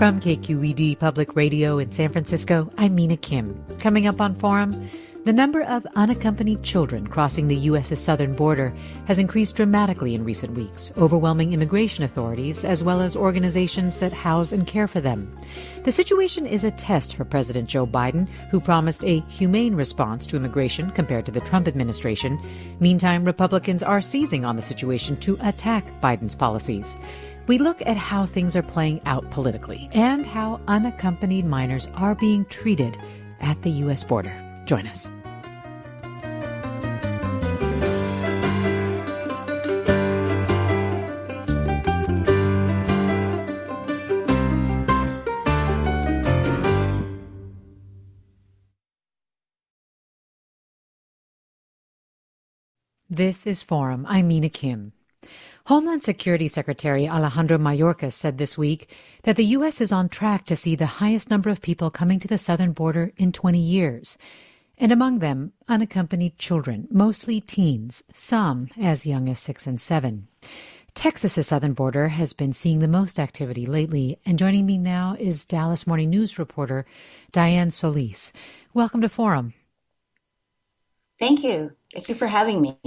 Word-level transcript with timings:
From 0.00 0.18
KQED 0.18 0.98
Public 0.98 1.36
Radio 1.36 1.78
in 1.78 1.90
San 1.90 2.08
Francisco, 2.08 2.72
I'm 2.78 2.94
Mina 2.94 3.18
Kim. 3.18 3.62
Coming 3.80 4.06
up 4.06 4.18
on 4.18 4.34
Forum, 4.34 4.88
the 5.26 5.32
number 5.34 5.60
of 5.64 5.86
unaccompanied 5.94 6.62
children 6.62 7.06
crossing 7.06 7.48
the 7.48 7.56
U.S.'s 7.56 8.00
southern 8.00 8.34
border 8.34 8.74
has 9.04 9.18
increased 9.18 9.56
dramatically 9.56 10.14
in 10.14 10.24
recent 10.24 10.54
weeks, 10.54 10.90
overwhelming 10.96 11.52
immigration 11.52 12.02
authorities 12.02 12.64
as 12.64 12.82
well 12.82 13.02
as 13.02 13.14
organizations 13.14 13.96
that 13.96 14.14
house 14.14 14.52
and 14.52 14.66
care 14.66 14.88
for 14.88 15.02
them. 15.02 15.36
The 15.84 15.92
situation 15.92 16.46
is 16.46 16.64
a 16.64 16.70
test 16.70 17.14
for 17.14 17.26
President 17.26 17.68
Joe 17.68 17.86
Biden, 17.86 18.26
who 18.50 18.58
promised 18.58 19.04
a 19.04 19.20
humane 19.28 19.74
response 19.74 20.24
to 20.26 20.36
immigration 20.36 20.90
compared 20.92 21.26
to 21.26 21.32
the 21.32 21.40
Trump 21.40 21.68
administration. 21.68 22.40
Meantime, 22.80 23.22
Republicans 23.22 23.82
are 23.82 24.00
seizing 24.00 24.46
on 24.46 24.56
the 24.56 24.62
situation 24.62 25.18
to 25.18 25.36
attack 25.42 25.84
Biden's 26.00 26.34
policies. 26.34 26.96
We 27.50 27.58
look 27.58 27.82
at 27.84 27.96
how 27.96 28.26
things 28.26 28.54
are 28.54 28.62
playing 28.62 29.00
out 29.06 29.28
politically 29.32 29.90
and 29.92 30.24
how 30.24 30.60
unaccompanied 30.68 31.46
minors 31.46 31.88
are 31.94 32.14
being 32.14 32.44
treated 32.44 32.96
at 33.40 33.60
the 33.62 33.70
U.S. 33.70 34.04
border. 34.04 34.32
Join 34.66 34.86
us. 34.86 35.08
This 53.08 53.44
is 53.44 53.60
Forum. 53.60 54.06
I'm 54.08 54.28
Mina 54.28 54.50
Kim. 54.50 54.92
Homeland 55.66 56.02
Security 56.02 56.48
Secretary 56.48 57.06
Alejandro 57.06 57.58
Mayorkas 57.58 58.12
said 58.12 58.38
this 58.38 58.56
week 58.56 58.90
that 59.24 59.36
the 59.36 59.44
U.S. 59.56 59.80
is 59.80 59.92
on 59.92 60.08
track 60.08 60.46
to 60.46 60.56
see 60.56 60.74
the 60.74 60.86
highest 60.86 61.30
number 61.30 61.50
of 61.50 61.60
people 61.60 61.90
coming 61.90 62.18
to 62.18 62.28
the 62.28 62.38
southern 62.38 62.72
border 62.72 63.12
in 63.16 63.30
20 63.30 63.58
years, 63.58 64.16
and 64.78 64.90
among 64.90 65.18
them, 65.18 65.52
unaccompanied 65.68 66.38
children, 66.38 66.88
mostly 66.90 67.40
teens, 67.40 68.02
some 68.12 68.68
as 68.80 69.06
young 69.06 69.28
as 69.28 69.38
six 69.38 69.66
and 69.66 69.80
seven. 69.80 70.28
Texas's 70.94 71.46
southern 71.46 71.74
border 71.74 72.08
has 72.08 72.32
been 72.32 72.52
seeing 72.52 72.80
the 72.80 72.88
most 72.88 73.20
activity 73.20 73.66
lately, 73.66 74.18
and 74.24 74.38
joining 74.38 74.66
me 74.66 74.78
now 74.78 75.14
is 75.20 75.44
Dallas 75.44 75.86
Morning 75.86 76.10
News 76.10 76.38
reporter 76.38 76.86
Dianne 77.32 77.70
Solis. 77.70 78.32
Welcome 78.72 79.02
to 79.02 79.08
Forum. 79.08 79.52
Thank 81.18 81.44
you. 81.44 81.76
Thank 81.92 82.08
you 82.08 82.14
for 82.14 82.26
having 82.26 82.62
me. 82.62 82.78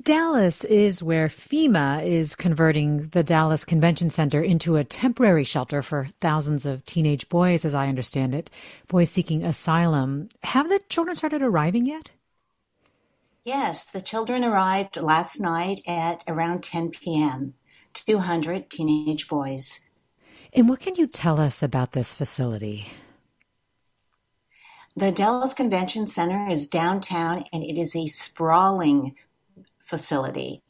Dallas 0.00 0.64
is 0.64 1.02
where 1.02 1.28
FEMA 1.28 2.06
is 2.06 2.36
converting 2.36 3.08
the 3.08 3.22
Dallas 3.22 3.64
Convention 3.64 4.10
Center 4.10 4.40
into 4.40 4.76
a 4.76 4.84
temporary 4.84 5.44
shelter 5.44 5.82
for 5.82 6.08
thousands 6.20 6.66
of 6.66 6.84
teenage 6.86 7.28
boys, 7.28 7.64
as 7.64 7.74
I 7.74 7.88
understand 7.88 8.34
it, 8.34 8.50
boys 8.86 9.10
seeking 9.10 9.42
asylum. 9.42 10.28
Have 10.44 10.68
the 10.68 10.80
children 10.88 11.16
started 11.16 11.42
arriving 11.42 11.86
yet? 11.86 12.10
Yes, 13.44 13.82
the 13.84 14.00
children 14.00 14.44
arrived 14.44 14.98
last 14.98 15.40
night 15.40 15.80
at 15.86 16.22
around 16.28 16.62
10 16.62 16.90
p.m. 16.90 17.54
200 17.94 18.70
teenage 18.70 19.26
boys. 19.26 19.80
And 20.52 20.68
what 20.68 20.80
can 20.80 20.94
you 20.94 21.08
tell 21.08 21.40
us 21.40 21.62
about 21.62 21.92
this 21.92 22.14
facility? 22.14 22.88
The 24.94 25.10
Dallas 25.10 25.54
Convention 25.54 26.06
Center 26.06 26.46
is 26.48 26.68
downtown 26.68 27.46
and 27.52 27.64
it 27.64 27.78
is 27.78 27.96
a 27.96 28.06
sprawling 28.06 29.16
facility. 29.92 30.62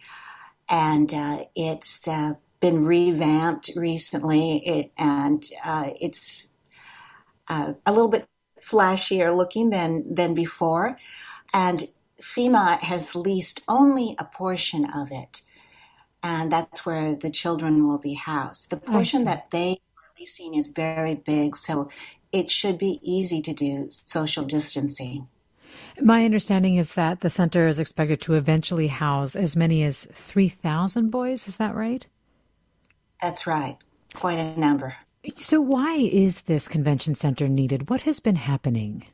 And 0.69 1.15
uh, 1.15 1.45
it's 1.55 2.09
uh, 2.09 2.33
been 2.59 2.85
revamped 2.85 3.71
recently, 3.77 4.57
it, 4.67 4.93
and 4.99 5.41
uh, 5.65 5.91
it's 6.01 6.55
uh, 7.47 7.75
a 7.87 7.93
little 7.93 8.09
bit 8.09 8.27
flashier 8.61 9.37
looking 9.37 9.71
than, 9.71 10.13
than 10.13 10.35
before. 10.35 10.99
And 11.55 11.85
FEMA 12.21 12.81
has 12.81 13.15
leased 13.15 13.63
only 13.69 14.17
a 14.19 14.25
portion 14.25 14.87
of 14.93 15.13
it, 15.13 15.43
and 16.21 16.51
that's 16.51 16.85
where 16.85 17.15
the 17.15 17.31
children 17.31 17.87
will 17.87 17.99
be 17.99 18.15
housed. 18.15 18.71
The 18.71 18.77
portion 18.77 19.25
that 19.25 19.51
they 19.53 19.73
are 19.99 20.11
leasing 20.19 20.55
is 20.55 20.71
very 20.71 21.15
big, 21.15 21.57
so 21.57 21.91
it 22.33 22.51
should 22.51 22.79
be 22.79 22.99
easy 23.03 23.41
to 23.43 23.53
do 23.53 23.87
social 23.91 24.45
distancing. 24.45 25.29
My 26.01 26.25
understanding 26.25 26.77
is 26.77 26.95
that 26.95 27.21
the 27.21 27.31
center 27.31 27.69
is 27.69 27.79
expected 27.79 28.21
to 28.23 28.35
eventually 28.35 28.89
house 28.89 29.37
as 29.37 29.57
many 29.57 29.83
as 29.83 30.09
3,000 30.13 31.11
boys. 31.11 31.47
Is 31.47 31.59
that 31.59 31.75
right? 31.75 32.07
That's 33.21 33.47
right. 33.47 33.77
Quite 34.15 34.39
a 34.39 34.59
number. 34.59 34.97
So, 35.37 35.61
why 35.61 35.95
is 35.95 36.43
this 36.43 36.67
convention 36.67 37.15
center 37.15 37.49
needed? 37.49 37.89
What 37.89 38.01
has 38.03 38.19
been 38.19 38.37
happening? 38.37 39.05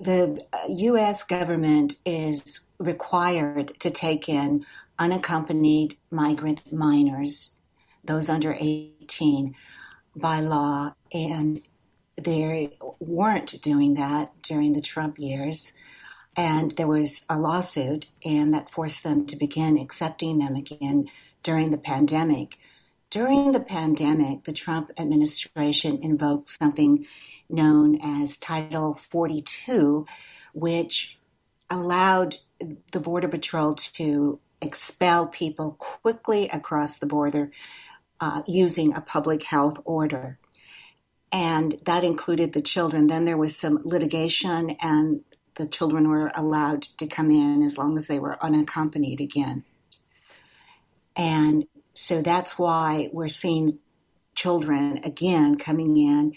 The 0.00 0.42
uh, 0.52 0.58
U.S. 0.68 1.22
government 1.22 1.94
is 2.04 2.68
required 2.78 3.68
to 3.80 3.90
take 3.90 4.28
in 4.28 4.66
unaccompanied 4.98 5.96
migrant 6.10 6.60
minors, 6.72 7.56
those 8.04 8.28
under 8.28 8.56
18, 8.58 9.54
by 10.16 10.40
law. 10.40 10.92
And 11.14 11.60
they 12.16 12.76
weren't 12.98 13.60
doing 13.62 13.94
that 13.94 14.42
during 14.42 14.72
the 14.72 14.80
Trump 14.80 15.18
years. 15.18 15.72
And 16.36 16.72
there 16.72 16.86
was 16.86 17.24
a 17.30 17.38
lawsuit, 17.38 18.08
and 18.24 18.52
that 18.52 18.70
forced 18.70 19.02
them 19.02 19.26
to 19.26 19.36
begin 19.36 19.78
accepting 19.78 20.38
them 20.38 20.54
again 20.54 21.06
during 21.42 21.70
the 21.70 21.78
pandemic. 21.78 22.58
During 23.08 23.52
the 23.52 23.60
pandemic, 23.60 24.44
the 24.44 24.52
Trump 24.52 24.90
administration 24.98 25.98
invoked 26.02 26.48
something 26.48 27.06
known 27.48 27.98
as 28.02 28.36
Title 28.36 28.94
42, 28.94 30.06
which 30.52 31.18
allowed 31.70 32.36
the 32.92 33.00
Border 33.00 33.28
Patrol 33.28 33.74
to 33.74 34.40
expel 34.60 35.26
people 35.26 35.76
quickly 35.78 36.48
across 36.48 36.98
the 36.98 37.06
border 37.06 37.50
uh, 38.20 38.42
using 38.46 38.94
a 38.94 39.00
public 39.00 39.42
health 39.44 39.80
order 39.84 40.38
and 41.32 41.78
that 41.84 42.04
included 42.04 42.52
the 42.52 42.62
children. 42.62 43.06
Then 43.06 43.24
there 43.24 43.36
was 43.36 43.56
some 43.56 43.80
litigation, 43.84 44.76
and 44.80 45.22
the 45.54 45.66
children 45.66 46.08
were 46.08 46.30
allowed 46.34 46.82
to 46.82 47.06
come 47.06 47.30
in 47.30 47.62
as 47.62 47.78
long 47.78 47.96
as 47.96 48.06
they 48.06 48.18
were 48.18 48.42
unaccompanied 48.42 49.20
again. 49.20 49.64
And 51.16 51.66
so 51.92 52.20
that's 52.20 52.58
why 52.58 53.08
we're 53.12 53.28
seeing 53.28 53.78
children 54.34 55.00
again 55.02 55.56
coming 55.56 55.96
in, 55.96 56.34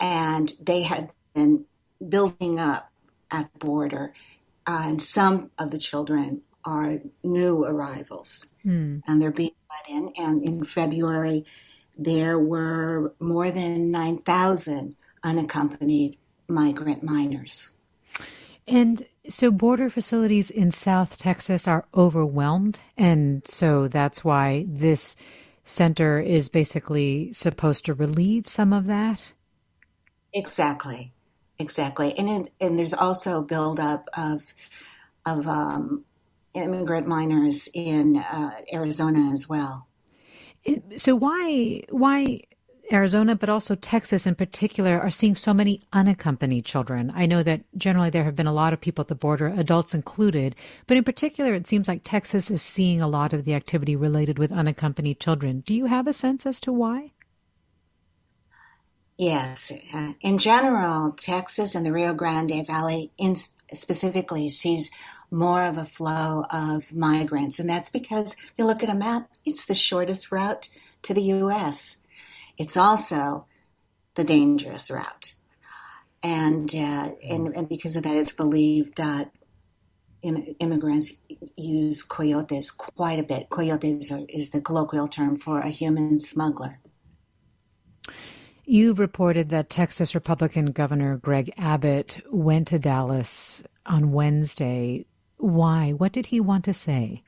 and 0.00 0.52
they 0.60 0.82
had 0.82 1.10
been 1.34 1.64
building 2.06 2.58
up 2.58 2.90
at 3.30 3.52
the 3.52 3.58
border. 3.58 4.12
Uh, 4.66 4.82
and 4.86 5.00
some 5.00 5.50
of 5.58 5.70
the 5.70 5.78
children 5.78 6.42
are 6.64 6.98
new 7.22 7.64
arrivals, 7.64 8.50
mm. 8.64 9.00
and 9.06 9.22
they're 9.22 9.30
being 9.30 9.52
let 9.70 9.88
in. 9.88 10.12
And 10.18 10.42
in 10.42 10.64
February, 10.64 11.44
there 11.96 12.38
were 12.38 13.14
more 13.20 13.50
than 13.50 13.90
9,000 13.90 14.96
unaccompanied 15.22 16.16
migrant 16.48 17.02
minors. 17.02 17.76
And 18.66 19.06
So, 19.28 19.50
border 19.50 19.90
facilities 19.90 20.50
in 20.50 20.70
South 20.70 21.18
Texas 21.18 21.66
are 21.66 21.86
overwhelmed, 21.92 22.78
and 22.96 23.46
so 23.46 23.88
that's 23.88 24.24
why 24.24 24.66
this 24.68 25.16
center 25.66 26.20
is 26.20 26.48
basically 26.48 27.32
supposed 27.32 27.84
to 27.84 27.92
relieve 27.94 28.48
some 28.48 28.72
of 28.72 28.86
that? 28.86 29.32
Exactly. 30.32 31.12
Exactly. 31.58 32.16
And, 32.16 32.48
and 32.60 32.78
there's 32.78 32.94
also 32.94 33.42
buildup 33.42 34.08
of, 34.16 34.54
of 35.24 35.46
um, 35.48 36.04
immigrant 36.54 37.08
minors 37.08 37.68
in 37.74 38.18
uh, 38.18 38.50
Arizona 38.72 39.30
as 39.32 39.48
well. 39.48 39.88
So, 40.96 41.14
why, 41.14 41.82
why 41.90 42.42
Arizona, 42.92 43.34
but 43.34 43.48
also 43.48 43.74
Texas 43.74 44.26
in 44.26 44.34
particular, 44.34 45.00
are 45.00 45.10
seeing 45.10 45.34
so 45.34 45.52
many 45.52 45.82
unaccompanied 45.92 46.64
children. 46.64 47.12
I 47.14 47.26
know 47.26 47.42
that 47.42 47.62
generally 47.76 48.10
there 48.10 48.24
have 48.24 48.36
been 48.36 48.46
a 48.46 48.52
lot 48.52 48.72
of 48.72 48.80
people 48.80 49.02
at 49.02 49.08
the 49.08 49.14
border, 49.14 49.48
adults 49.48 49.94
included, 49.94 50.54
but 50.86 50.96
in 50.96 51.04
particular, 51.04 51.54
it 51.54 51.66
seems 51.66 51.88
like 51.88 52.02
Texas 52.04 52.50
is 52.50 52.62
seeing 52.62 53.00
a 53.00 53.08
lot 53.08 53.32
of 53.32 53.44
the 53.44 53.54
activity 53.54 53.96
related 53.96 54.38
with 54.38 54.52
unaccompanied 54.52 55.20
children. 55.20 55.62
Do 55.66 55.74
you 55.74 55.86
have 55.86 56.06
a 56.06 56.12
sense 56.12 56.46
as 56.46 56.60
to 56.60 56.72
why? 56.72 57.12
Yes. 59.18 59.72
Uh, 59.94 60.12
in 60.20 60.38
general, 60.38 61.12
Texas 61.12 61.74
and 61.74 61.86
the 61.86 61.92
Rio 61.92 62.12
Grande 62.12 62.66
Valley 62.66 63.10
in 63.18 63.34
specifically 63.72 64.48
sees 64.48 64.90
more 65.30 65.64
of 65.64 65.78
a 65.78 65.84
flow 65.84 66.44
of 66.50 66.94
migrants. 66.94 67.58
And 67.58 67.68
that's 67.68 67.90
because 67.90 68.34
if 68.34 68.52
you 68.56 68.64
look 68.64 68.82
at 68.82 68.90
a 68.90 68.94
map, 68.94 69.28
it's 69.44 69.66
the 69.66 69.74
shortest 69.74 70.30
route 70.30 70.68
to 71.02 71.14
the 71.14 71.22
U.S. 71.22 71.98
It's 72.58 72.76
also 72.76 73.46
the 74.14 74.24
dangerous 74.24 74.90
route. 74.90 75.34
And, 76.22 76.74
uh, 76.74 77.10
and, 77.28 77.54
and 77.54 77.68
because 77.68 77.96
of 77.96 78.02
that, 78.04 78.16
it's 78.16 78.32
believed 78.32 78.96
that 78.96 79.30
immigrants 80.22 81.24
use 81.56 82.02
coyotes 82.02 82.70
quite 82.70 83.18
a 83.18 83.22
bit. 83.22 83.48
Coyotes 83.48 84.10
are, 84.10 84.22
is 84.28 84.50
the 84.50 84.60
colloquial 84.60 85.08
term 85.08 85.36
for 85.36 85.60
a 85.60 85.68
human 85.68 86.18
smuggler. 86.18 86.80
You've 88.64 88.98
reported 88.98 89.50
that 89.50 89.70
Texas 89.70 90.14
Republican 90.14 90.72
Governor 90.72 91.18
Greg 91.18 91.52
Abbott 91.56 92.20
went 92.32 92.66
to 92.68 92.80
Dallas 92.80 93.62
on 93.84 94.10
Wednesday. 94.10 95.06
Why? 95.38 95.92
What 95.92 96.12
did 96.12 96.26
he 96.26 96.40
want 96.40 96.64
to 96.64 96.72
say? 96.72 97.22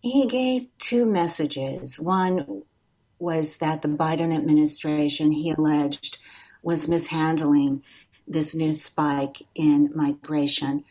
He 0.00 0.26
gave 0.26 0.68
two 0.78 1.06
messages. 1.06 1.98
One 1.98 2.62
was 3.18 3.58
that 3.58 3.82
the 3.82 3.88
Biden 3.88 4.34
administration, 4.34 5.32
he 5.32 5.50
alleged, 5.50 6.18
was 6.62 6.88
mishandling 6.88 7.82
this 8.26 8.54
new 8.54 8.72
spike 8.72 9.42
in 9.54 9.90
migration 9.94 10.84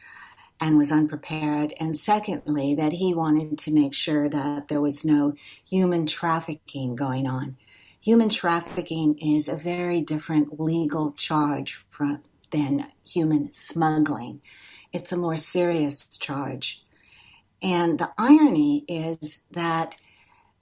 and 0.59 0.77
was 0.77 0.91
unprepared. 0.91 1.73
And 1.79 1.95
secondly, 1.95 2.73
that 2.75 2.93
he 2.93 3.13
wanted 3.13 3.57
to 3.59 3.73
make 3.73 3.93
sure 3.93 4.27
that 4.27 4.67
there 4.67 4.81
was 4.81 5.05
no 5.05 5.35
human 5.67 6.07
trafficking 6.07 6.95
going 6.95 7.27
on. 7.27 7.57
Human 8.01 8.29
trafficking 8.29 9.17
is 9.19 9.47
a 9.47 9.55
very 9.55 10.01
different 10.01 10.59
legal 10.59 11.11
charge 11.13 11.85
from, 11.89 12.23
than 12.51 12.87
human 13.05 13.51
smuggling. 13.51 14.41
It's 14.93 15.11
a 15.11 15.17
more 15.17 15.37
serious 15.37 16.07
charge. 16.17 16.83
And 17.61 17.99
the 17.99 18.11
irony 18.17 18.85
is 18.87 19.45
that 19.51 19.97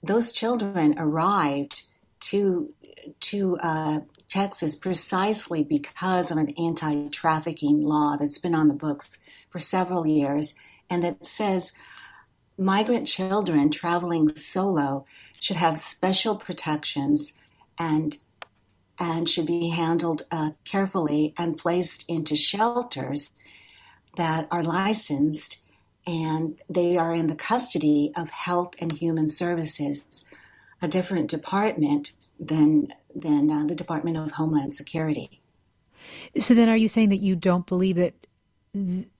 those 0.02 0.32
children 0.32 0.94
arrived 0.98 1.82
to 2.20 2.72
to 3.20 3.56
uh, 3.62 4.00
Texas 4.28 4.74
precisely 4.74 5.62
because 5.62 6.30
of 6.30 6.38
an 6.38 6.48
anti-trafficking 6.58 7.82
law 7.82 8.16
that's 8.16 8.38
been 8.38 8.54
on 8.54 8.68
the 8.68 8.74
books 8.74 9.18
for 9.48 9.58
several 9.58 10.06
years, 10.06 10.54
and 10.90 11.04
that 11.04 11.24
says 11.24 11.72
migrant 12.58 13.06
children 13.06 13.70
traveling 13.70 14.28
solo 14.34 15.04
should 15.38 15.56
have 15.56 15.78
special 15.78 16.36
protections 16.36 17.34
and 17.78 18.18
and 18.98 19.28
should 19.28 19.46
be 19.46 19.70
handled 19.70 20.22
uh, 20.30 20.50
carefully 20.64 21.34
and 21.38 21.58
placed 21.58 22.08
into 22.08 22.36
shelters 22.36 23.32
that 24.16 24.46
are 24.50 24.62
licensed 24.62 25.58
and 26.06 26.60
they 26.68 26.96
are 26.96 27.12
in 27.12 27.26
the 27.26 27.34
custody 27.34 28.12
of 28.16 28.30
Health 28.30 28.74
and 28.80 28.92
Human 28.92 29.28
Services, 29.28 30.24
a 30.80 30.88
different 30.88 31.28
department 31.28 32.12
than 32.38 32.92
than 33.14 33.50
uh, 33.50 33.64
the 33.64 33.74
Department 33.74 34.16
of 34.16 34.32
Homeland 34.32 34.72
Security. 34.72 35.40
So 36.38 36.54
then, 36.54 36.68
are 36.68 36.76
you 36.76 36.88
saying 36.88 37.08
that 37.08 37.20
you 37.20 37.34
don't 37.34 37.66
believe 37.66 37.96
that 37.96 38.14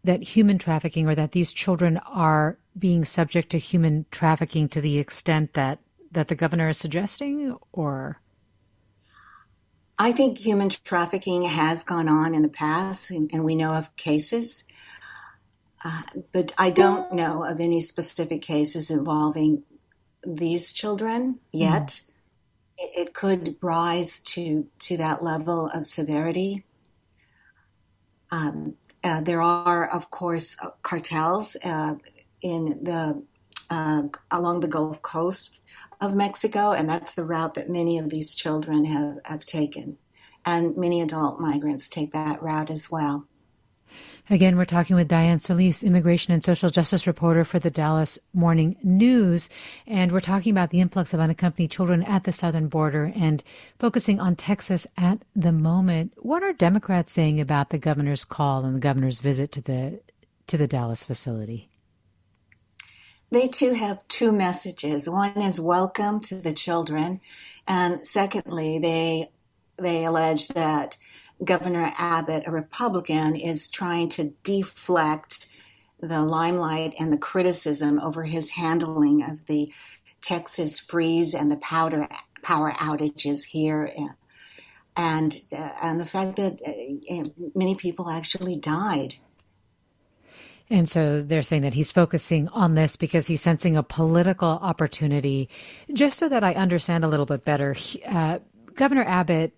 that 0.04 0.22
human 0.22 0.58
trafficking 0.58 1.08
or 1.08 1.14
that 1.14 1.32
these 1.32 1.50
children 1.50 1.96
are 2.06 2.58
being 2.78 3.04
subject 3.04 3.50
to 3.50 3.58
human 3.58 4.04
trafficking 4.10 4.68
to 4.68 4.80
the 4.80 4.98
extent 4.98 5.54
that 5.54 5.80
that 6.12 6.28
the 6.28 6.34
governor 6.34 6.68
is 6.68 6.78
suggesting, 6.78 7.56
or? 7.72 8.20
I 9.98 10.12
think 10.12 10.38
human 10.38 10.68
trafficking 10.68 11.42
has 11.44 11.82
gone 11.82 12.08
on 12.08 12.34
in 12.34 12.42
the 12.42 12.48
past, 12.48 13.10
and 13.10 13.44
we 13.44 13.56
know 13.56 13.72
of 13.72 13.94
cases. 13.96 14.64
Uh, 15.84 16.02
but 16.32 16.52
I 16.58 16.70
don't 16.70 17.12
know 17.12 17.44
of 17.44 17.60
any 17.60 17.80
specific 17.80 18.42
cases 18.42 18.90
involving 18.90 19.62
these 20.26 20.72
children 20.72 21.38
yet. 21.52 21.88
Mm. 21.88 22.10
It, 22.78 23.08
it, 23.08 23.14
could 23.14 23.56
rise 23.62 24.20
to 24.34 24.66
to 24.80 24.96
that 24.96 25.22
level 25.22 25.68
of 25.68 25.86
severity. 25.86 26.64
Um, 28.30 28.74
uh, 29.04 29.20
there 29.20 29.40
are, 29.40 29.86
of 29.88 30.10
course, 30.10 30.56
uh, 30.60 30.70
cartels 30.82 31.56
uh, 31.64 31.94
in 32.42 32.82
the 32.82 33.22
uh, 33.70 34.02
along 34.30 34.60
the 34.60 34.68
Gulf 34.68 35.00
Coast 35.02 35.60
of 36.00 36.14
Mexico, 36.14 36.72
and 36.72 36.88
that's 36.88 37.14
the 37.14 37.24
route 37.24 37.54
that 37.54 37.70
many 37.70 37.98
of 37.98 38.10
these 38.10 38.34
children 38.34 38.84
have, 38.84 39.18
have 39.24 39.44
taken. 39.44 39.98
And 40.44 40.76
many 40.76 41.00
adult 41.00 41.40
migrants 41.40 41.88
take 41.88 42.12
that 42.12 42.42
route 42.42 42.70
as 42.70 42.90
well. 42.90 43.26
Again, 44.28 44.56
we're 44.56 44.64
talking 44.64 44.96
with 44.96 45.08
Dianne 45.08 45.40
Solis, 45.40 45.84
immigration 45.84 46.34
and 46.34 46.42
social 46.42 46.68
justice 46.68 47.06
reporter 47.06 47.44
for 47.44 47.60
the 47.60 47.70
Dallas 47.70 48.18
Morning 48.34 48.76
News. 48.82 49.48
And 49.86 50.10
we're 50.10 50.20
talking 50.20 50.50
about 50.50 50.70
the 50.70 50.80
influx 50.80 51.14
of 51.14 51.20
unaccompanied 51.20 51.70
children 51.70 52.02
at 52.02 52.24
the 52.24 52.32
southern 52.32 52.66
border 52.66 53.12
and 53.14 53.44
focusing 53.78 54.18
on 54.18 54.34
Texas 54.34 54.84
at 54.96 55.22
the 55.36 55.52
moment. 55.52 56.12
What 56.16 56.42
are 56.42 56.52
Democrats 56.52 57.12
saying 57.12 57.40
about 57.40 57.70
the 57.70 57.78
governor's 57.78 58.24
call 58.24 58.64
and 58.64 58.74
the 58.74 58.80
governor's 58.80 59.20
visit 59.20 59.52
to 59.52 59.60
the 59.60 60.00
to 60.48 60.56
the 60.56 60.66
Dallas 60.66 61.04
facility? 61.04 61.68
They 63.30 63.48
too 63.48 63.72
have 63.72 64.06
two 64.06 64.30
messages. 64.30 65.10
One 65.10 65.42
is 65.42 65.60
welcome 65.60 66.20
to 66.20 66.36
the 66.36 66.52
children, 66.52 67.20
and 67.66 68.06
secondly, 68.06 68.78
they 68.78 69.30
they 69.78 70.04
allege 70.04 70.48
that 70.48 70.96
Governor 71.44 71.92
Abbott, 71.98 72.44
a 72.46 72.52
Republican, 72.52 73.34
is 73.34 73.68
trying 73.68 74.08
to 74.10 74.32
deflect 74.42 75.48
the 76.00 76.22
limelight 76.22 76.94
and 77.00 77.12
the 77.12 77.18
criticism 77.18 77.98
over 77.98 78.24
his 78.24 78.50
handling 78.50 79.22
of 79.22 79.46
the 79.46 79.72
Texas 80.22 80.78
freeze 80.78 81.34
and 81.34 81.50
the 81.50 81.56
powder 81.56 82.08
power 82.42 82.72
outages 82.72 83.46
here, 83.46 83.90
and 84.96 85.40
and 85.82 86.00
the 86.00 86.06
fact 86.06 86.36
that 86.36 86.60
uh, 86.64 87.48
many 87.56 87.74
people 87.74 88.08
actually 88.08 88.56
died. 88.56 89.16
And 90.68 90.88
so 90.88 91.22
they're 91.22 91.42
saying 91.42 91.62
that 91.62 91.74
he's 91.74 91.92
focusing 91.92 92.48
on 92.48 92.74
this 92.74 92.96
because 92.96 93.26
he's 93.26 93.40
sensing 93.40 93.76
a 93.76 93.82
political 93.82 94.48
opportunity. 94.48 95.48
Just 95.92 96.18
so 96.18 96.28
that 96.28 96.42
I 96.42 96.54
understand 96.54 97.04
a 97.04 97.08
little 97.08 97.26
bit 97.26 97.44
better, 97.44 97.76
uh, 98.06 98.40
Governor 98.74 99.04
Abbott 99.04 99.54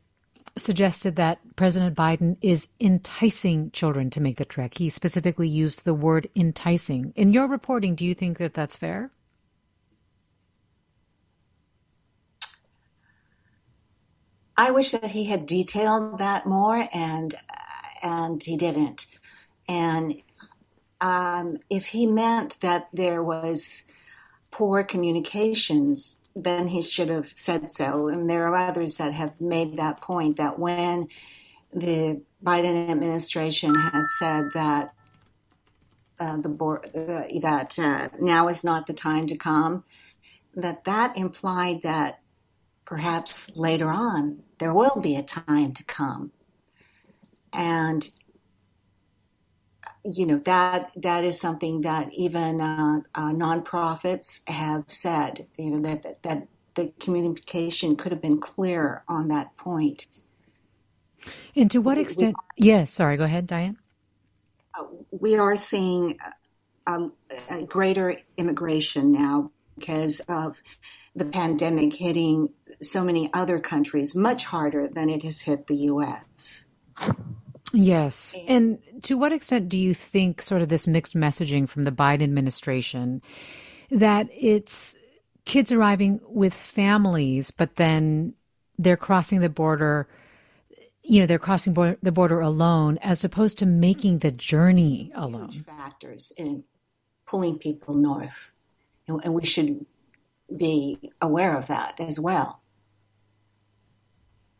suggested 0.57 1.17
that 1.17 1.39
President 1.57 1.97
Biden 1.97 2.37
is 2.43 2.69
enticing 2.81 3.71
children 3.71 4.11
to 4.11 4.21
make 4.21 4.37
the 4.37 4.45
trek. 4.45 4.77
He 4.77 4.91
specifically 4.91 5.49
used 5.49 5.85
the 5.85 5.95
word 5.95 6.29
enticing. 6.37 7.13
In 7.17 7.33
your 7.33 7.47
reporting, 7.47 7.95
do 7.95 8.05
you 8.05 8.15
think 8.15 8.39
that 8.39 8.55
that's 8.55 8.77
fair? 8.77 9.11
I 14.57 14.73
wish 14.73 14.91
that 14.91 15.13
he 15.13 15.25
had 15.25 15.47
detailed 15.47 16.19
that 16.19 16.45
more, 16.45 16.89
and 16.93 17.33
and 18.03 18.43
he 18.43 18.57
didn't. 18.57 19.07
And 19.69 20.21
um, 21.01 21.59
if 21.71 21.87
he 21.87 22.07
meant 22.07 22.61
that 22.61 22.89
there 22.93 23.23
was 23.23 23.85
poor 24.51 24.83
communications 24.83 26.23
then 26.43 26.69
he 26.69 26.83
should 26.83 27.09
have 27.09 27.27
said 27.35 27.71
so. 27.71 28.09
And 28.09 28.29
there 28.29 28.47
are 28.49 28.55
others 28.55 28.97
that 28.97 29.13
have 29.13 29.41
made 29.41 29.77
that 29.77 30.01
point 30.01 30.37
that 30.37 30.59
when 30.59 31.09
the 31.73 32.23
Biden 32.43 32.89
administration 32.91 33.75
has 33.75 34.07
said 34.19 34.51
that 34.55 34.95
uh, 36.21 36.37
the 36.39 36.49
board 36.49 36.87
uh, 36.95 37.25
that 37.41 37.79
uh, 37.79 38.09
now 38.21 38.49
is 38.49 38.65
not 38.65 38.87
the 38.87 38.93
time 38.93 39.27
to 39.29 39.37
come, 39.37 39.85
that 40.55 40.85
that 40.85 41.17
implied 41.17 41.83
that 41.83 42.21
perhaps 42.85 43.55
later 43.57 43.91
on 43.91 44.43
there 44.59 44.75
will 44.75 45.01
be 45.01 45.15
a 45.15 45.23
time 45.23 45.73
to 45.73 45.85
come, 45.85 46.33
and 47.53 48.09
you 50.05 50.27
know 50.27 50.39
that 50.39 50.91
that 50.97 51.25
is 51.25 51.41
something 51.41 51.83
that 51.83 52.13
even 52.13 52.61
uh, 52.61 53.01
uh, 53.15 53.33
nonprofits 53.33 54.49
have 54.49 54.85
said. 54.89 55.47
You 55.57 55.73
know 55.73 55.81
that, 55.81 56.03
that 56.03 56.23
that 56.23 56.49
the 56.75 56.93
communication 57.01 57.97
could 57.97 58.13
have 58.13 58.23
been 58.23 58.41
clearer 58.41 59.03
on 59.09 59.29
that 59.29 59.57
point. 59.57 60.07
And 61.57 61.71
to 61.73 61.81
what 61.81 61.99
extent? 61.99 62.37
We, 62.57 62.67
yes, 62.67 62.91
sorry. 62.91 63.17
Go 63.17 63.25
ahead, 63.25 63.49
Dianne. 63.49 63.77
Uh, 64.79 64.85
we 65.11 65.37
are 65.37 65.57
seeing 65.57 66.19
a, 66.87 67.09
a 67.51 67.65
greater 67.65 68.17
immigration 68.37 69.13
now 69.13 69.51
because 69.77 70.21
of 70.29 70.63
the 71.15 71.25
pandemic 71.25 71.95
hitting 71.95 72.55
so 72.81 73.05
many 73.05 73.33
other 73.33 73.59
countries 73.59 74.15
much 74.15 74.45
harder 74.47 74.87
than 74.87 75.11
it 75.11 75.23
has 75.25 75.43
hit 75.43 75.67
the 75.67 75.77
U.S. 75.77 76.67
Yes. 77.73 78.35
And 78.47 78.79
to 79.03 79.19
what 79.19 79.33
extent 79.33 79.69
do 79.69 79.77
you 79.77 79.95
think 79.95 80.41
sort 80.43 80.63
of 80.63 80.69
this 80.69 80.87
mixed 80.87 81.15
messaging 81.15 81.69
from 81.69 81.83
the 81.85 81.93
Biden 81.93 82.23
administration 82.23 83.23
that 83.91 84.29
it's 84.33 84.95
kids 85.45 85.73
arriving 85.73 86.21
with 86.25 86.55
families, 86.55 87.51
but 87.51 87.77
then 87.77 88.35
they're 88.79 88.97
crossing 88.97 89.41
the 89.41 89.49
border, 89.49 90.09
you 91.03 91.21
know, 91.21 91.27
they're 91.27 91.39
crossing 91.39 91.75
bo- 91.75 91.97
the 92.03 92.13
border 92.13 92.41
alone 92.41 92.99
as 92.99 93.25
opposed 93.25 93.59
to 93.59 93.67
making 93.67 94.19
the 94.19 94.31
journey 94.31 95.11
alone? 95.15 95.51
factors 95.51 96.33
in 96.37 96.65
pulling 97.27 97.59
people 97.59 97.95
north. 97.95 98.53
And, 99.07 99.21
and 99.25 99.35
we 99.35 99.45
should 99.45 99.85
be 100.55 100.99
aware 101.21 101.57
of 101.57 101.67
that 101.67 101.99
as 101.99 102.21
well. 102.21 102.63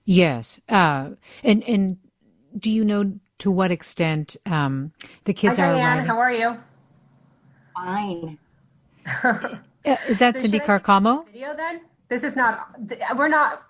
Yes. 0.05 0.59
Uh, 0.69 1.11
and, 1.43 1.63
and 1.65 1.99
do 2.59 2.71
you 2.71 2.85
know 2.85 3.13
to 3.39 3.51
what 3.51 3.71
extent 3.71 4.37
um, 4.47 4.93
the 5.25 5.33
kids 5.33 5.59
Hi, 5.59 5.69
are 5.69 5.75
Dianne. 5.75 6.07
arriving? 6.07 6.07
How 6.07 6.19
are 6.19 6.33
you? 6.33 6.57
Fine. 7.75 8.39
Uh, 9.87 9.97
Is 10.07 10.19
that 10.19 10.35
So 10.35 10.43
Cindy 10.43 10.59
should 10.59 10.69
I 10.69 10.77
take 10.79 10.85
Carcamo? 10.85 11.25
Video 11.27 11.57
then? 11.57 11.81
This 12.09 12.23
is 12.25 12.37
not. 12.37 12.69
We're 13.17 13.29
not. 13.29 13.63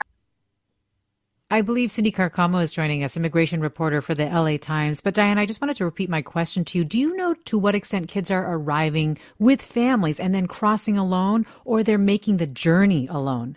I 1.50 1.60
believe 1.62 1.92
Cindy 1.92 2.10
Carcamo 2.10 2.60
is 2.62 2.72
joining 2.72 3.04
us, 3.04 3.16
immigration 3.16 3.60
reporter 3.60 4.02
for 4.02 4.14
the 4.14 4.24
LA 4.24 4.56
Times. 4.56 5.00
But 5.00 5.14
Dianne, 5.14 5.38
I 5.38 5.46
just 5.46 5.60
wanted 5.60 5.76
to 5.76 5.84
repeat 5.84 6.10
my 6.10 6.22
question 6.22 6.64
to 6.64 6.78
you. 6.78 6.84
Do 6.84 6.98
you 6.98 7.14
know 7.14 7.34
to 7.44 7.58
what 7.58 7.74
extent 7.74 8.08
kids 8.08 8.30
are 8.30 8.52
arriving 8.52 9.16
with 9.38 9.62
families 9.62 10.18
and 10.18 10.34
then 10.34 10.46
crossing 10.48 10.98
alone, 10.98 11.46
or 11.64 11.82
they're 11.82 11.98
making 11.98 12.38
the 12.38 12.46
journey 12.46 13.06
alone? 13.06 13.56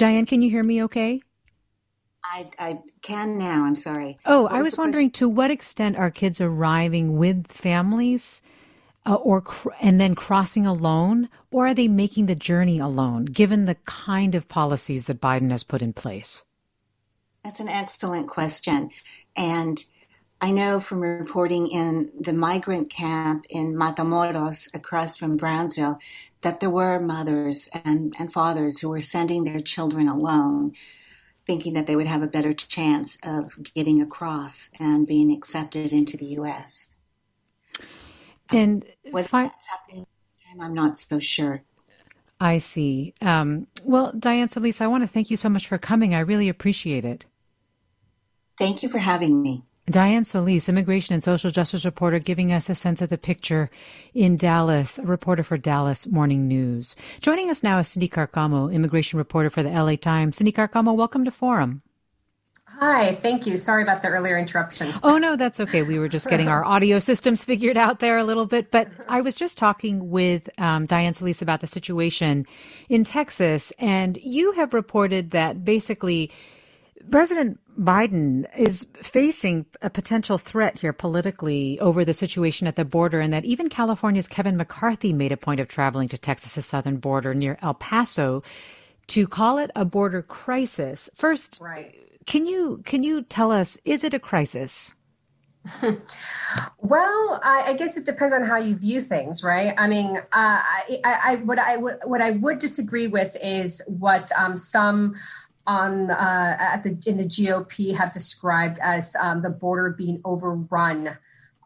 Dianne, 0.00 0.26
can 0.26 0.40
you 0.40 0.48
hear 0.48 0.64
me 0.64 0.82
okay? 0.84 1.20
I, 2.24 2.50
I 2.58 2.78
can 3.02 3.36
now. 3.36 3.64
I'm 3.64 3.74
sorry. 3.74 4.18
Oh, 4.24 4.46
I 4.46 4.62
was 4.62 4.78
wondering 4.78 5.10
to 5.12 5.28
what 5.28 5.50
extent 5.50 5.96
are 5.96 6.10
kids 6.10 6.40
arriving 6.40 7.18
with 7.18 7.46
families 7.48 8.40
uh, 9.04 9.14
or 9.14 9.42
cr- 9.42 9.70
and 9.80 10.00
then 10.00 10.14
crossing 10.14 10.66
alone 10.66 11.28
or 11.50 11.66
are 11.66 11.74
they 11.74 11.86
making 11.86 12.26
the 12.26 12.34
journey 12.34 12.78
alone 12.78 13.26
given 13.26 13.66
the 13.66 13.74
kind 13.84 14.34
of 14.34 14.48
policies 14.48 15.04
that 15.04 15.20
Biden 15.20 15.50
has 15.50 15.64
put 15.64 15.82
in 15.82 15.92
place? 15.92 16.44
That's 17.44 17.60
an 17.60 17.68
excellent 17.68 18.26
question. 18.28 18.90
And 19.36 19.84
I 20.40 20.52
know 20.52 20.80
from 20.80 21.00
reporting 21.00 21.66
in 21.66 22.10
the 22.18 22.32
migrant 22.32 22.88
camp 22.88 23.44
in 23.50 23.74
Matamoros 23.74 24.74
across 24.74 25.16
from 25.16 25.36
Brownsville 25.36 25.98
that 26.42 26.60
there 26.60 26.70
were 26.70 27.00
mothers 27.00 27.68
and, 27.84 28.14
and 28.18 28.32
fathers 28.32 28.78
who 28.78 28.88
were 28.88 29.00
sending 29.00 29.44
their 29.44 29.60
children 29.60 30.08
alone, 30.08 30.72
thinking 31.46 31.74
that 31.74 31.86
they 31.86 31.96
would 31.96 32.06
have 32.06 32.22
a 32.22 32.28
better 32.28 32.52
chance 32.52 33.18
of 33.24 33.72
getting 33.74 34.00
across 34.00 34.70
and 34.78 35.06
being 35.06 35.32
accepted 35.32 35.92
into 35.92 36.16
the 36.16 36.26
U.S. 36.26 36.98
And 38.50 38.84
Whether 39.10 39.28
fi- 39.28 39.42
that's 39.42 39.68
happening 39.68 40.06
this 40.06 40.46
time, 40.46 40.60
I'm 40.60 40.74
not 40.74 40.96
so 40.96 41.18
sure. 41.18 41.62
I 42.40 42.56
see. 42.56 43.12
Um, 43.20 43.66
well, 43.84 44.12
Dianne 44.12 44.48
Solis, 44.48 44.80
I 44.80 44.86
want 44.86 45.02
to 45.02 45.06
thank 45.06 45.30
you 45.30 45.36
so 45.36 45.50
much 45.50 45.68
for 45.68 45.76
coming. 45.76 46.14
I 46.14 46.20
really 46.20 46.48
appreciate 46.48 47.04
it. 47.04 47.26
Thank 48.58 48.82
you 48.82 48.88
for 48.88 48.98
having 48.98 49.42
me. 49.42 49.62
Dianne 49.90 50.24
Solis, 50.24 50.68
immigration 50.68 51.14
and 51.14 51.22
social 51.22 51.50
justice 51.50 51.84
reporter, 51.84 52.20
giving 52.20 52.52
us 52.52 52.70
a 52.70 52.74
sense 52.76 53.02
of 53.02 53.08
the 53.08 53.18
picture 53.18 53.70
in 54.14 54.36
Dallas, 54.36 54.98
a 54.98 55.02
reporter 55.02 55.42
for 55.42 55.58
Dallas 55.58 56.06
Morning 56.06 56.46
News. 56.46 56.94
Joining 57.20 57.50
us 57.50 57.62
now 57.64 57.78
is 57.78 57.88
Cindy 57.88 58.08
Carcamo, 58.08 58.72
immigration 58.72 59.18
reporter 59.18 59.50
for 59.50 59.64
the 59.64 59.70
LA 59.70 59.96
Times. 59.96 60.36
Cindy 60.36 60.52
Carcamo, 60.52 60.94
welcome 60.94 61.24
to 61.24 61.32
Forum. 61.32 61.82
Hi. 62.78 63.16
Thank 63.16 63.46
you. 63.46 63.58
Sorry 63.58 63.82
about 63.82 64.00
the 64.00 64.08
earlier 64.08 64.38
interruption. 64.38 64.94
Oh, 65.02 65.18
no, 65.18 65.36
that's 65.36 65.60
okay. 65.60 65.82
We 65.82 65.98
were 65.98 66.08
just 66.08 66.30
getting 66.30 66.48
our 66.48 66.64
audio 66.76 66.98
systems 66.98 67.44
figured 67.44 67.76
out 67.76 67.98
there 67.98 68.16
a 68.16 68.24
little 68.24 68.46
bit. 68.46 68.70
But 68.70 68.88
I 69.08 69.20
was 69.20 69.34
just 69.34 69.58
talking 69.58 70.08
with 70.08 70.48
um, 70.56 70.86
Dianne 70.86 71.14
Solis 71.14 71.42
about 71.42 71.60
the 71.60 71.66
situation 71.66 72.46
in 72.88 73.04
Texas, 73.04 73.70
and 73.78 74.16
you 74.22 74.52
have 74.52 74.72
reported 74.72 75.32
that 75.32 75.62
basically 75.62 76.30
President 77.10 77.58
Biden 77.78 78.46
is 78.56 78.86
facing 79.02 79.66
a 79.80 79.88
potential 79.90 80.38
threat 80.38 80.78
here 80.78 80.92
politically 80.92 81.78
over 81.80 82.04
the 82.04 82.12
situation 82.12 82.66
at 82.66 82.76
the 82.76 82.84
border, 82.84 83.20
and 83.20 83.32
that 83.32 83.44
even 83.44 83.68
California's 83.68 84.28
Kevin 84.28 84.56
McCarthy 84.56 85.12
made 85.12 85.32
a 85.32 85.36
point 85.36 85.60
of 85.60 85.68
traveling 85.68 86.08
to 86.08 86.18
Texas's 86.18 86.66
southern 86.66 86.98
border 86.98 87.34
near 87.34 87.58
El 87.62 87.74
Paso 87.74 88.42
to 89.08 89.26
call 89.26 89.58
it 89.58 89.70
a 89.74 89.84
border 89.84 90.22
crisis. 90.22 91.08
First, 91.14 91.58
Right. 91.60 91.94
can 92.26 92.46
you 92.46 92.82
can 92.84 93.02
you 93.02 93.22
tell 93.22 93.50
us 93.50 93.78
is 93.84 94.04
it 94.04 94.14
a 94.14 94.18
crisis? 94.20 94.94
Well, 96.78 97.40
I, 97.44 97.64
I 97.68 97.72
guess 97.74 97.96
it 97.96 98.06
depends 98.06 98.32
on 98.34 98.42
how 98.44 98.56
you 98.56 98.74
view 98.74 99.00
things, 99.00 99.44
right? 99.44 99.74
I 99.76 99.86
mean, 99.86 100.16
uh, 100.16 100.22
I, 100.32 101.00
I, 101.04 101.20
I, 101.24 101.36
what 101.36 101.58
I 101.58 101.76
would 101.76 101.98
what 102.04 102.20
I 102.22 102.32
would 102.32 102.58
disagree 102.58 103.06
with 103.06 103.36
is 103.42 103.82
what 103.86 104.30
um, 104.38 104.56
some 104.56 105.14
on 105.66 106.10
uh, 106.10 106.56
at 106.58 106.82
the 106.82 106.98
in 107.06 107.16
the 107.16 107.24
GOP 107.24 107.94
have 107.94 108.12
described 108.12 108.78
as 108.82 109.14
um, 109.20 109.42
the 109.42 109.50
border 109.50 109.90
being 109.90 110.20
overrun 110.24 111.16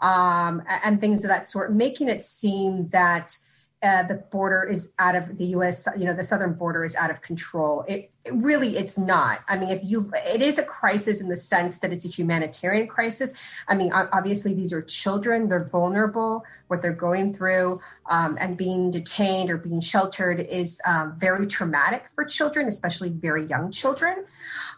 um, 0.00 0.62
and 0.82 1.00
things 1.00 1.24
of 1.24 1.28
that 1.28 1.46
sort, 1.46 1.72
making 1.72 2.08
it 2.08 2.22
seem 2.22 2.88
that 2.88 3.38
uh, 3.84 4.02
the 4.02 4.14
border 4.14 4.64
is 4.64 4.94
out 4.98 5.14
of 5.14 5.36
the 5.36 5.44
U.S. 5.56 5.86
You 5.96 6.06
know, 6.06 6.14
the 6.14 6.24
southern 6.24 6.54
border 6.54 6.84
is 6.84 6.96
out 6.96 7.10
of 7.10 7.20
control. 7.20 7.84
It, 7.86 8.10
it 8.24 8.32
really, 8.32 8.78
it's 8.78 8.96
not. 8.96 9.40
I 9.46 9.58
mean, 9.58 9.68
if 9.68 9.84
you, 9.84 10.10
it 10.26 10.40
is 10.40 10.58
a 10.58 10.62
crisis 10.62 11.20
in 11.20 11.28
the 11.28 11.36
sense 11.36 11.80
that 11.80 11.92
it's 11.92 12.06
a 12.06 12.08
humanitarian 12.08 12.86
crisis. 12.86 13.34
I 13.68 13.76
mean, 13.76 13.92
obviously, 13.92 14.54
these 14.54 14.72
are 14.72 14.80
children; 14.80 15.50
they're 15.50 15.68
vulnerable. 15.68 16.46
What 16.68 16.80
they're 16.80 16.94
going 16.94 17.34
through 17.34 17.80
um, 18.08 18.38
and 18.40 18.56
being 18.56 18.90
detained 18.90 19.50
or 19.50 19.58
being 19.58 19.80
sheltered 19.80 20.40
is 20.40 20.80
um, 20.86 21.14
very 21.18 21.46
traumatic 21.46 22.06
for 22.14 22.24
children, 22.24 22.66
especially 22.66 23.10
very 23.10 23.44
young 23.44 23.70
children. 23.70 24.24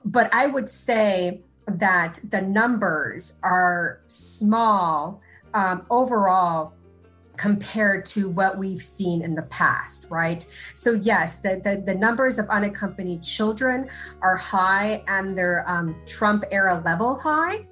But 0.05 0.35
I 0.35 0.47
would 0.47 0.69
say 0.69 1.43
that 1.69 2.19
the 2.29 2.43
numbers 2.43 3.39
are 3.45 4.01
small 4.09 5.21
um, 5.55 5.87
overall 5.91 6.73
compared 7.37 8.07
to 8.07 8.29
what 8.29 8.59
we've 8.59 8.83
seen 8.83 9.23
in 9.23 9.35
the 9.35 9.43
past, 9.43 10.07
right? 10.11 10.47
So 10.75 10.93
yes, 10.93 11.39
the 11.41 11.61
the, 11.63 11.83
the 11.85 11.95
numbers 11.95 12.39
of 12.39 12.49
unaccompanied 12.49 13.23
children 13.23 13.89
are 14.23 14.37
high 14.37 15.03
and 15.09 15.37
they're 15.37 15.65
um, 15.67 15.97
Trump 16.07 16.45
era 16.51 16.83
level 16.85 17.17
high. 17.17 17.67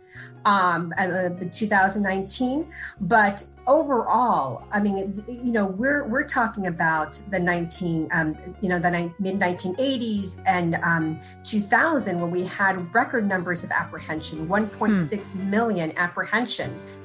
Um, 0.44 0.92
uh, 0.98 1.30
the 1.30 1.48
2019, 1.50 2.70
but 3.00 3.42
overall, 3.66 4.62
I 4.70 4.78
mean, 4.78 5.24
you 5.26 5.50
know, 5.52 5.66
we're 5.66 6.06
we're 6.06 6.24
talking 6.24 6.66
about 6.66 7.18
the 7.30 7.40
19, 7.40 8.08
um, 8.12 8.36
you 8.60 8.68
know, 8.68 8.78
the 8.78 8.90
ni- 8.90 9.14
mid 9.18 9.40
1980s 9.40 10.42
and 10.46 10.74
um, 10.84 11.18
2000 11.44 12.20
when 12.20 12.30
we 12.30 12.44
had 12.44 12.94
record 12.94 13.26
numbers 13.26 13.64
of 13.64 13.70
apprehension, 13.70 14.46
1.6 14.46 15.36
million 15.46 15.96
apprehensions. 15.96 16.98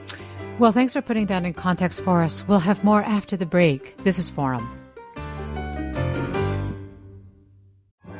Well, 0.59 0.73
thanks 0.73 0.91
for 0.91 1.01
putting 1.01 1.27
that 1.27 1.45
in 1.45 1.53
context 1.53 2.01
for 2.01 2.21
us. 2.21 2.45
We'll 2.45 2.59
have 2.59 2.83
more 2.83 3.01
after 3.01 3.37
the 3.37 3.45
break. 3.45 3.95
This 4.03 4.19
is 4.19 4.29
Forum. 4.29 4.69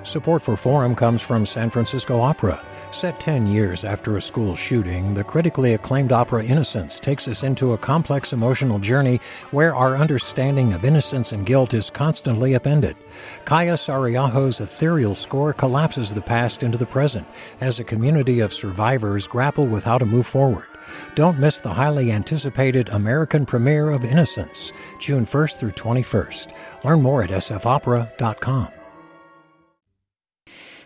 Support 0.04 0.42
for 0.42 0.56
Forum 0.56 0.96
comes 0.96 1.22
from 1.22 1.46
San 1.46 1.70
Francisco 1.70 2.22
Opera. 2.22 2.66
Set 2.92 3.20
10 3.20 3.46
years 3.46 3.84
after 3.84 4.16
a 4.16 4.22
school 4.22 4.56
shooting, 4.56 5.16
the 5.16 5.24
critically 5.24 5.74
acclaimed 5.74 6.14
opera 6.14 6.42
Innocence 6.46 6.98
takes 6.98 7.28
us 7.28 7.44
into 7.44 7.74
a 7.74 7.78
complex 7.78 8.32
emotional 8.32 8.80
journey 8.80 9.20
where 9.52 9.76
our 9.76 9.98
understanding 9.98 10.72
of 10.72 10.86
innocence 10.86 11.34
and 11.34 11.46
guilt 11.46 11.74
is 11.74 11.90
constantly 11.90 12.56
upended. 12.56 12.96
Kaija 13.44 13.74
Saariaho's 13.74 14.62
ethereal 14.62 15.14
score 15.14 15.52
collapses 15.52 16.14
the 16.14 16.22
past 16.22 16.64
into 16.64 16.78
the 16.78 16.86
present 16.86 17.28
as 17.60 17.82
a 17.82 17.84
community 17.84 18.40
of 18.40 18.54
survivors 18.54 19.28
grapple 19.28 19.68
with 19.68 19.84
how 19.84 19.98
to 19.98 20.06
move 20.06 20.26
forward. 20.26 20.69
Don't 21.16 21.40
miss 21.40 21.60
the 21.60 21.74
highly 21.74 22.12
anticipated 22.12 22.90
American 22.90 23.46
premiere 23.46 23.90
of 23.90 24.04
Innocence, 24.04 24.72
June 25.00 25.26
1st 25.26 25.58
through 25.58 25.72
21st. 25.72 26.54
Learn 26.84 27.02
more 27.02 27.24
at 27.24 27.30
sfopera.com. 27.30 28.79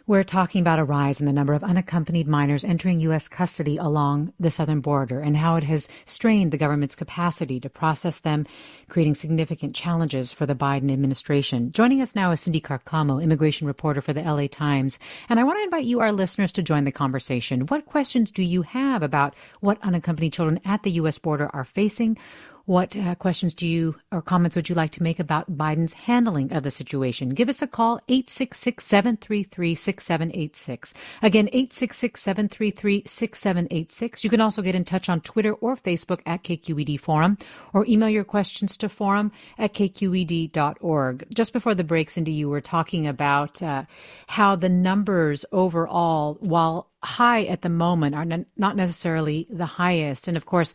We're 0.05 0.25
talking 0.25 0.59
about 0.59 0.79
a 0.79 0.83
rise 0.83 1.21
in 1.21 1.27
the 1.27 1.31
number 1.31 1.53
of 1.53 1.63
unaccompanied 1.63 2.27
minors 2.27 2.65
entering 2.65 2.99
U.S. 2.99 3.29
custody 3.29 3.77
along 3.77 4.33
the 4.37 4.51
southern 4.51 4.81
border 4.81 5.21
and 5.21 5.37
how 5.37 5.55
it 5.55 5.63
has 5.63 5.87
strained 6.03 6.51
the 6.51 6.57
government's 6.57 6.93
capacity 6.93 7.57
to 7.61 7.69
process 7.69 8.19
them, 8.19 8.45
creating 8.89 9.13
significant 9.13 9.73
challenges 9.73 10.33
for 10.33 10.45
the 10.45 10.55
Biden 10.55 10.91
administration. 10.91 11.71
Joining 11.71 12.01
us 12.01 12.15
now 12.15 12.31
is 12.31 12.41
Cindy 12.41 12.59
Carcamo, 12.59 13.23
immigration 13.23 13.65
reporter 13.65 14.01
for 14.01 14.11
the 14.11 14.23
LA 14.23 14.47
Times. 14.47 14.99
And 15.29 15.39
I 15.39 15.45
want 15.45 15.59
to 15.59 15.63
invite 15.63 15.85
you, 15.85 16.01
our 16.01 16.11
listeners, 16.11 16.51
to 16.51 16.61
join 16.61 16.83
the 16.83 16.91
conversation. 16.91 17.67
What 17.67 17.85
questions 17.85 18.29
do 18.29 18.43
you 18.43 18.63
have 18.63 19.03
about 19.03 19.33
what 19.61 19.81
unaccompanied 19.83 20.33
children 20.33 20.59
at 20.65 20.83
the 20.83 20.91
U.S. 20.91 21.17
border 21.17 21.49
are 21.53 21.63
facing? 21.63 22.17
What 22.65 22.95
uh, 22.95 23.15
questions 23.15 23.53
do 23.53 23.67
you 23.67 23.97
or 24.09 24.21
comments 24.21 24.55
would 24.55 24.69
you 24.69 24.75
like 24.75 24.91
to 24.91 25.03
make 25.03 25.19
about 25.19 25.57
Biden's 25.57 25.91
handling 25.91 26.53
of 26.53 26.63
the 26.63 26.71
situation? 26.71 27.31
Give 27.31 27.49
us 27.49 27.61
a 27.61 27.67
call, 27.67 27.99
866 28.07 28.85
733 28.85 29.75
6786. 29.75 30.93
Again, 31.21 31.49
866 31.49 32.21
733 32.21 33.03
6786. 33.05 34.23
You 34.23 34.29
can 34.29 34.39
also 34.39 34.61
get 34.61 34.75
in 34.75 34.85
touch 34.85 35.09
on 35.09 35.19
Twitter 35.19 35.51
or 35.55 35.75
Facebook 35.75 36.21
at 36.25 36.43
KQED 36.43 37.01
Forum 37.01 37.37
or 37.73 37.85
email 37.85 38.07
your 38.07 38.23
questions 38.23 38.77
to 38.77 38.87
forum 38.87 39.33
at 39.57 39.73
kqed.org. 39.73 41.27
Just 41.33 41.51
before 41.51 41.75
the 41.75 41.83
break, 41.83 42.09
Cindy, 42.09 42.31
you 42.31 42.47
were 42.47 42.61
talking 42.61 43.05
about 43.05 43.61
uh, 43.61 43.83
how 44.27 44.55
the 44.55 44.69
numbers 44.69 45.43
overall, 45.51 46.37
while 46.39 46.89
high 47.03 47.43
at 47.43 47.61
the 47.61 47.67
moment, 47.67 48.15
are 48.15 48.45
not 48.55 48.77
necessarily 48.77 49.47
the 49.49 49.65
highest. 49.65 50.29
And 50.29 50.37
of 50.37 50.45
course, 50.45 50.73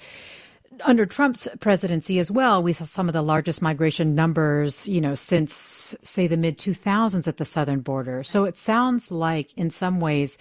under 0.84 1.06
Trump's 1.06 1.48
presidency 1.60 2.18
as 2.18 2.30
well, 2.30 2.62
we 2.62 2.72
saw 2.72 2.84
some 2.84 3.08
of 3.08 3.12
the 3.12 3.22
largest 3.22 3.62
migration 3.62 4.14
numbers, 4.14 4.88
you 4.88 5.00
know, 5.00 5.14
since 5.14 5.94
say 6.02 6.26
the 6.26 6.36
mid 6.36 6.58
2000s 6.58 7.28
at 7.28 7.36
the 7.36 7.44
southern 7.44 7.80
border. 7.80 8.22
So 8.22 8.44
it 8.44 8.56
sounds 8.56 9.10
like 9.10 9.52
in 9.54 9.70
some 9.70 10.00
ways, 10.00 10.38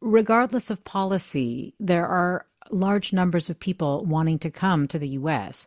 regardless 0.00 0.70
of 0.70 0.84
policy, 0.84 1.74
there 1.78 2.06
are 2.06 2.46
large 2.70 3.12
numbers 3.12 3.50
of 3.50 3.60
people 3.60 4.04
wanting 4.04 4.38
to 4.40 4.50
come 4.50 4.88
to 4.88 4.98
the 4.98 5.08
U.S. 5.08 5.66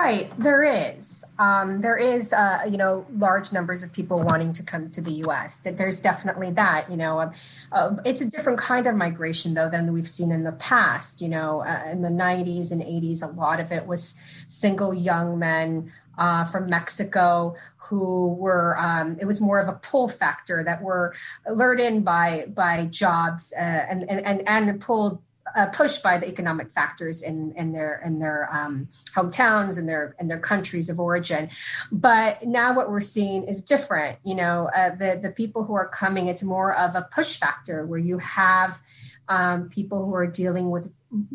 Right, 0.00 0.30
there 0.38 0.62
is. 0.62 1.24
Um, 1.40 1.80
there 1.80 1.96
is, 1.96 2.32
uh, 2.32 2.60
you 2.70 2.76
know, 2.76 3.04
large 3.16 3.52
numbers 3.52 3.82
of 3.82 3.92
people 3.92 4.22
wanting 4.22 4.52
to 4.52 4.62
come 4.62 4.88
to 4.90 5.00
the 5.00 5.10
U.S. 5.26 5.58
That 5.58 5.76
there's 5.76 5.98
definitely 5.98 6.52
that. 6.52 6.88
You 6.88 6.96
know, 6.96 7.18
uh, 7.18 7.32
uh, 7.72 7.96
it's 8.04 8.20
a 8.20 8.30
different 8.30 8.60
kind 8.60 8.86
of 8.86 8.94
migration 8.94 9.54
though 9.54 9.68
than 9.68 9.92
we've 9.92 10.08
seen 10.08 10.30
in 10.30 10.44
the 10.44 10.52
past. 10.52 11.20
You 11.20 11.28
know, 11.28 11.64
uh, 11.66 11.82
in 11.90 12.02
the 12.02 12.10
'90s 12.10 12.70
and 12.70 12.80
'80s, 12.80 13.24
a 13.24 13.32
lot 13.32 13.58
of 13.58 13.72
it 13.72 13.88
was 13.88 14.16
single 14.46 14.94
young 14.94 15.36
men 15.36 15.92
uh, 16.16 16.44
from 16.44 16.70
Mexico 16.70 17.56
who 17.88 18.34
were 18.34 18.76
um, 18.78 19.16
it 19.20 19.24
was 19.24 19.40
more 19.40 19.58
of 19.58 19.68
a 19.68 19.80
pull 19.82 20.06
factor 20.06 20.62
that 20.62 20.80
were 20.80 21.12
lured 21.50 21.80
in 21.80 22.02
by 22.02 22.46
by 22.54 22.86
jobs 22.86 23.52
uh, 23.58 23.62
and, 23.62 24.08
and 24.08 24.24
and 24.24 24.48
and 24.48 24.80
pulled 24.80 25.20
uh, 25.56 25.66
pushed 25.66 26.02
by 26.02 26.18
the 26.18 26.28
economic 26.28 26.70
factors 26.70 27.22
in 27.22 27.52
in 27.52 27.72
their 27.72 28.00
in 28.04 28.18
their 28.18 28.48
um, 28.52 28.88
hometowns 29.14 29.78
and 29.78 29.88
their 29.88 30.14
and 30.18 30.30
their 30.30 30.40
countries 30.40 30.88
of 30.88 30.98
origin. 31.00 31.48
But 31.90 32.46
now 32.46 32.74
what 32.74 32.90
we're 32.90 33.00
seeing 33.00 33.44
is 33.44 33.62
different. 33.62 34.18
You 34.24 34.34
know, 34.34 34.70
uh, 34.74 34.94
the 34.94 35.18
the 35.22 35.32
people 35.32 35.64
who 35.64 35.74
are 35.74 35.88
coming, 35.88 36.26
it's 36.26 36.42
more 36.42 36.74
of 36.74 36.94
a 36.94 37.08
push 37.12 37.36
factor 37.36 37.86
where 37.86 37.98
you 37.98 38.18
have 38.18 38.80
um, 39.28 39.68
people 39.68 40.04
who 40.04 40.14
are 40.14 40.26
dealing 40.26 40.70
with 40.70 40.90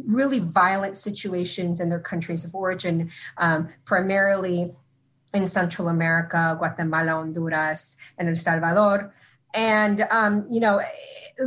really 0.05 0.39
violent 0.39 0.97
situations 0.97 1.79
in 1.79 1.89
their 1.89 1.99
countries 1.99 2.45
of 2.45 2.53
origin, 2.53 3.11
um, 3.37 3.69
primarily 3.85 4.71
in 5.33 5.47
Central 5.47 5.87
America, 5.87 6.55
Guatemala, 6.59 7.11
Honduras, 7.11 7.97
and 8.17 8.29
El 8.29 8.35
Salvador. 8.35 9.13
And 9.53 10.01
um, 10.11 10.47
you 10.49 10.59
know 10.59 10.81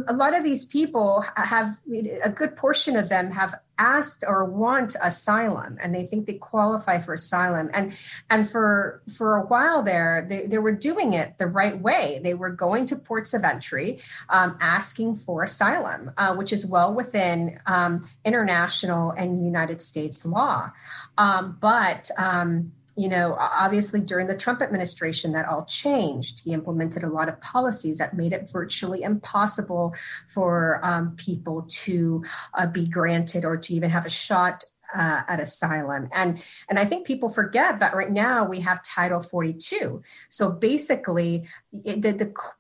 a 0.09 0.13
lot 0.13 0.37
of 0.37 0.43
these 0.43 0.65
people 0.65 1.25
have 1.37 1.79
a 2.23 2.31
good 2.31 2.57
portion 2.57 2.97
of 2.97 3.09
them 3.09 3.31
have 3.31 3.55
asked 3.79 4.25
or 4.27 4.45
want 4.45 4.97
asylum 5.03 5.77
and 5.83 5.95
they 5.95 6.05
think 6.05 6.27
they 6.27 6.35
qualify 6.35 6.99
for 6.99 7.13
asylum. 7.13 7.71
And 7.73 7.97
and 8.31 8.51
for 8.51 9.03
for 9.17 9.37
a 9.37 9.47
while 9.47 9.83
there 9.83 10.27
they, 10.29 10.47
they 10.47 10.59
were 10.59 10.73
doing 10.73 11.13
it 11.13 11.39
the 11.39 11.47
right 11.47 11.81
way. 11.81 12.21
They 12.23 12.35
were 12.35 12.51
going 12.51 12.87
to 12.87 12.97
ports 12.97 13.35
of 13.35 13.45
entry 13.45 14.01
um, 14.29 14.57
asking 14.61 15.17
for 15.17 15.43
asylum 15.43 16.13
uh, 16.17 16.35
which 16.35 16.53
is 16.53 16.67
well 16.67 16.95
within 16.95 17.61
um, 17.67 18.07
international 18.25 19.11
and 19.11 19.45
united 19.45 19.83
states 19.83 20.25
law. 20.25 20.73
Um, 21.19 21.59
but 21.61 22.11
um, 22.19 22.73
you 22.97 23.09
know, 23.09 23.37
obviously 23.39 24.01
during 24.01 24.27
the 24.27 24.37
Trump 24.37 24.63
administration, 24.63 25.33
that 25.33 25.47
all 25.47 25.65
changed. 25.67 26.43
He 26.45 26.53
implemented 26.53 27.03
a 27.03 27.09
lot 27.09 27.29
of 27.29 27.41
policies 27.41 27.99
that 27.99 28.17
made 28.17 28.33
it 28.33 28.51
virtually 28.51 29.03
impossible 29.03 29.95
for 30.29 30.81
um, 30.83 31.15
people 31.17 31.67
to 31.69 32.25
uh, 32.55 32.67
be 32.67 32.87
granted 32.87 33.45
or 33.45 33.57
to 33.59 33.75
even 33.75 33.91
have 33.91 34.07
a 34.07 34.11
shot 34.11 34.65
uh, 34.95 35.23
at 35.29 35.41
asylum. 35.41 36.09
And 36.13 36.43
and 36.69 36.79
i 36.79 36.85
think 36.85 37.07
people 37.07 37.29
forget 37.31 37.79
that 37.81 37.95
right 37.95 38.11
now 38.11 38.47
we 38.49 38.61
have 38.61 38.83
title 38.83 39.23
42 39.23 40.03
so 40.29 40.53
basically 40.53 41.47
it, 41.85 42.03
the, 42.03 42.13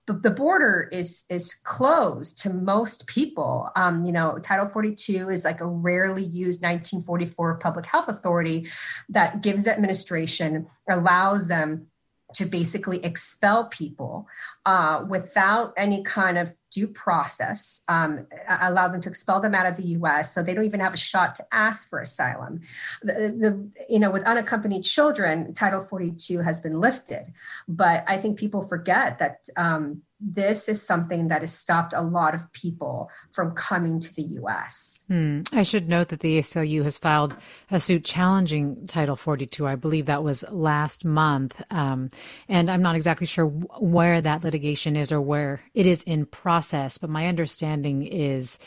the 0.06 0.12
the 0.12 0.30
border 0.30 0.88
is 0.92 1.24
is 1.30 1.54
closed 1.54 2.38
to 2.42 2.50
most 2.50 3.06
people. 3.06 3.70
Um, 3.76 4.04
you 4.04 4.12
know 4.12 4.38
title 4.38 4.68
42 4.68 5.28
is 5.28 5.44
like 5.44 5.60
a 5.60 5.66
rarely 5.66 6.24
used 6.24 6.62
1944 6.62 7.58
public 7.58 7.86
health 7.86 8.08
authority 8.08 8.68
that 9.08 9.42
gives 9.42 9.66
administration 9.66 10.66
allows 10.88 11.48
them 11.48 11.86
to 12.34 12.44
basically 12.44 13.04
expel 13.04 13.66
people 13.66 14.26
uh, 14.66 15.04
without 15.08 15.72
any 15.76 16.02
kind 16.02 16.36
of 16.36 16.52
due 16.76 16.86
process, 16.86 17.80
um, 17.88 18.26
allow 18.60 18.86
them 18.86 19.00
to 19.00 19.08
expel 19.08 19.40
them 19.40 19.54
out 19.54 19.64
of 19.64 19.78
the 19.78 19.86
U.S. 19.98 20.34
So 20.34 20.42
they 20.42 20.52
don't 20.52 20.66
even 20.66 20.80
have 20.80 20.92
a 20.92 20.98
shot 20.98 21.34
to 21.36 21.44
ask 21.50 21.88
for 21.88 21.98
asylum. 21.98 22.60
The, 23.02 23.14
the, 23.14 23.70
you 23.88 23.98
know, 23.98 24.10
with 24.10 24.24
unaccompanied 24.24 24.84
children, 24.84 25.54
Title 25.54 25.80
42 25.80 26.40
has 26.40 26.60
been 26.60 26.78
lifted, 26.78 27.32
but 27.66 28.04
I 28.06 28.18
think 28.18 28.38
people 28.38 28.62
forget 28.62 29.20
that 29.20 29.48
um, 29.56 30.02
this 30.18 30.68
is 30.68 30.82
something 30.82 31.28
that 31.28 31.42
has 31.42 31.52
stopped 31.52 31.92
a 31.94 32.02
lot 32.02 32.34
of 32.34 32.50
people 32.52 33.10
from 33.32 33.52
coming 33.52 34.00
to 34.00 34.14
the 34.14 34.22
U.S. 34.22 35.04
Hmm. 35.08 35.42
I 35.52 35.62
should 35.62 35.88
note 35.88 36.08
that 36.08 36.20
the 36.20 36.38
ACLU 36.38 36.84
has 36.84 36.96
filed 36.96 37.36
a 37.70 37.78
suit 37.78 38.04
challenging 38.04 38.86
Title 38.86 39.16
42. 39.16 39.66
I 39.66 39.74
believe 39.74 40.06
that 40.06 40.24
was 40.24 40.44
last 40.50 41.04
month. 41.04 41.62
Um, 41.70 42.10
and 42.48 42.70
I'm 42.70 42.82
not 42.82 42.96
exactly 42.96 43.26
sure 43.26 43.46
where 43.46 44.20
that 44.20 44.42
litigation 44.42 44.96
is 44.96 45.12
or 45.12 45.20
where 45.20 45.60
it 45.74 45.86
is 45.86 46.02
in 46.04 46.26
process, 46.26 46.96
but 46.96 47.10
my 47.10 47.26
understanding 47.26 48.02
is 48.02 48.58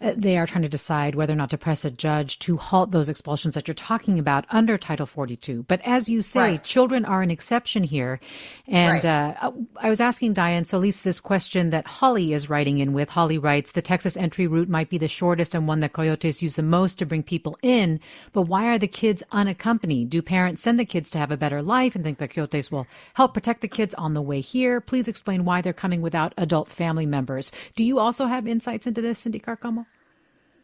they 0.00 0.38
are 0.38 0.46
trying 0.46 0.62
to 0.62 0.68
decide 0.68 1.14
whether 1.14 1.32
or 1.32 1.36
not 1.36 1.50
to 1.50 1.58
press 1.58 1.84
a 1.84 1.90
judge 1.90 2.38
to 2.40 2.56
halt 2.56 2.90
those 2.90 3.08
expulsions 3.08 3.54
that 3.54 3.68
you're 3.68 3.74
talking 3.74 4.18
about 4.18 4.46
under 4.48 4.78
Title 4.78 5.06
42. 5.06 5.64
But 5.64 5.80
as 5.84 6.08
you 6.08 6.22
say, 6.22 6.40
right. 6.40 6.64
children 6.64 7.04
are 7.04 7.20
an 7.22 7.30
exception 7.30 7.82
here. 7.82 8.18
And 8.66 9.04
right. 9.04 9.32
uh, 9.42 9.52
I 9.76 9.88
was 9.90 10.00
asking 10.00 10.34
Dianne 10.34 10.66
Solis 10.66 11.02
this 11.02 11.20
question 11.20 11.70
that 11.70 11.86
Holly 11.86 12.32
is 12.32 12.48
writing 12.48 12.78
in 12.78 12.92
with. 12.94 13.10
Holly 13.10 13.36
writes, 13.36 13.72
the 13.72 13.82
Texas 13.82 14.16
entry 14.16 14.46
route 14.46 14.68
might 14.68 14.88
be 14.88 14.96
the 14.96 15.08
shortest 15.08 15.54
and 15.54 15.68
one 15.68 15.80
that 15.80 15.92
coyotes 15.92 16.42
use 16.42 16.56
the 16.56 16.62
most 16.62 16.98
to 16.98 17.06
bring 17.06 17.22
people 17.22 17.58
in, 17.62 18.00
but 18.32 18.42
why 18.42 18.66
are 18.66 18.78
the 18.78 18.88
kids 18.88 19.22
unaccompanied? 19.32 20.08
Do 20.08 20.22
parents 20.22 20.62
send 20.62 20.78
the 20.78 20.84
kids 20.84 21.10
to 21.10 21.18
have 21.18 21.30
a 21.30 21.36
better 21.36 21.62
life 21.62 21.94
and 21.94 22.02
think 22.02 22.18
the 22.18 22.28
coyotes 22.28 22.70
will 22.70 22.86
help 23.14 23.34
protect 23.34 23.60
the 23.60 23.68
kids 23.68 23.92
on 23.94 24.14
the 24.14 24.22
way 24.22 24.40
here? 24.40 24.80
Please 24.80 25.08
explain 25.08 25.44
why 25.44 25.60
they're 25.60 25.72
coming 25.72 26.00
without 26.00 26.32
adult 26.38 26.70
family 26.70 27.06
members. 27.06 27.52
Do 27.76 27.84
you 27.84 27.98
also 27.98 28.26
have 28.26 28.46
insights 28.46 28.86
into 28.86 29.02
this, 29.02 29.18
Cindy 29.18 29.40
Carcamo? 29.40 29.86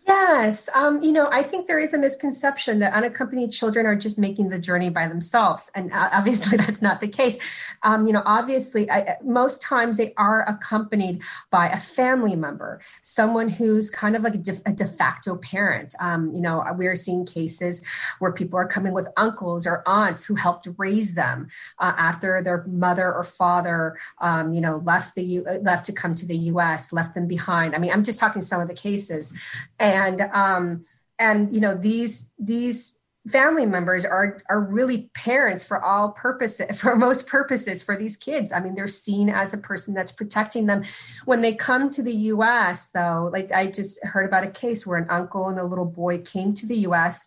Yes. 0.07 0.69
Um, 0.73 1.03
you 1.03 1.11
know, 1.11 1.29
I 1.33 1.43
think 1.43 1.67
there 1.67 1.81
is 1.81 1.93
a 1.93 1.99
misconception 1.99 2.79
that 2.79 2.93
unaccompanied 2.93 3.51
children 3.51 3.87
are 3.87 3.97
just 3.97 4.21
making 4.21 4.51
the 4.51 4.59
journey 4.59 4.89
by 4.89 5.09
themselves. 5.09 5.69
And 5.75 5.93
uh, 5.93 6.11
obviously, 6.13 6.57
that's 6.65 6.81
not 6.81 7.01
the 7.01 7.09
case. 7.09 7.39
Um, 7.83 8.07
you 8.07 8.13
know, 8.13 8.23
obviously, 8.25 8.89
I, 8.89 9.17
most 9.25 9.63
times 9.63 9.97
they 9.97 10.15
are 10.17 10.49
accompanied 10.49 11.23
by 11.51 11.69
a 11.69 11.81
family 11.81 12.37
member, 12.37 12.81
someone 13.03 13.49
who's 13.49 13.91
kind 13.91 14.15
of 14.15 14.23
like 14.23 14.37
a 14.37 14.39
de, 14.39 14.53
a 14.65 14.73
de 14.73 14.85
facto 14.85 15.37
parent. 15.39 15.93
Um, 16.01 16.33
you 16.33 16.41
know, 16.41 16.65
we're 16.77 16.95
seeing 16.95 17.27
cases 17.27 17.85
where 18.21 18.33
people 18.33 18.61
are 18.61 18.69
coming 18.69 18.93
with 18.93 19.09
uncles 19.17 19.67
or 19.67 19.83
aunts 19.87 20.25
who 20.25 20.37
helped 20.37 20.69
raise 20.79 21.15
them 21.15 21.49
uh, 21.81 21.95
after 21.97 22.41
their 22.43 22.65
mother 22.69 23.13
or 23.13 23.25
father, 23.25 23.97
um, 24.21 24.53
you 24.53 24.61
know, 24.61 24.77
left 24.85 25.17
the 25.17 25.25
U- 25.25 25.47
left 25.63 25.85
to 25.87 25.93
come 25.93 26.15
to 26.15 26.27
the 26.27 26.37
U.S., 26.37 26.93
left 26.93 27.15
them 27.15 27.27
behind. 27.27 27.75
I 27.75 27.79
mean, 27.79 27.91
I'm 27.91 28.05
just 28.05 28.21
talking 28.21 28.41
some 28.41 28.61
of 28.61 28.69
the 28.69 28.75
cases. 28.75 29.33
And 29.81 29.96
and 29.97 30.21
um, 30.33 30.85
and 31.19 31.53
you 31.55 31.61
know 31.61 31.75
these 31.75 32.31
these 32.39 32.99
family 33.27 33.67
members 33.67 34.05
are 34.05 34.39
are 34.49 34.61
really 34.61 35.11
parents 35.15 35.65
for 35.65 35.83
all 35.83 36.13
purposes 36.13 36.67
for 36.81 36.95
most 36.95 37.27
purposes 37.27 37.83
for 37.83 37.97
these 37.97 38.17
kids. 38.17 38.53
I 38.53 38.61
mean 38.61 38.75
they're 38.75 38.89
seen 38.89 39.29
as 39.31 39.53
a 39.53 39.59
person 39.59 39.95
that's 39.95 40.13
protecting 40.13 40.67
them. 40.67 40.85
When 41.25 41.41
they 41.41 41.55
come 41.55 41.91
to 41.91 42.03
the 42.03 42.13
us 42.13 42.89
though 42.89 43.31
like 43.33 43.51
i 43.53 43.71
just 43.71 44.05
heard 44.05 44.27
about 44.27 44.45
a 44.45 44.51
case 44.51 44.87
where 44.87 44.99
an 44.99 45.09
uncle 45.11 45.49
and 45.49 45.59
a 45.59 45.65
little 45.65 45.87
boy 45.87 46.19
came 46.19 46.55
to 46.55 46.67
the 46.67 46.77
us 46.77 47.27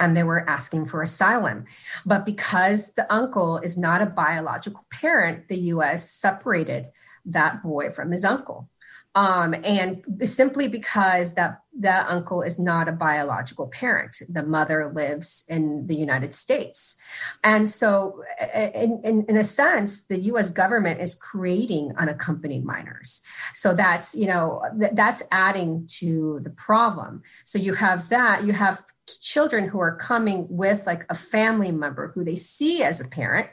and 0.00 0.16
they 0.16 0.22
were 0.22 0.48
asking 0.48 0.86
for 0.86 1.02
asylum. 1.02 1.64
But 2.06 2.24
because 2.24 2.92
the 2.92 3.12
uncle 3.12 3.58
is 3.58 3.76
not 3.76 4.00
a 4.00 4.06
biological 4.06 4.86
parent 4.90 5.48
the 5.48 5.56
us 5.56 6.08
separated 6.08 6.88
that 7.24 7.62
boy 7.62 7.90
from 7.90 8.12
his 8.12 8.24
uncle 8.24 8.68
um, 9.14 9.54
and 9.64 10.04
simply 10.24 10.68
because 10.68 11.34
that 11.34 11.60
that 11.80 12.08
uncle 12.08 12.42
is 12.42 12.58
not 12.58 12.88
a 12.88 12.92
biological 12.92 13.68
parent 13.68 14.20
the 14.28 14.42
mother 14.42 14.92
lives 14.94 15.44
in 15.48 15.86
the 15.86 15.94
united 15.94 16.34
states. 16.34 16.96
And 17.44 17.68
so 17.68 18.22
in, 18.54 19.00
in, 19.04 19.24
in, 19.28 19.36
a 19.36 19.44
sense 19.44 20.06
the 20.06 20.18
us 20.18 20.50
government 20.50 21.00
is 21.00 21.14
creating 21.14 21.92
unaccompanied 21.96 22.64
minors. 22.64 23.22
So 23.54 23.74
that's 23.74 24.14
you 24.14 24.26
know 24.26 24.62
th- 24.78 24.92
that's 24.94 25.22
adding 25.30 25.86
to 25.98 26.40
the 26.42 26.50
problem. 26.50 27.22
So 27.44 27.58
you 27.58 27.74
have 27.74 28.08
that 28.08 28.44
you 28.44 28.52
have 28.52 28.82
children 29.20 29.68
who 29.68 29.80
are 29.80 29.96
coming 29.96 30.46
with 30.50 30.86
like 30.86 31.06
a 31.08 31.14
family 31.14 31.72
member 31.72 32.08
who 32.08 32.24
they 32.24 32.36
see 32.36 32.82
as 32.82 33.00
a 33.00 33.08
parent 33.08 33.48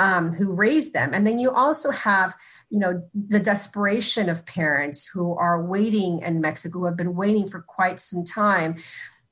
um, 0.00 0.32
who 0.32 0.54
raised 0.54 0.94
them. 0.94 1.12
And 1.12 1.26
then 1.26 1.38
you 1.38 1.50
also 1.50 1.90
have 1.90 2.34
you 2.70 2.78
know 2.78 3.02
the 3.14 3.40
desperation 3.40 4.28
of 4.28 4.46
parents 4.46 5.06
who 5.06 5.34
are 5.34 5.66
waiting 5.66 6.20
in 6.20 6.40
mexico 6.40 6.78
who 6.78 6.86
have 6.86 6.96
been 6.96 7.16
waiting 7.16 7.48
for 7.48 7.60
quite 7.60 8.00
some 8.00 8.24
time 8.24 8.76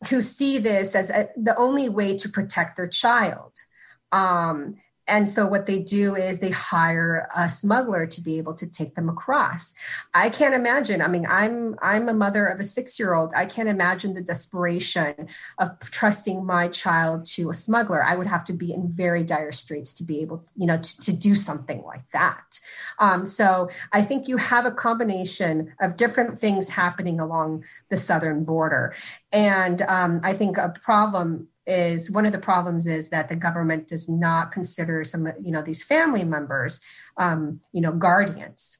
who 0.08 0.22
see 0.22 0.58
this 0.58 0.94
as 0.94 1.10
a, 1.10 1.28
the 1.36 1.56
only 1.56 1.88
way 1.88 2.16
to 2.16 2.28
protect 2.28 2.76
their 2.76 2.88
child. 2.88 3.52
Um, 4.12 4.76
and 5.08 5.28
so 5.28 5.46
what 5.46 5.66
they 5.66 5.78
do 5.78 6.14
is 6.14 6.40
they 6.40 6.50
hire 6.50 7.28
a 7.34 7.48
smuggler 7.48 8.06
to 8.06 8.20
be 8.20 8.38
able 8.38 8.54
to 8.54 8.70
take 8.70 8.94
them 8.94 9.08
across. 9.08 9.74
I 10.14 10.30
can't 10.30 10.54
imagine 10.54 11.00
i 11.00 11.08
mean 11.08 11.26
i'm 11.28 11.76
i'm 11.82 12.08
a 12.08 12.14
mother 12.14 12.46
of 12.46 12.60
a 12.60 12.64
six 12.64 12.98
year 12.98 13.14
old 13.14 13.32
i 13.34 13.46
can't 13.46 13.68
imagine 13.68 14.14
the 14.14 14.22
desperation 14.22 15.28
of 15.58 15.78
trusting 15.80 16.44
my 16.44 16.68
child 16.68 17.26
to 17.26 17.50
a 17.50 17.54
smuggler. 17.54 18.02
I 18.04 18.16
would 18.16 18.26
have 18.26 18.44
to 18.44 18.52
be 18.52 18.72
in 18.72 18.88
very 18.88 19.22
dire 19.22 19.52
straits 19.52 19.94
to 19.94 20.04
be 20.04 20.20
able 20.20 20.38
to, 20.38 20.52
you 20.56 20.66
know 20.66 20.78
to, 20.78 21.00
to 21.00 21.12
do 21.12 21.34
something 21.36 21.82
like 21.82 22.08
that. 22.12 22.60
Um, 22.98 23.26
so 23.26 23.68
i 23.92 24.02
think 24.02 24.28
you 24.28 24.36
have 24.36 24.66
a 24.66 24.70
combination 24.70 25.72
of 25.80 25.96
different 25.96 26.38
things 26.38 26.68
happening 26.68 27.20
along 27.20 27.64
the 27.88 27.96
southern 27.96 28.42
border. 28.42 28.94
And 29.32 29.82
um, 29.82 30.20
i 30.22 30.32
think 30.32 30.56
a 30.58 30.70
problem 30.82 31.48
is 31.68 32.10
one 32.10 32.24
of 32.24 32.32
the 32.32 32.38
problems 32.38 32.86
is 32.86 33.10
that 33.10 33.28
the 33.28 33.36
government 33.36 33.86
does 33.86 34.08
not 34.08 34.50
consider 34.50 35.04
some 35.04 35.28
you 35.42 35.52
know 35.52 35.62
these 35.62 35.84
family 35.84 36.24
members 36.24 36.80
um, 37.18 37.60
you 37.72 37.80
know 37.80 37.92
guardians. 37.92 38.78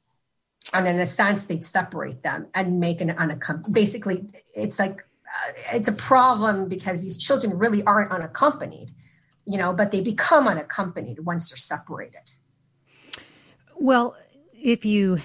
And 0.73 0.87
in 0.87 0.99
a 0.99 1.07
sense 1.07 1.47
they'd 1.47 1.65
separate 1.65 2.23
them 2.23 2.49
and 2.55 2.81
make 2.81 3.01
an 3.01 3.11
unaccompanied 3.11 3.75
basically 3.75 4.29
it's 4.55 4.79
like 4.79 5.01
uh, 5.27 5.53
it's 5.73 5.89
a 5.89 5.93
problem 5.93 6.69
because 6.69 7.03
these 7.03 7.19
children 7.19 7.57
really 7.57 7.83
aren't 7.85 8.11
unaccompanied 8.11 8.91
you 9.47 9.59
know 9.59 9.73
but 9.73 9.93
they 9.93 10.01
become 10.01 10.49
unaccompanied 10.49 11.21
once 11.21 11.51
they're 11.51 11.59
separated. 11.59 12.33
Well 13.77 14.17
if 14.55 14.85
you 14.85 15.19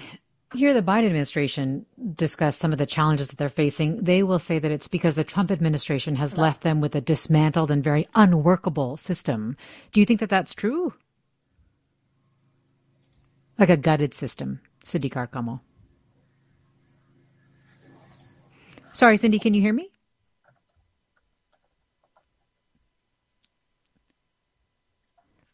hear 0.54 0.74
the 0.74 0.82
Biden 0.82 1.06
administration 1.06 1.86
discuss 2.14 2.56
some 2.56 2.72
of 2.72 2.78
the 2.78 2.86
challenges 2.86 3.28
that 3.28 3.36
they're 3.36 3.48
facing, 3.48 4.04
they 4.04 4.22
will 4.22 4.38
say 4.38 4.58
that 4.58 4.70
it's 4.70 4.88
because 4.88 5.14
the 5.14 5.24
Trump 5.24 5.50
administration 5.50 6.16
has 6.16 6.36
left 6.36 6.62
them 6.62 6.80
with 6.80 6.94
a 6.94 7.00
dismantled 7.00 7.70
and 7.70 7.82
very 7.82 8.08
unworkable 8.14 8.96
system. 8.96 9.56
Do 9.92 10.00
you 10.00 10.06
think 10.06 10.20
that 10.20 10.28
that's 10.28 10.54
true? 10.54 10.94
Like 13.58 13.70
a 13.70 13.76
gutted 13.76 14.14
system, 14.14 14.60
Cindy 14.82 15.08
Carcamo. 15.08 15.60
Sorry, 18.92 19.16
Cindy, 19.16 19.38
can 19.38 19.54
you 19.54 19.60
hear 19.60 19.72
me? 19.72 19.93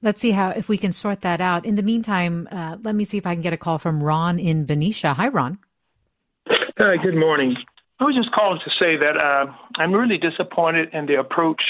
Let's 0.02 0.20
see 0.20 0.30
how 0.30 0.50
if 0.50 0.68
we 0.68 0.78
can 0.78 0.92
sort 0.92 1.20
that 1.20 1.40
out. 1.40 1.66
In 1.66 1.74
the 1.74 1.82
meantime, 1.82 2.48
uh, 2.50 2.76
let 2.82 2.94
me 2.94 3.04
see 3.04 3.18
if 3.18 3.26
I 3.26 3.34
can 3.34 3.42
get 3.42 3.52
a 3.52 3.58
call 3.58 3.78
from 3.78 4.02
Ron 4.02 4.38
in 4.38 4.64
Benicia. 4.64 5.14
Hi, 5.14 5.28
Ron. 5.28 5.58
Hi, 6.78 6.96
good 7.02 7.16
morning. 7.16 7.54
I 7.98 8.04
was 8.04 8.16
just 8.16 8.32
calling 8.32 8.58
to 8.64 8.70
say 8.78 8.96
that 8.96 9.22
uh, 9.22 9.52
I'm 9.76 9.92
really 9.92 10.16
disappointed 10.16 10.88
in 10.94 11.04
the 11.04 11.20
approach 11.20 11.60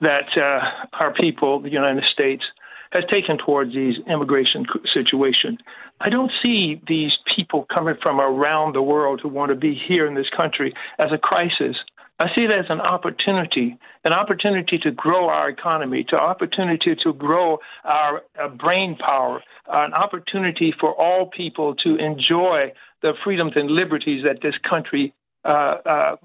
that 0.00 0.26
uh, 0.36 0.96
our 1.00 1.14
people, 1.14 1.60
the 1.60 1.70
United 1.70 2.02
States, 2.12 2.42
has 2.90 3.04
taken 3.08 3.38
towards 3.38 3.72
these 3.72 3.94
immigration 4.08 4.66
situation. 4.92 5.58
I 6.00 6.08
don't 6.08 6.32
see 6.42 6.82
these 6.88 7.12
people 7.36 7.66
coming 7.72 7.94
from 8.02 8.20
around 8.20 8.74
the 8.74 8.82
world 8.82 9.20
who 9.22 9.28
want 9.28 9.50
to 9.50 9.54
be 9.54 9.80
here 9.86 10.08
in 10.08 10.14
this 10.14 10.28
country 10.36 10.74
as 10.98 11.12
a 11.12 11.18
crisis. 11.18 11.76
I 12.20 12.26
see 12.34 12.42
it 12.42 12.50
as 12.50 12.66
an 12.68 12.82
opportunity, 12.82 13.78
an 14.04 14.12
opportunity 14.12 14.76
to 14.80 14.90
grow 14.90 15.30
our 15.30 15.48
economy, 15.48 16.04
to 16.10 16.16
opportunity 16.16 16.94
to 17.02 17.14
grow 17.14 17.60
our 17.82 18.22
uh, 18.38 18.48
brain 18.48 18.98
power, 18.98 19.42
uh, 19.66 19.84
an 19.84 19.94
opportunity 19.94 20.74
for 20.78 20.94
all 20.94 21.30
people 21.34 21.74
to 21.76 21.96
enjoy 21.96 22.74
the 23.00 23.14
freedoms 23.24 23.52
and 23.56 23.70
liberties 23.70 24.22
that 24.24 24.42
this 24.42 24.54
country 24.68 25.14
uh, 25.46 25.76
uh 25.86 26.16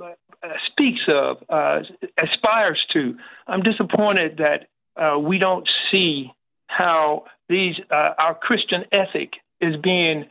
speaks 0.70 1.00
of, 1.08 1.38
uh, 1.48 1.80
aspires 2.22 2.86
to. 2.92 3.16
I'm 3.48 3.62
disappointed 3.62 4.40
that 4.40 4.68
uh, 5.02 5.18
we 5.18 5.38
don't 5.38 5.68
see 5.90 6.30
how 6.68 7.24
these 7.48 7.76
our 7.90 8.36
Christian 8.36 8.84
ethic 8.92 9.36
is 9.62 9.76
being 9.82 10.26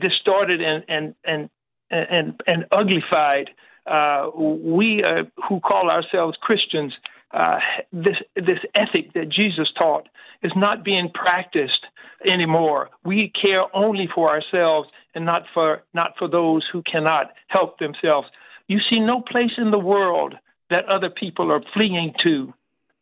distorted 0.00 0.60
and 0.60 0.84
and 0.88 1.14
and 1.24 1.50
and, 1.90 2.40
and 2.48 2.64
uglified 2.72 3.46
uh, 3.88 4.30
we 4.36 5.02
uh, 5.02 5.24
who 5.48 5.60
call 5.60 5.90
ourselves 5.90 6.36
Christians, 6.40 6.92
uh, 7.32 7.58
this 7.92 8.16
this 8.36 8.58
ethic 8.74 9.12
that 9.14 9.28
Jesus 9.28 9.68
taught 9.78 10.08
is 10.42 10.52
not 10.56 10.84
being 10.84 11.10
practiced 11.12 11.86
anymore. 12.26 12.90
We 13.04 13.32
care 13.40 13.64
only 13.74 14.08
for 14.12 14.30
ourselves 14.30 14.88
and 15.14 15.24
not 15.24 15.42
for 15.52 15.82
not 15.94 16.12
for 16.18 16.28
those 16.28 16.66
who 16.72 16.82
cannot 16.82 17.32
help 17.48 17.78
themselves. 17.78 18.28
You 18.66 18.78
see 18.88 19.00
no 19.00 19.20
place 19.20 19.52
in 19.56 19.70
the 19.70 19.78
world 19.78 20.34
that 20.70 20.84
other 20.86 21.10
people 21.10 21.50
are 21.50 21.62
fleeing 21.72 22.12
to 22.22 22.52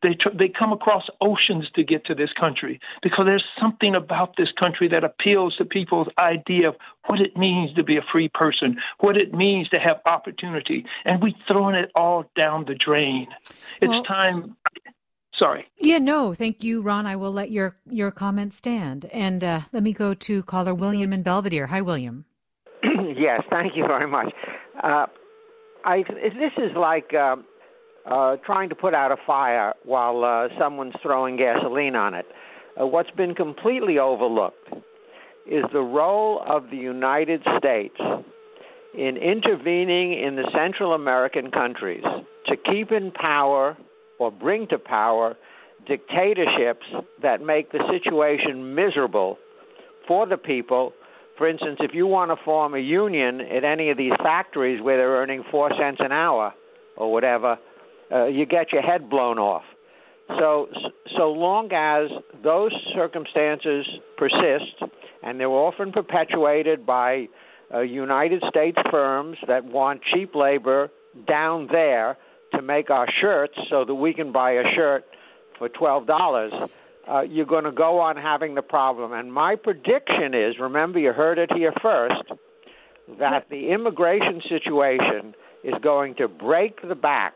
they 0.02 0.14
tr- 0.14 0.36
they 0.36 0.48
come 0.48 0.72
across 0.72 1.04
oceans 1.20 1.68
to 1.74 1.82
get 1.82 2.04
to 2.06 2.14
this 2.14 2.30
country 2.38 2.80
because 3.02 3.24
there's 3.26 3.44
something 3.60 3.94
about 3.94 4.36
this 4.36 4.48
country 4.58 4.88
that 4.88 5.04
appeals 5.04 5.56
to 5.56 5.64
people's 5.64 6.08
idea 6.20 6.68
of 6.68 6.76
what 7.06 7.20
it 7.20 7.36
means 7.36 7.74
to 7.74 7.82
be 7.82 7.96
a 7.96 8.02
free 8.12 8.28
person, 8.28 8.76
what 9.00 9.16
it 9.16 9.32
means 9.32 9.68
to 9.70 9.78
have 9.78 9.96
opportunity, 10.04 10.84
and 11.04 11.22
we've 11.22 11.34
thrown 11.48 11.74
it 11.74 11.90
all 11.94 12.30
down 12.36 12.64
the 12.66 12.74
drain. 12.74 13.26
It's 13.80 13.90
well, 13.90 14.02
time. 14.04 14.56
Sorry. 15.38 15.66
Yeah, 15.78 15.98
no, 15.98 16.32
thank 16.32 16.64
you, 16.64 16.80
Ron. 16.80 17.06
I 17.06 17.16
will 17.16 17.32
let 17.32 17.50
your 17.50 17.76
your 17.88 18.10
comment 18.10 18.54
stand, 18.54 19.06
and 19.12 19.42
uh, 19.42 19.60
let 19.72 19.82
me 19.82 19.92
go 19.92 20.14
to 20.14 20.42
caller 20.42 20.74
William 20.74 21.12
in 21.12 21.22
Belvedere. 21.22 21.66
Hi, 21.66 21.80
William. 21.80 22.24
yes, 22.82 23.42
thank 23.50 23.76
you 23.76 23.86
very 23.86 24.08
much. 24.08 24.32
Uh, 24.82 25.06
I, 25.84 26.02
this 26.02 26.52
is 26.58 26.76
like. 26.76 27.14
Uh, 27.14 27.36
uh, 28.06 28.36
trying 28.44 28.68
to 28.68 28.74
put 28.74 28.94
out 28.94 29.12
a 29.12 29.16
fire 29.26 29.74
while 29.84 30.24
uh, 30.24 30.48
someone's 30.58 30.94
throwing 31.02 31.36
gasoline 31.36 31.96
on 31.96 32.14
it. 32.14 32.26
Uh, 32.80 32.86
what's 32.86 33.10
been 33.12 33.34
completely 33.34 33.98
overlooked 33.98 34.68
is 35.46 35.64
the 35.72 35.80
role 35.80 36.42
of 36.46 36.70
the 36.70 36.76
United 36.76 37.42
States 37.58 37.96
in 38.94 39.16
intervening 39.16 40.12
in 40.12 40.36
the 40.36 40.48
Central 40.54 40.94
American 40.94 41.50
countries 41.50 42.04
to 42.46 42.56
keep 42.56 42.92
in 42.92 43.10
power 43.12 43.76
or 44.18 44.30
bring 44.30 44.66
to 44.68 44.78
power 44.78 45.36
dictatorships 45.86 46.86
that 47.22 47.40
make 47.42 47.70
the 47.72 47.80
situation 47.90 48.74
miserable 48.74 49.38
for 50.08 50.26
the 50.26 50.36
people. 50.36 50.92
For 51.38 51.48
instance, 51.48 51.78
if 51.80 51.92
you 51.92 52.06
want 52.06 52.30
to 52.30 52.44
form 52.44 52.74
a 52.74 52.78
union 52.78 53.40
at 53.40 53.64
any 53.64 53.90
of 53.90 53.98
these 53.98 54.12
factories 54.22 54.82
where 54.82 54.96
they're 54.96 55.16
earning 55.16 55.44
four 55.50 55.70
cents 55.78 55.98
an 56.00 56.12
hour 56.12 56.54
or 56.96 57.12
whatever, 57.12 57.58
uh, 58.12 58.26
you 58.26 58.46
get 58.46 58.72
your 58.72 58.82
head 58.82 59.08
blown 59.10 59.38
off. 59.38 59.64
So, 60.28 60.68
so 61.16 61.30
long 61.30 61.70
as 61.72 62.10
those 62.42 62.72
circumstances 62.94 63.86
persist, 64.16 64.82
and 65.22 65.38
they're 65.38 65.48
often 65.48 65.92
perpetuated 65.92 66.84
by 66.84 67.28
uh, 67.72 67.80
United 67.80 68.42
States 68.48 68.78
firms 68.90 69.38
that 69.46 69.64
want 69.64 70.00
cheap 70.12 70.34
labor 70.34 70.90
down 71.28 71.68
there 71.70 72.18
to 72.54 72.62
make 72.62 72.90
our 72.90 73.06
shirts 73.20 73.54
so 73.70 73.84
that 73.84 73.94
we 73.94 74.14
can 74.14 74.32
buy 74.32 74.52
a 74.52 74.62
shirt 74.74 75.04
for 75.58 75.68
$12, 75.68 76.68
uh, 77.08 77.20
you're 77.22 77.46
going 77.46 77.64
to 77.64 77.72
go 77.72 78.00
on 78.00 78.16
having 78.16 78.54
the 78.54 78.62
problem. 78.62 79.12
And 79.12 79.32
my 79.32 79.56
prediction 79.56 80.34
is 80.34 80.58
remember, 80.60 80.98
you 80.98 81.12
heard 81.12 81.38
it 81.38 81.50
here 81.54 81.72
first 81.82 82.22
that 83.18 83.46
the 83.50 83.70
immigration 83.70 84.42
situation 84.48 85.34
is 85.62 85.74
going 85.82 86.16
to 86.16 86.28
break 86.28 86.86
the 86.86 86.94
back 86.94 87.34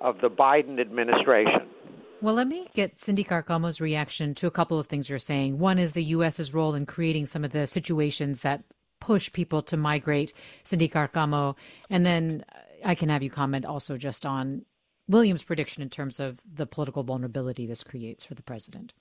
of 0.00 0.20
the 0.20 0.28
Biden 0.28 0.80
administration. 0.80 1.68
Well, 2.20 2.34
let 2.34 2.48
me 2.48 2.68
get 2.74 2.98
Cindy 2.98 3.22
Carcamo's 3.22 3.80
reaction 3.80 4.34
to 4.36 4.46
a 4.48 4.50
couple 4.50 4.78
of 4.78 4.88
things 4.88 5.08
you're 5.08 5.18
saying. 5.18 5.58
One 5.58 5.78
is 5.78 5.92
the 5.92 6.02
U.S.'s 6.04 6.52
role 6.52 6.74
in 6.74 6.84
creating 6.84 7.26
some 7.26 7.44
of 7.44 7.52
the 7.52 7.66
situations 7.66 8.40
that 8.40 8.64
push 9.00 9.32
people 9.32 9.62
to 9.62 9.76
migrate, 9.76 10.32
Cindy 10.64 10.88
Carcamo. 10.88 11.54
And 11.88 12.04
then 12.04 12.44
I 12.84 12.96
can 12.96 13.08
have 13.08 13.22
you 13.22 13.30
comment 13.30 13.64
also 13.64 13.96
just 13.96 14.26
on 14.26 14.64
William's 15.08 15.44
prediction 15.44 15.82
in 15.82 15.90
terms 15.90 16.18
of 16.18 16.38
the 16.52 16.66
political 16.66 17.04
vulnerability 17.04 17.66
this 17.66 17.84
creates 17.84 18.24
for 18.24 18.34
the 18.34 18.42
president. 18.42 18.92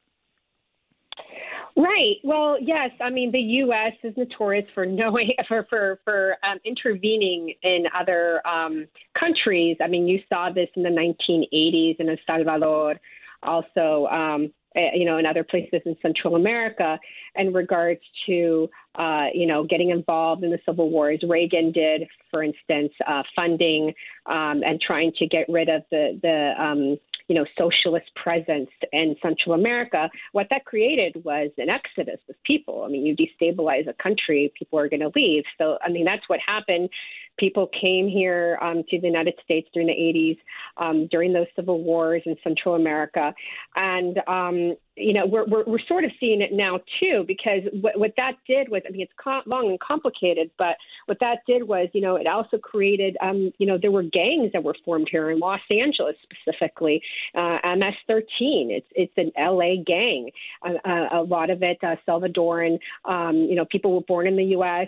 Right. 1.77 2.15
Well, 2.23 2.57
yes. 2.59 2.89
I 2.99 3.11
mean, 3.11 3.31
the 3.31 3.39
U.S. 3.39 3.93
is 4.03 4.17
notorious 4.17 4.65
for 4.73 4.83
knowing 4.83 5.29
for 5.47 5.67
for 5.69 5.99
for 6.03 6.35
um, 6.43 6.57
intervening 6.65 7.53
in 7.61 7.83
other 7.95 8.41
um, 8.47 8.87
countries. 9.17 9.77
I 9.79 9.87
mean, 9.87 10.07
you 10.07 10.19
saw 10.27 10.49
this 10.49 10.69
in 10.75 10.81
the 10.81 10.89
1980s 10.89 11.99
in 11.99 12.09
El 12.09 12.17
Salvador, 12.25 12.95
also, 13.43 14.07
um, 14.07 14.51
eh, 14.75 14.89
you 14.95 15.05
know, 15.05 15.19
in 15.19 15.27
other 15.27 15.43
places 15.43 15.81
in 15.85 15.95
Central 16.01 16.35
America, 16.35 16.97
in 17.35 17.53
regards 17.53 18.01
to 18.25 18.67
uh, 18.95 19.27
you 19.31 19.45
know 19.45 19.63
getting 19.63 19.91
involved 19.91 20.43
in 20.43 20.49
the 20.49 20.59
civil 20.65 20.89
wars. 20.89 21.19
Reagan 21.29 21.71
did, 21.71 22.07
for 22.31 22.41
instance, 22.41 22.91
uh, 23.07 23.21
funding 23.35 23.93
um, 24.25 24.63
and 24.65 24.81
trying 24.81 25.11
to 25.19 25.27
get 25.27 25.45
rid 25.47 25.69
of 25.69 25.83
the 25.91 26.19
the 26.23 26.53
um, 26.59 26.97
you 27.27 27.35
know, 27.35 27.45
socialist 27.57 28.07
presence 28.15 28.69
in 28.93 29.15
Central 29.21 29.53
America, 29.53 30.09
what 30.31 30.47
that 30.49 30.65
created 30.65 31.23
was 31.23 31.51
an 31.57 31.69
exodus 31.69 32.19
of 32.29 32.35
people. 32.43 32.83
I 32.83 32.89
mean, 32.89 33.05
you 33.05 33.15
destabilize 33.15 33.87
a 33.87 33.93
country, 33.93 34.51
people 34.57 34.79
are 34.79 34.87
going 34.87 35.01
to 35.01 35.11
leave. 35.15 35.43
So, 35.57 35.77
I 35.83 35.89
mean, 35.89 36.05
that's 36.05 36.27
what 36.27 36.39
happened 36.45 36.89
people 37.37 37.69
came 37.79 38.07
here 38.07 38.57
um, 38.61 38.83
to 38.89 38.99
the 38.99 39.07
United 39.07 39.35
States 39.43 39.67
during 39.73 39.87
the 39.87 39.93
80s, 39.93 40.37
um, 40.77 41.07
during 41.07 41.33
those 41.33 41.47
civil 41.55 41.83
wars 41.83 42.21
in 42.25 42.35
Central 42.43 42.75
America. 42.75 43.33
And, 43.75 44.19
um, 44.27 44.75
you 44.95 45.13
know, 45.13 45.27
we're, 45.27 45.45
we're, 45.45 45.63
we're, 45.65 45.79
sort 45.87 46.03
of 46.03 46.11
seeing 46.19 46.41
it 46.41 46.51
now 46.51 46.79
too, 46.99 47.23
because 47.27 47.61
what, 47.81 47.99
what 47.99 48.13
that 48.17 48.33
did 48.47 48.69
was, 48.69 48.81
I 48.87 48.91
mean, 48.91 49.01
it's 49.01 49.11
com- 49.23 49.43
long 49.45 49.69
and 49.69 49.79
complicated, 49.79 50.49
but 50.57 50.75
what 51.05 51.19
that 51.19 51.39
did 51.45 51.67
was, 51.67 51.87
you 51.93 52.01
know, 52.01 52.15
it 52.15 52.25
also 52.25 52.57
created, 52.57 53.15
um, 53.21 53.51
you 53.59 53.67
know, 53.67 53.77
there 53.79 53.91
were 53.91 54.01
gangs 54.01 54.51
that 54.53 54.63
were 54.63 54.75
formed 54.83 55.07
here 55.11 55.29
in 55.29 55.39
Los 55.39 55.59
Angeles 55.69 56.15
specifically, 56.23 57.01
uh, 57.35 57.59
MS-13. 57.63 58.71
It's 58.71 58.87
it's 58.95 59.13
an 59.17 59.31
LA 59.37 59.83
gang. 59.85 60.31
Uh, 60.65 60.73
uh, 60.83 61.09
a 61.13 61.21
lot 61.21 61.51
of 61.51 61.61
it 61.61 61.77
uh, 61.83 61.95
Salvadoran. 62.07 62.79
Um, 63.05 63.35
you 63.35 63.55
know, 63.55 63.65
people 63.65 63.93
were 63.93 64.01
born 64.01 64.25
in 64.25 64.35
the 64.35 64.45
U.S 64.45 64.87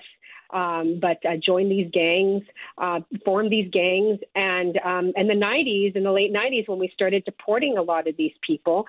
um, 0.51 0.99
but 1.01 1.17
uh, 1.25 1.38
these 1.69 1.89
gangs, 1.91 2.43
uh, 2.77 2.99
these 3.49 3.69
gangs, 3.71 4.19
and 4.35 4.79
um, 4.83 5.13
in 5.15 5.27
the 5.27 5.33
90s, 5.33 5.95
in 5.95 6.03
the 6.03 6.12
late 6.12 6.33
90s, 6.33 6.67
when 6.67 6.79
we 6.79 6.89
started 6.93 7.23
deporting 7.25 7.77
a 7.77 7.81
lot 7.81 8.07
of 8.07 8.17
these 8.17 8.33
people 8.45 8.85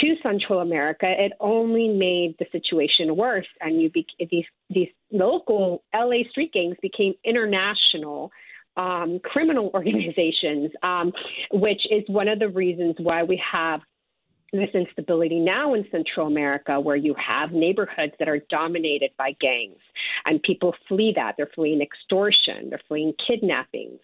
to 0.00 0.14
Central 0.22 0.60
America, 0.60 1.06
it 1.08 1.32
only 1.40 1.88
made 1.88 2.36
the 2.38 2.46
situation 2.52 3.16
worse, 3.16 3.46
and 3.60 3.80
you 3.80 3.90
be- 3.90 4.06
these 4.30 4.44
these 4.70 4.88
local 5.10 5.82
LA 5.94 6.28
street 6.30 6.52
gangs 6.52 6.76
became 6.82 7.14
international. 7.24 8.30
Um, 8.76 9.18
criminal 9.24 9.70
organizations, 9.74 10.70
um, 10.84 11.12
which 11.50 11.80
is 11.90 12.04
one 12.06 12.28
of 12.28 12.38
the 12.38 12.48
reasons 12.48 12.94
why 12.98 13.24
we 13.24 13.42
have 13.50 13.80
this 14.52 14.70
instability 14.74 15.38
now 15.38 15.74
in 15.74 15.84
Central 15.90 16.26
America, 16.26 16.80
where 16.80 16.96
you 16.96 17.14
have 17.14 17.52
neighborhoods 17.52 18.12
that 18.18 18.28
are 18.28 18.40
dominated 18.50 19.10
by 19.18 19.32
gangs, 19.40 19.80
and 20.24 20.42
people 20.42 20.74
flee 20.88 21.12
that. 21.16 21.34
They're 21.36 21.50
fleeing 21.54 21.82
extortion, 21.82 22.70
they're 22.70 22.80
fleeing 22.88 23.12
kidnappings. 23.26 24.00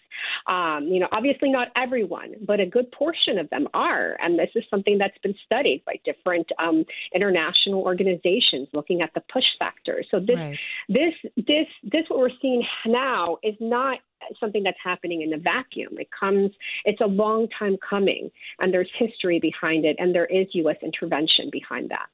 Um, 0.46 0.84
you 0.88 1.00
know, 1.00 1.08
obviously 1.12 1.50
not 1.50 1.68
everyone, 1.76 2.34
but 2.46 2.60
a 2.60 2.66
good 2.66 2.90
portion 2.92 3.38
of 3.38 3.48
them 3.50 3.68
are, 3.74 4.16
and 4.20 4.38
this 4.38 4.50
is 4.54 4.64
something 4.70 4.98
that's 4.98 5.18
been 5.18 5.34
studied 5.44 5.82
by 5.86 6.00
different 6.04 6.46
um, 6.58 6.84
international 7.14 7.82
organizations 7.82 8.68
looking 8.72 9.02
at 9.02 9.12
the 9.14 9.22
push 9.32 9.44
factors. 9.58 10.06
So 10.10 10.20
this, 10.20 10.36
right. 10.36 10.58
this, 10.88 11.14
this, 11.36 11.66
this, 11.82 12.04
what 12.08 12.18
we're 12.18 12.38
seeing 12.40 12.64
now 12.86 13.38
is 13.42 13.54
not 13.60 13.98
something 14.40 14.62
that's 14.62 14.78
happening 14.82 15.22
in 15.22 15.32
a 15.32 15.38
vacuum. 15.38 15.98
It 15.98 16.08
comes, 16.18 16.50
it's 16.84 17.00
a 17.00 17.06
long 17.06 17.48
time 17.58 17.76
coming, 17.88 18.30
and 18.58 18.72
there's 18.72 18.90
history 18.98 19.38
behind 19.38 19.84
it, 19.84 19.96
and 19.98 20.14
there 20.14 20.26
is 20.26 20.46
U.S. 20.52 20.76
intervention 20.82 21.50
behind 21.50 21.90
that. 21.90 22.06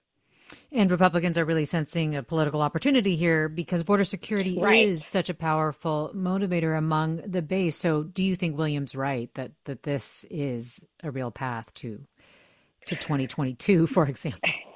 And 0.73 0.91
Republicans 0.91 1.37
are 1.39 1.45
really 1.45 1.65
sensing 1.65 2.15
a 2.15 2.23
political 2.23 2.63
opportunity 2.63 3.17
here 3.17 3.49
because 3.49 3.83
border 3.83 4.05
security 4.05 4.59
right. 4.59 4.89
is 4.89 5.05
such 5.05 5.29
a 5.29 5.35
powerful 5.35 6.13
motivator 6.15 6.77
among 6.77 7.17
the 7.27 7.43
base. 7.43 7.77
So, 7.77 8.05
do 8.05 8.23
you 8.23 8.37
think 8.37 8.57
Williams 8.57 8.95
right 8.95 9.33
that 9.35 9.53
that 9.65 9.83
this 9.83 10.25
is 10.31 10.85
a 11.03 11.11
real 11.11 11.31
path 11.31 11.73
to 11.75 12.01
to 12.87 12.97
2022, 12.97 13.87
for 13.87 14.07
example? 14.07 14.41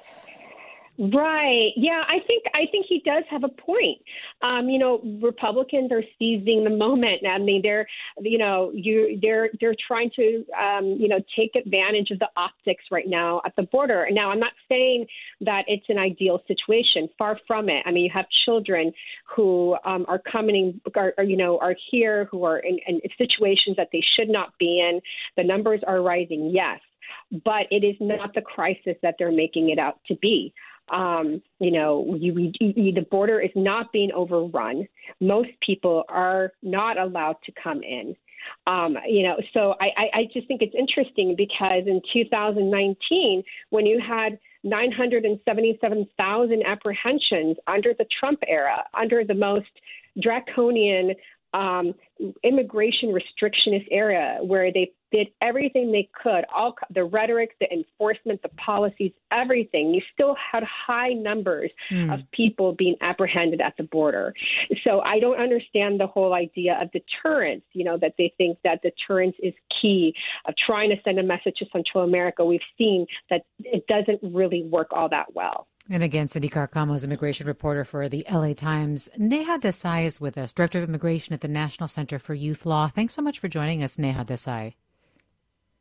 Right. 0.97 1.71
Yeah, 1.75 2.03
I 2.07 2.19
think 2.25 2.45
I 2.53 2.71
think 2.71 2.85
he 2.87 3.01
does 3.05 3.25
have 3.29 3.43
a 3.43 3.49
point. 3.49 3.99
Um, 4.41 4.69
you 4.69 4.79
know, 4.79 5.01
Republicans 5.21 5.91
are 5.91 6.03
seizing 6.17 6.63
the 6.63 6.69
moment. 6.69 7.21
I 7.29 7.37
mean, 7.37 7.61
they're 7.61 7.85
you 8.21 8.37
know 8.37 8.71
you 8.73 9.19
they're 9.21 9.49
they're 9.59 9.75
trying 9.87 10.09
to 10.15 10.45
um, 10.57 10.95
you 10.97 11.09
know 11.09 11.19
take 11.35 11.53
advantage 11.55 12.11
of 12.11 12.19
the 12.19 12.29
optics 12.37 12.85
right 12.91 13.07
now 13.07 13.41
at 13.45 13.53
the 13.57 13.63
border. 13.63 14.07
Now, 14.09 14.31
I'm 14.31 14.39
not 14.39 14.53
saying 14.69 15.05
that 15.41 15.65
it's 15.67 15.85
an 15.89 15.97
ideal 15.97 16.41
situation. 16.47 17.09
Far 17.17 17.37
from 17.45 17.67
it. 17.67 17.83
I 17.85 17.91
mean, 17.91 18.05
you 18.05 18.11
have 18.13 18.27
children 18.45 18.93
who 19.35 19.75
um, 19.83 20.05
are 20.07 20.21
coming, 20.31 20.79
are, 20.95 21.13
you 21.25 21.35
know, 21.35 21.59
are 21.59 21.75
here 21.91 22.29
who 22.31 22.45
are 22.45 22.59
in, 22.59 22.79
in 22.87 23.01
situations 23.17 23.75
that 23.75 23.89
they 23.91 24.01
should 24.15 24.29
not 24.29 24.57
be 24.59 24.79
in. 24.79 25.01
The 25.35 25.43
numbers 25.43 25.81
are 25.85 26.01
rising. 26.01 26.51
Yes 26.53 26.79
but 27.43 27.67
it 27.71 27.83
is 27.83 27.95
not 27.99 28.33
the 28.33 28.41
crisis 28.41 28.95
that 29.01 29.15
they're 29.17 29.31
making 29.31 29.69
it 29.69 29.79
out 29.79 29.99
to 30.07 30.15
be. 30.15 30.53
Um, 30.89 31.41
you 31.59 31.71
know, 31.71 32.15
you, 32.19 32.51
you, 32.59 32.93
the 32.93 33.05
border 33.09 33.39
is 33.39 33.51
not 33.55 33.91
being 33.91 34.11
overrun. 34.11 34.87
Most 35.19 35.49
people 35.65 36.03
are 36.09 36.51
not 36.61 36.97
allowed 36.97 37.37
to 37.45 37.51
come 37.61 37.81
in. 37.81 38.15
Um, 38.67 38.97
you 39.07 39.23
know, 39.23 39.37
so 39.53 39.75
I, 39.79 39.87
I, 39.97 40.19
I 40.19 40.23
just 40.31 40.47
think 40.47 40.61
it's 40.61 40.75
interesting 40.77 41.35
because 41.35 41.83
in 41.87 42.01
2019, 42.13 43.43
when 43.69 43.85
you 43.85 43.99
had 43.99 44.39
977,000 44.63 46.63
apprehensions 46.65 47.57
under 47.67 47.93
the 47.97 48.05
Trump 48.19 48.39
era, 48.47 48.83
under 48.99 49.23
the 49.23 49.33
most 49.33 49.67
draconian 50.21 51.13
um, 51.53 51.93
immigration 52.43 53.09
restrictionist 53.09 53.87
era 53.91 54.37
where 54.41 54.71
they 54.73 54.91
did 55.15 55.29
everything 55.41 55.93
they 55.93 56.09
could, 56.21 56.43
all 56.53 56.75
the 56.93 57.05
rhetoric, 57.05 57.51
the 57.61 57.71
enforcement, 57.71 58.41
the 58.41 58.49
policies, 58.49 59.13
everything. 59.31 59.93
You 59.93 60.01
still 60.13 60.35
had 60.35 60.63
high 60.63 61.13
numbers 61.13 61.71
mm. 61.89 62.13
of 62.13 62.19
people 62.31 62.73
being 62.73 62.95
apprehended 62.99 63.61
at 63.61 63.77
the 63.77 63.83
border. 63.83 64.33
So 64.83 64.99
I 65.01 65.19
don't 65.19 65.39
understand 65.39 66.01
the 66.01 66.07
whole 66.07 66.33
idea 66.33 66.77
of 66.81 66.91
deterrence. 66.91 67.63
You 67.71 67.85
know 67.85 67.97
that 67.97 68.15
they 68.17 68.33
think 68.37 68.57
that 68.65 68.81
deterrence 68.81 69.37
is 69.41 69.53
key 69.81 70.13
of 70.45 70.53
trying 70.57 70.89
to 70.89 70.97
send 71.03 71.17
a 71.17 71.23
message 71.23 71.55
to 71.59 71.65
Central 71.71 72.03
America. 72.03 72.43
We've 72.43 72.59
seen 72.77 73.05
that 73.29 73.45
it 73.59 73.87
doesn't 73.87 74.19
really 74.21 74.63
work 74.63 74.87
all 74.91 75.07
that 75.09 75.33
well. 75.33 75.67
And 75.89 76.03
again, 76.03 76.27
Cindy 76.27 76.49
Carcamo 76.49 76.95
is 76.95 77.03
immigration 77.03 77.45
reporter 77.45 77.85
for 77.85 78.09
the 78.09 78.25
LA 78.29 78.53
Times. 78.53 79.07
Neha 79.17 79.59
Desai 79.59 80.05
is 80.05 80.19
with 80.19 80.35
us, 80.37 80.51
Director 80.51 80.81
of 80.81 80.89
Immigration 80.89 81.33
at 81.33 81.41
the 81.41 81.47
National 81.47 81.87
Center 81.87 82.17
for 82.17 82.33
Youth 82.33 82.65
Law. 82.65 82.87
Thanks 82.87 83.13
so 83.13 83.21
much 83.21 83.39
for 83.39 83.47
joining 83.47 83.83
us, 83.83 83.99
Neha 83.99 84.25
Desai. 84.25 84.73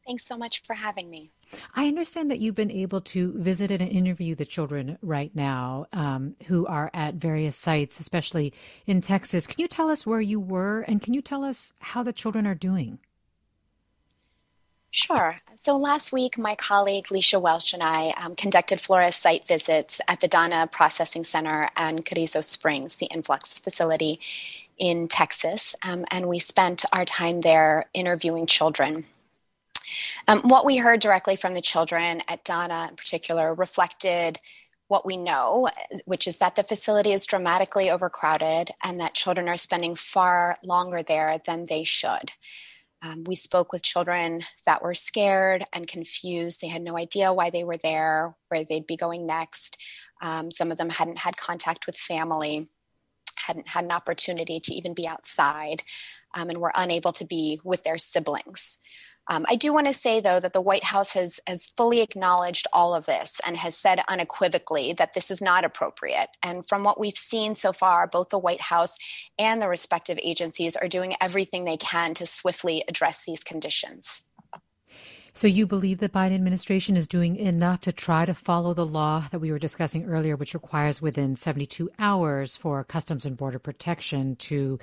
Thanks 0.07 0.27
so 0.27 0.37
much 0.37 0.63
for 0.63 0.75
having 0.75 1.09
me. 1.11 1.31
I 1.75 1.87
understand 1.87 2.31
that 2.31 2.41
you've 2.41 2.55
been 2.55 2.71
able 2.71 3.01
to 3.03 3.33
visit 3.37 3.71
and 3.71 3.81
interview 3.81 4.35
the 4.35 4.45
children 4.45 4.99
right 5.03 5.35
now 5.35 5.87
um, 5.93 6.37
who 6.47 6.67
are 6.67 6.91
at 6.93 7.15
various 7.15 7.57
sites, 7.57 8.01
especially 8.01 8.53
in 8.87 9.01
Texas. 9.01 9.47
Can 9.47 9.61
you 9.61 9.69
tell 9.69 9.89
us 9.89 10.07
where 10.07 10.21
you 10.21 10.41
were 10.41 10.81
and 10.81 11.01
can 11.01 11.15
you 11.15 11.23
tell 11.23 11.45
us 11.45 11.73
how 11.79 12.03
the 12.03 12.13
children 12.13 12.47
are 12.47 12.55
doing? 12.55 12.99
Sure. 14.91 15.41
So 15.57 15.77
last 15.77 16.13
week, 16.13 16.39
my 16.39 16.55
colleague 16.55 17.07
Leecia 17.07 17.41
Welch 17.41 17.75
and 17.75 17.83
I 17.83 18.11
um, 18.11 18.37
conducted 18.37 18.81
Flores 18.81 19.17
site 19.17 19.47
visits 19.47 20.01
at 20.07 20.21
the 20.21 20.29
Donna 20.29 20.69
Processing 20.71 21.25
Center 21.25 21.69
and 21.77 22.05
Carrizo 22.05 22.43
Springs, 22.43 22.97
the 22.97 23.07
influx 23.07 23.59
facility 23.59 24.21
in 24.79 25.09
Texas, 25.09 25.75
um, 25.83 26.05
and 26.11 26.29
we 26.29 26.39
spent 26.39 26.85
our 26.93 27.05
time 27.05 27.41
there 27.41 27.87
interviewing 27.93 28.47
children. 28.47 29.05
Um, 30.29 30.41
what 30.43 30.65
we 30.65 30.77
heard 30.77 31.01
directly 31.01 31.37
from 31.37 31.55
the 31.55 31.61
children 31.61 32.23
at 32.29 32.45
Donna 32.45 32.87
in 32.91 32.97
particular 32.97 33.55
reflected 33.55 34.39
what 34.89 35.07
we 35.07 35.17
know, 35.17 35.69
which 36.05 36.27
is 36.27 36.39
that 36.39 36.57
the 36.57 36.63
facility 36.63 37.13
is 37.13 37.27
dramatically 37.27 37.91
overcrowded 37.91 38.71
and 38.83 39.01
that 39.01 39.15
children 39.15 39.49
are 39.49 39.57
spending 39.57 39.97
far 39.97 40.57
longer 40.63 41.03
there 41.03 41.41
than 41.47 41.67
they 41.67 41.85
should. 41.85 42.33
Um, 43.03 43.25
we 43.25 43.35
spoke 43.35 43.73
with 43.73 43.83
children 43.83 44.43
that 44.65 44.83
were 44.83 44.95
scared 44.95 45.65
and 45.73 45.87
confused. 45.87 46.61
They 46.61 46.69
had 46.69 46.83
no 46.83 46.97
idea 46.97 47.33
why 47.33 47.51
they 47.51 47.65
were 47.65 47.77
there, 47.77 48.35
where 48.49 48.65
they'd 48.65 48.87
be 48.87 48.97
going 48.97 49.27
next. 49.27 49.77
Um, 50.23 50.51
some 50.51 50.71
of 50.71 50.79
them 50.79 50.89
hadn't 50.89 51.19
had 51.19 51.37
contact 51.37 51.87
with 51.87 51.97
family, 51.97 52.71
hadn't 53.37 53.69
had 53.69 53.85
an 53.85 53.93
opportunity 53.93 54.59
to 54.61 54.73
even 54.73 54.95
be 54.95 55.07
outside, 55.07 55.83
um, 56.35 56.49
and 56.49 56.59
were 56.59 56.73
unable 56.75 57.13
to 57.13 57.27
be 57.27 57.61
with 57.63 57.85
their 57.85 57.99
siblings. 57.99 58.79
Um, 59.27 59.47
I 59.49 59.57
do 59.57 59.73
want 59.73 59.87
to 59.87 59.95
say, 59.95 60.21
though, 60.21 60.41
that 60.41 60.53
the 60.53 60.61
White 60.61 60.85
House 60.85 61.15
has, 61.15 61.41
has 61.47 61.73
fully 61.77 62.03
acknowledged 62.03 62.67
all 62.73 62.95
of 62.95 63.07
this 63.07 63.41
and 63.47 63.57
has 63.57 63.77
said 63.77 64.01
unequivocally 64.09 64.93
that 64.93 65.15
this 65.15 65.31
is 65.31 65.41
not 65.41 65.65
appropriate. 65.65 66.29
And 66.43 66.67
from 66.69 66.85
what 66.85 67.01
we've 67.01 67.17
seen 67.17 67.55
so 67.55 67.73
far, 67.73 68.07
both 68.07 68.29
the 68.29 68.39
White 68.39 68.61
House 68.61 68.95
and 69.39 69.63
the 69.63 69.69
respective 69.69 70.19
agencies 70.23 70.77
are 70.77 70.89
doing 70.89 71.15
everything 71.21 71.65
they 71.65 71.79
can 71.79 72.13
to 72.15 72.27
swiftly 72.27 72.85
address 72.87 73.25
these 73.25 73.43
conditions. 73.43 74.23
So 75.37 75.49
you 75.49 75.67
believe 75.67 75.99
the 75.99 76.09
Biden 76.09 76.37
administration 76.37 76.97
is 76.97 77.09
doing 77.09 77.35
enough 77.35 77.81
to 77.81 77.93
try 77.93 78.25
to 78.25 78.35
follow 78.35 78.73
the 78.73 78.87
law 78.87 79.27
that 79.33 79.41
we 79.41 79.51
were 79.51 79.59
discussing 79.59 80.05
earlier, 80.05 80.37
which 80.37 80.55
requires 80.55 81.03
within 81.03 81.35
72 81.35 81.91
hours 81.99 82.57
for 82.57 82.85
Customs 82.85 83.27
and 83.27 83.37
Border 83.37 83.59
Protection 83.59 84.37
to 84.37 84.79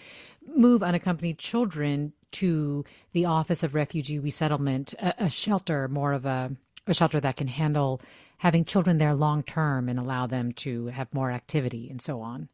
move 0.46 0.84
unaccompanied 0.84 1.38
children 1.38 2.12
to 2.32 2.86
the 3.14 3.26
Office 3.26 3.64
of 3.64 3.76
Refugee 3.76 4.20
Resettlement, 4.20 4.94
a, 4.94 5.26
a 5.26 5.30
shelter, 5.30 5.88
more 5.88 6.14
of 6.14 6.26
a, 6.26 6.52
a 6.88 6.94
shelter 6.94 7.20
that 7.20 7.38
can 7.38 7.48
handle 7.48 8.02
having 8.38 8.66
children 8.66 8.98
there 8.98 9.14
long 9.14 9.44
term 9.44 9.88
and 9.88 10.00
allow 10.00 10.26
them 10.26 10.52
to 10.52 10.88
have 10.88 11.14
more 11.14 11.32
activity 11.32 11.90
and 11.90 12.02
so 12.02 12.22
on? 12.22 12.50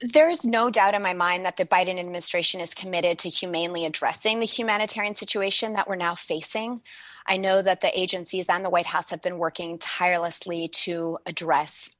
There 0.00 0.30
is 0.30 0.44
no 0.44 0.68
doubt 0.70 0.94
in 0.94 1.02
my 1.02 1.12
mind 1.14 1.44
that 1.44 1.58
the 1.58 1.64
Biden 1.64 2.00
administration 2.00 2.60
is 2.60 2.74
committed 2.74 3.18
to 3.20 3.28
humanely 3.28 3.84
addressing 3.84 4.40
the 4.40 4.46
humanitarian 4.46 5.14
situation 5.14 5.74
that 5.74 5.88
we're 5.88 5.96
now 5.96 6.14
facing. 6.14 6.82
I 7.26 7.36
know 7.36 7.62
that 7.62 7.82
the 7.82 7.96
agencies 7.98 8.48
and 8.48 8.64
the 8.64 8.70
White 8.70 8.86
House 8.86 9.10
have 9.10 9.22
been 9.22 9.38
working 9.38 9.78
tirelessly 9.78 10.66
to 10.68 11.18
address 11.26 11.90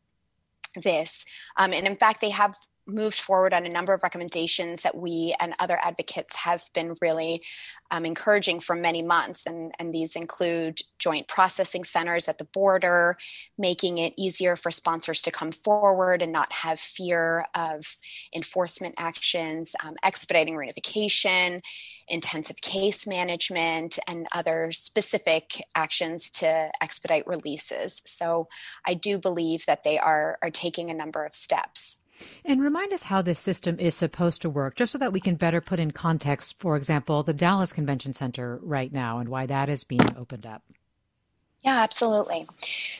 this. 0.75 1.27
Um, 1.57 1.73
and 1.73 1.87
in 1.87 1.97
fact, 1.97 2.21
they 2.21 2.31
have 2.31 2.57
moved 2.87 3.19
forward 3.19 3.55
on 3.55 3.65
a 3.65 3.71
number 3.71 3.93
of 3.93 4.03
recommendations 4.03 4.83
that 4.83 4.97
we 4.97 5.35
and 5.41 5.55
other 5.61 5.79
advocates 5.83 6.37
have 6.37 6.69
been 6.75 6.95
really 7.01 7.41
um, 7.91 8.05
encouraging 8.05 8.59
for 8.59 8.75
many 8.75 9.03
months. 9.03 9.45
And, 9.47 9.73
and 9.79 9.95
these 9.95 10.17
include 10.17 10.81
joint 10.99 11.29
processing 11.29 11.85
centers 11.85 12.27
at 12.27 12.39
the 12.39 12.45
border, 12.45 13.17
making 13.59 13.99
it 13.99 14.15
easier 14.17 14.57
for 14.57 14.71
sponsors 14.71 15.23
to 15.23 15.31
come 15.31 15.53
forward 15.53 16.23
and 16.23 16.33
not 16.33 16.53
have 16.53 16.81
fear 16.81 17.45
of 17.55 17.97
enforcement 18.35 18.95
actions, 18.99 19.77
um, 19.85 19.95
expediting 20.03 20.55
reunification, 20.55 21.61
intensive 22.09 22.61
case 22.61 23.07
management, 23.07 23.99
and 24.09 24.27
other 24.33 24.73
specific 24.73 25.63
actions 25.75 26.31
to 26.31 26.71
expedite 26.81 27.27
releases. 27.27 28.03
So 28.05 28.49
I 28.87 28.95
do 28.95 29.19
believe 29.19 29.67
that 29.67 29.85
they 29.85 29.99
are, 29.99 30.39
are 30.43 30.51
taking 30.51 30.91
a 30.91 30.95
number 30.95 31.25
of 31.25 31.35
steps. 31.35 31.99
And 32.45 32.61
remind 32.61 32.93
us 32.93 33.05
how 33.05 33.23
this 33.23 33.41
system 33.41 33.79
is 33.79 33.95
supposed 33.95 34.43
to 34.43 34.51
work, 34.51 34.77
just 34.77 34.93
so 34.93 34.99
that 34.99 35.13
we 35.13 35.21
can 35.21 35.37
better 35.37 35.61
put 35.61 35.81
in 35.81 35.91
context, 35.91 36.59
for 36.59 36.77
example, 36.77 37.23
the 37.23 37.33
Dallas 37.33 37.73
Convention 37.73 38.15
Center 38.15 38.59
right 38.63 38.93
now 38.93 39.19
and 39.19 39.29
why 39.29 39.47
that 39.47 39.69
is 39.69 39.85
being 39.85 40.17
opened 40.17 40.47
up. 40.47 40.63
Yeah, 41.63 41.81
absolutely. 41.81 42.47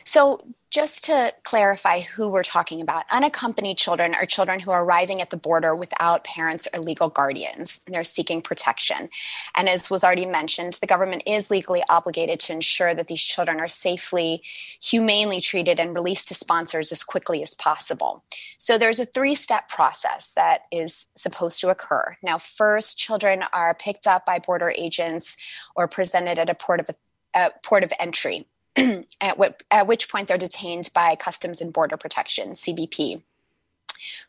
So, 0.05 0.41
just 0.71 1.03
to 1.03 1.31
clarify 1.43 1.99
who 1.99 2.29
we're 2.29 2.41
talking 2.43 2.81
about, 2.81 3.03
unaccompanied 3.11 3.77
children 3.77 4.15
are 4.15 4.25
children 4.25 4.59
who 4.59 4.71
are 4.71 4.83
arriving 4.83 5.21
at 5.21 5.29
the 5.29 5.37
border 5.37 5.75
without 5.75 6.23
parents 6.23 6.67
or 6.73 6.79
legal 6.79 7.09
guardians, 7.09 7.79
and 7.85 7.93
they're 7.93 8.03
seeking 8.03 8.41
protection. 8.41 9.09
And 9.55 9.69
as 9.69 9.91
was 9.91 10.03
already 10.03 10.25
mentioned, 10.25 10.79
the 10.81 10.87
government 10.87 11.23
is 11.27 11.51
legally 11.51 11.83
obligated 11.89 12.39
to 12.41 12.53
ensure 12.53 12.95
that 12.95 13.07
these 13.07 13.21
children 13.21 13.59
are 13.59 13.67
safely, 13.67 14.41
humanely 14.81 15.41
treated, 15.41 15.79
and 15.79 15.93
released 15.93 16.29
to 16.29 16.33
sponsors 16.33 16.91
as 16.91 17.03
quickly 17.03 17.43
as 17.43 17.53
possible. 17.53 18.23
So, 18.57 18.77
there's 18.77 18.99
a 18.99 19.05
three 19.05 19.35
step 19.35 19.67
process 19.67 20.31
that 20.37 20.63
is 20.71 21.05
supposed 21.15 21.59
to 21.61 21.69
occur. 21.69 22.15
Now, 22.23 22.37
first, 22.37 22.97
children 22.97 23.43
are 23.51 23.75
picked 23.75 24.07
up 24.07 24.25
by 24.25 24.39
border 24.39 24.73
agents 24.75 25.35
or 25.75 25.87
presented 25.87 26.39
at 26.39 26.49
a 26.49 26.55
port 26.55 26.79
of, 26.79 26.89
a 26.89 26.95
uh, 27.35 27.49
port 27.63 27.83
of 27.83 27.91
entry 27.99 28.47
at, 29.21 29.37
what, 29.37 29.63
at 29.69 29.87
which 29.87 30.09
point 30.09 30.27
they're 30.27 30.37
detained 30.37 30.89
by 30.93 31.15
Customs 31.15 31.61
and 31.61 31.73
Border 31.73 31.97
Protection, 31.97 32.51
CBP. 32.51 33.21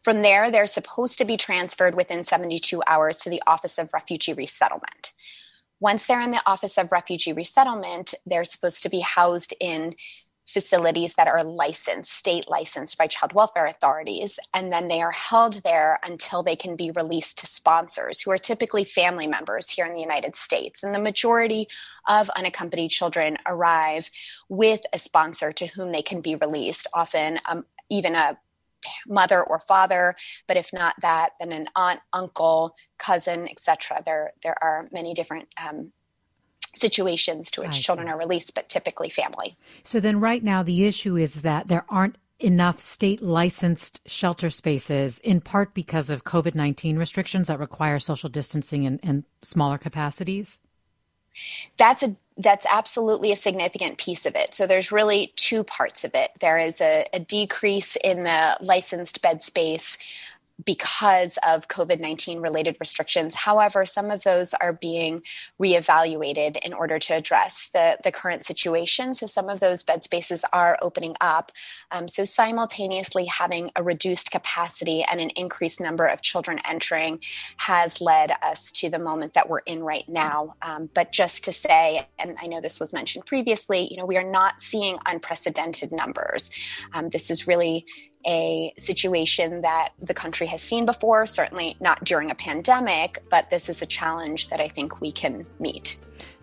From 0.02 0.22
there, 0.22 0.50
they're 0.50 0.66
supposed 0.66 1.18
to 1.18 1.24
be 1.24 1.36
transferred 1.36 1.94
within 1.94 2.22
72 2.22 2.82
hours 2.86 3.18
to 3.18 3.30
the 3.30 3.42
Office 3.46 3.78
of 3.78 3.92
Refugee 3.92 4.32
Resettlement. 4.32 5.12
Once 5.80 6.06
they're 6.06 6.20
in 6.20 6.30
the 6.30 6.42
Office 6.46 6.78
of 6.78 6.92
Refugee 6.92 7.32
Resettlement, 7.32 8.14
they're 8.24 8.44
supposed 8.44 8.82
to 8.82 8.88
be 8.88 9.00
housed 9.00 9.54
in 9.60 9.94
facilities 10.54 11.14
that 11.14 11.28
are 11.28 11.42
licensed, 11.44 12.12
state 12.12 12.48
licensed 12.48 12.96
by 12.96 13.08
child 13.08 13.32
welfare 13.34 13.66
authorities, 13.66 14.38
and 14.54 14.72
then 14.72 14.88
they 14.88 15.02
are 15.02 15.10
held 15.10 15.54
there 15.64 15.98
until 16.04 16.42
they 16.42 16.56
can 16.56 16.76
be 16.76 16.92
released 16.96 17.38
to 17.38 17.46
sponsors 17.46 18.20
who 18.20 18.30
are 18.30 18.38
typically 18.38 18.84
family 18.84 19.26
members 19.26 19.68
here 19.68 19.84
in 19.84 19.92
the 19.92 20.00
United 20.00 20.36
States. 20.36 20.82
And 20.82 20.94
the 20.94 21.00
majority 21.00 21.66
of 22.08 22.30
unaccompanied 22.30 22.90
children 22.90 23.36
arrive 23.46 24.08
with 24.48 24.80
a 24.94 24.98
sponsor 24.98 25.52
to 25.52 25.66
whom 25.66 25.92
they 25.92 26.02
can 26.02 26.20
be 26.20 26.36
released, 26.36 26.86
often 26.94 27.38
um, 27.46 27.64
even 27.90 28.14
a 28.14 28.38
mother 29.06 29.42
or 29.42 29.58
father 29.60 30.14
but 30.46 30.58
if 30.58 30.70
not 30.70 30.94
that 31.00 31.30
then 31.40 31.52
an 31.52 31.64
aunt 31.74 32.00
uncle 32.12 32.76
cousin 32.98 33.48
etc 33.48 34.02
there 34.04 34.32
there 34.42 34.62
are 34.62 34.88
many 34.92 35.14
different 35.14 35.48
um, 35.66 35.90
situations 36.84 37.50
to 37.52 37.62
which 37.62 37.82
children 37.82 38.08
are 38.08 38.18
released, 38.18 38.54
but 38.54 38.68
typically 38.68 39.08
family. 39.08 39.56
So 39.82 40.00
then, 40.00 40.20
right 40.20 40.44
now, 40.44 40.62
the 40.62 40.84
issue 40.84 41.16
is 41.16 41.42
that 41.42 41.68
there 41.68 41.86
aren't 41.88 42.16
enough 42.38 42.78
state 42.80 43.22
licensed 43.22 44.00
shelter 44.06 44.50
spaces, 44.50 45.18
in 45.20 45.40
part 45.40 45.72
because 45.72 46.10
of 46.10 46.24
COVID 46.24 46.54
19 46.54 46.98
restrictions 46.98 47.48
that 47.48 47.58
require 47.58 47.98
social 47.98 48.28
distancing 48.28 48.84
and, 48.86 49.00
and 49.02 49.24
smaller 49.42 49.78
capacities? 49.78 50.60
That's 51.76 52.02
a 52.02 52.16
that's 52.36 52.66
absolutely 52.66 53.32
a 53.32 53.36
significant 53.36 53.96
piece 53.98 54.26
of 54.26 54.34
it. 54.34 54.54
So 54.54 54.66
there's 54.66 54.90
really 54.90 55.32
two 55.36 55.62
parts 55.62 56.04
of 56.04 56.10
it. 56.14 56.30
There 56.40 56.58
is 56.58 56.80
a, 56.80 57.06
a 57.12 57.20
decrease 57.20 57.96
in 58.02 58.24
the 58.24 58.56
licensed 58.60 59.22
bed 59.22 59.40
space 59.40 59.96
because 60.62 61.38
of 61.46 61.68
COVID 61.68 62.00
19 62.00 62.40
related 62.40 62.76
restrictions. 62.78 63.34
However, 63.34 63.84
some 63.84 64.10
of 64.10 64.22
those 64.22 64.54
are 64.54 64.72
being 64.72 65.22
reevaluated 65.60 66.56
in 66.64 66.72
order 66.72 66.98
to 66.98 67.14
address 67.14 67.70
the, 67.72 67.98
the 68.04 68.12
current 68.12 68.44
situation. 68.44 69.14
So, 69.14 69.26
some 69.26 69.48
of 69.48 69.60
those 69.60 69.82
bed 69.82 70.04
spaces 70.04 70.44
are 70.52 70.78
opening 70.80 71.16
up. 71.20 71.50
Um, 71.90 72.06
so, 72.06 72.24
simultaneously 72.24 73.24
having 73.24 73.70
a 73.74 73.82
reduced 73.82 74.30
capacity 74.30 75.02
and 75.02 75.20
an 75.20 75.30
increased 75.30 75.80
number 75.80 76.06
of 76.06 76.22
children 76.22 76.60
entering 76.64 77.20
has 77.58 78.00
led 78.00 78.32
us 78.42 78.70
to 78.72 78.88
the 78.88 78.98
moment 78.98 79.34
that 79.34 79.48
we're 79.48 79.58
in 79.60 79.82
right 79.82 80.08
now. 80.08 80.54
Um, 80.62 80.88
but 80.94 81.10
just 81.12 81.44
to 81.44 81.52
say, 81.52 82.06
and 82.18 82.36
I 82.40 82.46
know 82.46 82.60
this 82.60 82.78
was 82.78 82.92
mentioned 82.92 83.26
previously, 83.26 83.88
you 83.90 83.96
know, 83.96 84.06
we 84.06 84.16
are 84.16 84.30
not 84.30 84.60
seeing 84.60 84.98
unprecedented 85.06 85.90
numbers. 85.90 86.50
Um, 86.92 87.08
this 87.08 87.30
is 87.30 87.46
really 87.46 87.86
a 88.26 88.72
situation 88.76 89.62
that 89.62 89.90
the 90.00 90.14
country 90.14 90.46
has 90.46 90.62
seen 90.62 90.86
before, 90.86 91.26
certainly 91.26 91.76
not 91.80 92.04
during 92.04 92.30
a 92.30 92.34
pandemic, 92.34 93.18
but 93.30 93.50
this 93.50 93.68
is 93.68 93.82
a 93.82 93.86
challenge 93.86 94.48
that 94.48 94.60
I 94.60 94.68
think 94.68 95.00
we 95.00 95.12
can 95.12 95.46
meet. 95.58 95.96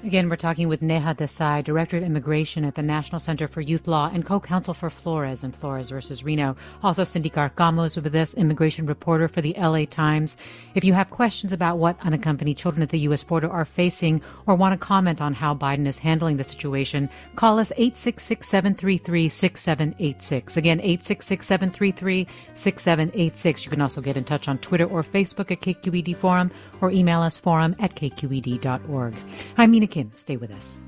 Again, 0.04 0.30
we're 0.30 0.36
talking 0.36 0.67
with 0.67 0.82
Neha 0.82 1.15
Desai, 1.15 1.63
Director 1.63 1.98
of 1.98 2.04
Immigration 2.04 2.65
at 2.65 2.76
the 2.76 2.82
National 2.82 3.20
Center 3.20 3.48
for 3.48 3.62
Youth 3.62 3.88
Law 3.88 4.10
and 4.12 4.26
co-counsel 4.26 4.74
for 4.74 4.89
Flores 4.89 5.44
and 5.44 5.56
Flores 5.56 5.91
versus 5.91 6.24
Reno. 6.24 6.56
Also, 6.82 7.04
Cindy 7.04 7.30
Carcamo 7.30 7.86
is 7.86 7.96
with 7.96 8.15
us, 8.15 8.34
immigration 8.34 8.88
reporter 8.88 9.28
for 9.28 9.41
the 9.41 9.54
LA 9.58 9.86
Times. 9.86 10.36
If 10.74 10.84
you 10.84 10.94
have 10.94 11.12
questions 11.12 11.54
about 11.54 11.78
what 11.78 12.00
unaccompanied 12.02 12.58
children 12.58 12.82
at 12.82 12.89
the 12.89 12.98
U.S. 13.00 13.24
border 13.24 13.52
are 13.52 13.65
facing 13.65 14.24
or 14.48 14.56
want 14.56 14.74
to 14.74 14.78
comment 14.78 15.22
on 15.22 15.34
how 15.34 15.54
Biden 15.54 15.86
is 15.86 16.00
handling 16.00 16.38
the 16.38 16.44
situation, 16.44 17.08
call 17.36 17.60
us 17.60 17.72
866-733-6786. 17.78 20.58
Again, 20.58 20.80
866-733-6786. 20.80 23.65
You 23.65 23.70
can 23.70 23.82
also 23.82 24.02
get 24.02 24.17
in 24.17 24.24
touch 24.24 24.48
on 24.48 24.58
Twitter 24.58 24.86
or 24.86 25.04
Facebook 25.04 25.52
at 25.52 25.62
KQED 25.62 26.17
Forum 26.17 26.50
or 26.82 26.89
email 26.91 27.22
us 27.22 27.38
forum 27.38 27.76
at 27.80 27.96
kqed.org. 27.96 29.15
I'm 29.58 29.70
Mina 29.71 29.88
Kim. 29.88 30.12
Stay 30.13 30.38
with 30.38 30.51
us. 30.51 30.84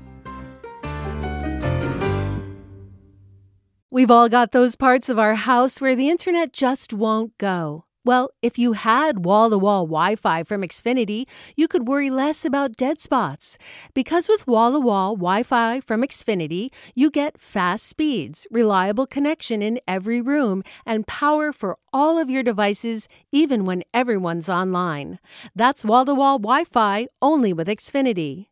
We've 3.90 4.10
all 4.10 4.28
got 4.28 4.50
those 4.50 4.74
parts 4.76 5.08
of 5.08 5.18
our 5.18 5.36
house 5.36 5.80
where 5.80 5.94
the 5.94 6.10
internet 6.10 6.52
just 6.52 6.92
won't 6.92 7.38
go. 7.38 7.84
Well, 8.04 8.30
if 8.42 8.58
you 8.58 8.72
had 8.72 9.24
wall 9.24 9.48
to 9.48 9.56
wall 9.56 9.86
Wi 9.86 10.16
Fi 10.16 10.42
from 10.42 10.60
Xfinity, 10.60 11.24
you 11.56 11.66
could 11.68 11.88
worry 11.88 12.10
less 12.10 12.44
about 12.44 12.76
dead 12.76 13.00
spots. 13.00 13.56
Because 13.94 14.28
with 14.28 14.46
wall 14.46 14.72
to 14.72 14.80
wall 14.80 15.16
Wi 15.16 15.42
Fi 15.42 15.80
from 15.80 16.02
Xfinity, 16.02 16.68
you 16.94 17.08
get 17.08 17.40
fast 17.40 17.86
speeds, 17.86 18.46
reliable 18.50 19.06
connection 19.06 19.62
in 19.62 19.80
every 19.88 20.20
room, 20.20 20.62
and 20.84 21.06
power 21.06 21.50
for 21.50 21.78
all 21.94 22.18
of 22.18 22.28
your 22.28 22.42
devices, 22.42 23.08
even 23.32 23.64
when 23.64 23.84
everyone's 23.94 24.50
online. 24.50 25.18
That's 25.56 25.84
wall 25.84 26.04
to 26.04 26.14
wall 26.14 26.38
Wi 26.38 26.64
Fi 26.64 27.06
only 27.22 27.54
with 27.54 27.68
Xfinity. 27.68 28.48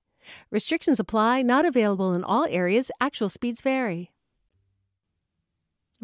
Restrictions 0.50 1.00
apply, 1.00 1.42
not 1.42 1.64
available 1.64 2.14
in 2.14 2.24
all 2.24 2.46
areas, 2.48 2.90
actual 3.00 3.28
speeds 3.28 3.60
vary. 3.60 4.12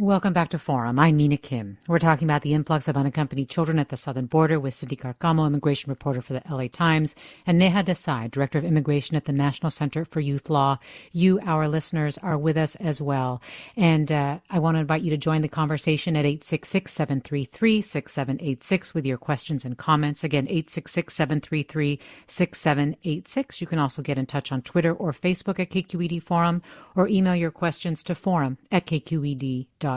Welcome 0.00 0.32
back 0.32 0.50
to 0.50 0.60
Forum. 0.60 0.96
I'm 1.00 1.16
Mina 1.16 1.36
Kim. 1.38 1.76
We're 1.88 1.98
talking 1.98 2.24
about 2.28 2.42
the 2.42 2.54
influx 2.54 2.86
of 2.86 2.96
unaccompanied 2.96 3.48
children 3.48 3.80
at 3.80 3.88
the 3.88 3.96
southern 3.96 4.26
border 4.26 4.60
with 4.60 4.74
Cindy 4.74 4.94
Carcamo, 4.94 5.44
immigration 5.44 5.90
reporter 5.90 6.22
for 6.22 6.34
the 6.34 6.42
LA 6.48 6.68
Times, 6.68 7.16
and 7.44 7.58
Neha 7.58 7.82
Desai, 7.82 8.30
director 8.30 8.58
of 8.58 8.64
immigration 8.64 9.16
at 9.16 9.24
the 9.24 9.32
National 9.32 9.70
Center 9.70 10.04
for 10.04 10.20
Youth 10.20 10.50
Law. 10.50 10.78
You, 11.10 11.40
our 11.44 11.66
listeners, 11.66 12.16
are 12.18 12.38
with 12.38 12.56
us 12.56 12.76
as 12.76 13.02
well. 13.02 13.42
And 13.76 14.12
uh, 14.12 14.38
I 14.48 14.60
want 14.60 14.76
to 14.76 14.80
invite 14.80 15.02
you 15.02 15.10
to 15.10 15.16
join 15.16 15.42
the 15.42 15.48
conversation 15.48 16.16
at 16.16 16.24
866 16.24 16.92
733 16.92 17.80
6786 17.80 18.94
with 18.94 19.04
your 19.04 19.18
questions 19.18 19.64
and 19.64 19.76
comments. 19.76 20.22
Again, 20.22 20.44
866 20.44 21.12
733 21.12 21.98
6786. 22.28 23.60
You 23.60 23.66
can 23.66 23.80
also 23.80 24.02
get 24.02 24.16
in 24.16 24.26
touch 24.26 24.52
on 24.52 24.62
Twitter 24.62 24.92
or 24.92 25.10
Facebook 25.10 25.58
at 25.58 25.70
KQED 25.70 26.22
Forum 26.22 26.62
or 26.94 27.08
email 27.08 27.34
your 27.34 27.50
questions 27.50 28.04
to 28.04 28.14
forum 28.14 28.58
at 28.70 28.86
kqed.com 28.86 29.87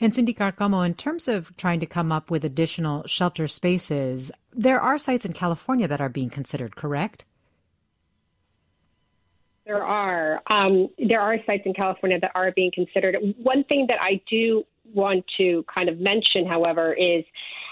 And 0.00 0.14
Cindy 0.14 0.34
Carcamo, 0.34 0.84
in 0.84 0.94
terms 0.94 1.28
of 1.28 1.56
trying 1.56 1.80
to 1.80 1.86
come 1.86 2.10
up 2.12 2.30
with 2.30 2.44
additional 2.44 3.06
shelter 3.06 3.46
spaces, 3.46 4.30
there 4.52 4.80
are 4.80 4.98
sites 4.98 5.24
in 5.24 5.32
California 5.32 5.86
that 5.88 6.00
are 6.00 6.08
being 6.08 6.30
considered, 6.30 6.76
correct? 6.76 7.24
There 9.66 9.82
are. 9.82 10.40
Um, 10.50 10.88
there 10.98 11.20
are 11.20 11.36
sites 11.44 11.62
in 11.66 11.74
California 11.74 12.20
that 12.20 12.30
are 12.34 12.52
being 12.52 12.70
considered. 12.72 13.16
One 13.42 13.64
thing 13.64 13.86
that 13.88 13.98
I 14.00 14.20
do 14.30 14.64
want 14.94 15.24
to 15.38 15.64
kind 15.72 15.88
of 15.88 15.98
mention, 15.98 16.46
however, 16.46 16.92
is 16.92 17.24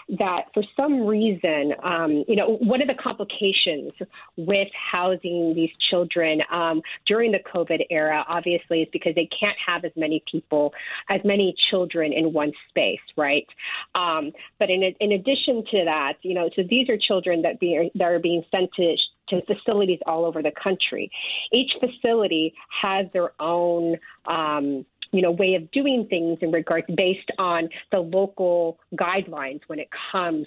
that 0.09 0.47
for 0.53 0.63
some 0.77 1.07
reason, 1.07 1.75
um, 1.83 2.25
you 2.29 2.37
know, 2.37 2.57
one 2.57 2.83
of 2.83 2.89
the 2.89 2.95
complications 2.95 3.93
with 4.37 4.69
housing 4.93 5.53
these 5.55 5.71
children 5.91 6.43
um, 6.51 6.83
during 7.07 7.33
the 7.33 7.39
COVID 7.39 7.87
era, 7.91 8.25
obviously, 8.29 8.83
is 8.83 8.89
because 8.93 9.15
they 9.15 9.29
can't 9.39 9.57
have 9.65 9.85
as 9.85 9.93
many 9.97 10.23
people, 10.31 10.75
as 11.09 11.21
many 11.25 11.55
children 11.71 12.13
in 12.13 12.33
one 12.33 12.53
space, 12.69 13.01
right? 13.17 13.47
Um, 13.95 14.31
but 14.59 14.71
in, 14.71 14.83
in 14.83 15.13
addition 15.13 15.65
to 15.71 15.85
that, 15.85 16.15
you 16.23 16.35
know, 16.35 16.51
so 16.55 16.63
these 16.69 16.89
are 16.89 16.99
children 16.99 17.43
that, 17.43 17.61
be, 17.61 17.91
that 17.95 18.05
are 18.05 18.19
being 18.19 18.45
sent 18.51 18.73
to 18.75 18.97
to 19.29 19.41
facilities 19.47 19.99
all 20.07 20.25
over 20.25 20.43
the 20.43 20.51
country. 20.51 21.11
Each 21.53 21.73
facility 21.81 22.55
has 22.83 23.07
their 23.13 23.33
own 23.41 23.97
um, 24.27 24.85
you 25.15 25.23
know, 25.23 25.31
way 25.31 25.55
of 25.55 25.71
doing 25.71 26.07
things 26.11 26.39
in 26.43 26.51
regards 26.51 26.87
based 26.97 27.31
on 27.39 27.69
the 27.93 28.01
local 28.01 28.79
guidelines 28.97 29.61
when 29.69 29.79
it 29.79 29.89
comes 30.11 30.47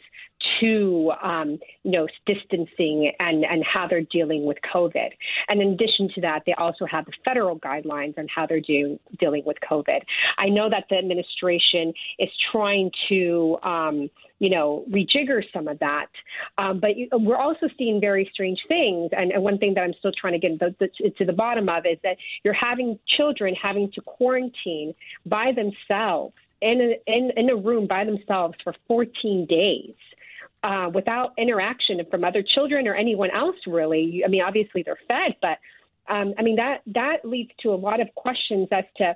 to, 0.59 1.11
um, 1.21 1.59
you 1.83 1.91
know, 1.91 2.07
distancing 2.25 3.11
and, 3.19 3.43
and 3.45 3.63
how 3.63 3.87
they're 3.87 4.01
dealing 4.11 4.45
with 4.45 4.57
COVID. 4.73 5.09
And 5.47 5.61
in 5.61 5.69
addition 5.69 6.09
to 6.15 6.21
that, 6.21 6.43
they 6.45 6.53
also 6.53 6.85
have 6.85 7.05
the 7.05 7.13
federal 7.25 7.59
guidelines 7.59 8.17
on 8.17 8.27
how 8.33 8.45
they're 8.45 8.61
do, 8.61 8.99
dealing 9.19 9.43
with 9.45 9.57
COVID. 9.69 9.99
I 10.37 10.49
know 10.49 10.69
that 10.69 10.85
the 10.89 10.97
administration 10.97 11.93
is 12.19 12.29
trying 12.51 12.91
to, 13.09 13.57
um, 13.63 14.09
you 14.39 14.49
know, 14.49 14.85
rejigger 14.91 15.41
some 15.53 15.67
of 15.67 15.79
that. 15.79 16.07
Um, 16.57 16.79
but 16.79 16.91
we're 17.13 17.37
also 17.37 17.67
seeing 17.77 17.99
very 17.99 18.29
strange 18.31 18.59
things. 18.67 19.11
And, 19.17 19.31
and 19.31 19.43
one 19.43 19.57
thing 19.57 19.73
that 19.75 19.81
I'm 19.81 19.93
still 19.99 20.11
trying 20.19 20.33
to 20.33 20.39
get 20.39 20.59
the, 20.59 20.75
the, 20.79 21.09
to 21.11 21.25
the 21.25 21.33
bottom 21.33 21.69
of 21.69 21.85
is 21.85 21.97
that 22.03 22.17
you're 22.43 22.53
having 22.53 22.99
children 23.17 23.55
having 23.55 23.91
to 23.93 24.01
quarantine 24.01 24.93
by 25.25 25.51
themselves 25.55 26.33
in 26.61 26.81
a, 26.81 27.11
in, 27.11 27.31
in 27.35 27.49
a 27.49 27.55
room 27.55 27.87
by 27.87 28.03
themselves 28.05 28.55
for 28.63 28.73
14 28.87 29.45
days. 29.47 29.93
Uh, 30.67 30.89
without 30.93 31.31
interaction 31.37 32.01
from 32.11 32.25
other 32.25 32.43
children 32.43 32.89
or 32.89 32.93
anyone 32.93 33.31
else, 33.31 33.55
really. 33.65 34.21
I 34.25 34.27
mean, 34.27 34.41
obviously 34.41 34.83
they're 34.83 34.99
fed, 35.07 35.37
but 35.41 35.59
um, 36.13 36.33
I 36.37 36.41
mean 36.41 36.57
that 36.57 36.81
that 36.87 37.23
leads 37.23 37.51
to 37.61 37.69
a 37.69 37.79
lot 37.87 38.01
of 38.01 38.13
questions 38.15 38.67
as 38.73 38.83
to 38.97 39.15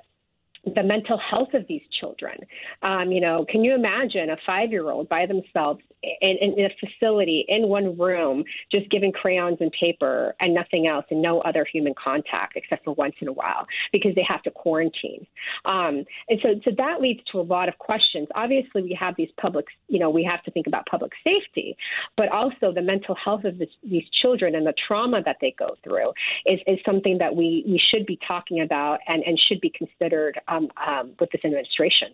the 0.64 0.82
mental 0.82 1.18
health 1.18 1.54
of 1.54 1.66
these 1.68 1.82
children. 2.00 2.38
Um, 2.82 3.10
you 3.10 3.20
know, 3.20 3.44
can 3.48 3.64
you 3.64 3.74
imagine 3.74 4.30
a 4.30 4.36
five 4.46 4.70
year 4.70 4.90
old 4.90 5.08
by 5.08 5.26
themselves 5.26 5.80
in, 6.20 6.36
in, 6.40 6.64
a 6.64 6.70
facility 6.80 7.44
in 7.48 7.68
one 7.68 7.96
room, 7.96 8.44
just 8.70 8.90
given 8.90 9.12
crayons 9.12 9.58
and 9.60 9.72
paper 9.78 10.34
and 10.40 10.54
nothing 10.54 10.86
else, 10.86 11.04
and 11.10 11.22
no 11.22 11.40
other 11.40 11.66
human 11.70 11.94
contact 12.02 12.56
except 12.56 12.84
for 12.84 12.94
once 12.94 13.14
in 13.20 13.28
a 13.28 13.32
while 13.32 13.66
because 13.92 14.14
they 14.14 14.24
have 14.28 14.42
to 14.42 14.50
quarantine? 14.50 15.26
Um, 15.64 16.04
and 16.28 16.38
so, 16.42 16.48
so 16.64 16.70
that 16.76 17.00
leads 17.00 17.20
to 17.32 17.40
a 17.40 17.42
lot 17.42 17.68
of 17.68 17.78
questions. 17.78 18.28
Obviously, 18.34 18.82
we 18.82 18.96
have 18.98 19.14
these 19.16 19.30
public, 19.40 19.66
you 19.88 19.98
know, 19.98 20.10
we 20.10 20.24
have 20.24 20.42
to 20.44 20.50
think 20.50 20.66
about 20.66 20.86
public 20.86 21.12
safety, 21.24 21.76
but 22.16 22.28
also 22.28 22.72
the 22.72 22.82
mental 22.82 23.16
health 23.16 23.44
of 23.44 23.58
this, 23.58 23.68
these 23.88 24.04
children 24.20 24.54
and 24.54 24.66
the 24.66 24.74
trauma 24.86 25.22
that 25.24 25.36
they 25.40 25.54
go 25.58 25.76
through 25.84 26.10
is, 26.46 26.60
is 26.66 26.78
something 26.84 27.18
that 27.18 27.34
we, 27.34 27.64
we 27.66 27.80
should 27.90 28.06
be 28.06 28.18
talking 28.26 28.60
about 28.60 28.98
and, 29.08 29.22
and 29.24 29.40
should 29.48 29.60
be 29.60 29.72
considered 29.76 30.38
um, 30.52 30.68
um, 30.86 31.12
with 31.18 31.30
this 31.30 31.44
administration. 31.44 32.08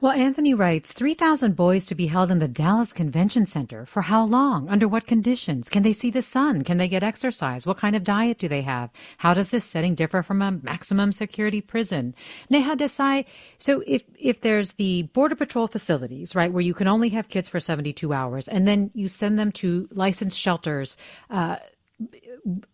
Well, 0.00 0.12
Anthony 0.12 0.52
writes 0.52 0.92
3,000 0.92 1.54
boys 1.54 1.86
to 1.86 1.94
be 1.94 2.08
held 2.08 2.32
in 2.32 2.40
the 2.40 2.48
Dallas 2.48 2.92
Convention 2.92 3.46
Center. 3.46 3.86
For 3.86 4.02
how 4.02 4.24
long? 4.24 4.68
Under 4.68 4.88
what 4.88 5.06
conditions? 5.06 5.68
Can 5.68 5.84
they 5.84 5.92
see 5.92 6.10
the 6.10 6.22
sun? 6.22 6.64
Can 6.64 6.78
they 6.78 6.88
get 6.88 7.04
exercise? 7.04 7.68
What 7.68 7.76
kind 7.76 7.94
of 7.94 8.02
diet 8.02 8.38
do 8.38 8.48
they 8.48 8.62
have? 8.62 8.90
How 9.18 9.32
does 9.32 9.50
this 9.50 9.64
setting 9.64 9.94
differ 9.94 10.24
from 10.24 10.42
a 10.42 10.50
maximum 10.50 11.12
security 11.12 11.60
prison? 11.60 12.16
Neha 12.50 12.74
Desai, 12.74 13.26
so 13.58 13.84
if, 13.86 14.02
if 14.18 14.40
there's 14.40 14.72
the 14.72 15.02
Border 15.14 15.36
Patrol 15.36 15.68
facilities, 15.68 16.34
right, 16.34 16.52
where 16.52 16.62
you 16.62 16.74
can 16.74 16.88
only 16.88 17.10
have 17.10 17.28
kids 17.28 17.48
for 17.48 17.60
72 17.60 18.12
hours, 18.12 18.48
and 18.48 18.66
then 18.66 18.90
you 18.94 19.06
send 19.06 19.38
them 19.38 19.52
to 19.52 19.88
licensed 19.92 20.38
shelters, 20.38 20.96
uh, 21.30 21.58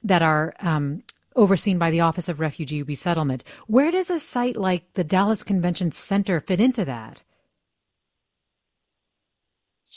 that 0.02 0.22
are 0.22 0.54
um, 0.60 1.02
overseen 1.38 1.78
by 1.78 1.90
the 1.90 2.00
Office 2.00 2.28
of 2.28 2.40
Refugee 2.40 2.82
Resettlement. 2.82 3.44
Where 3.66 3.90
does 3.90 4.10
a 4.10 4.20
site 4.20 4.56
like 4.56 4.92
the 4.94 5.04
Dallas 5.04 5.42
Convention 5.42 5.90
Center 5.90 6.40
fit 6.40 6.60
into 6.60 6.84
that? 6.84 7.22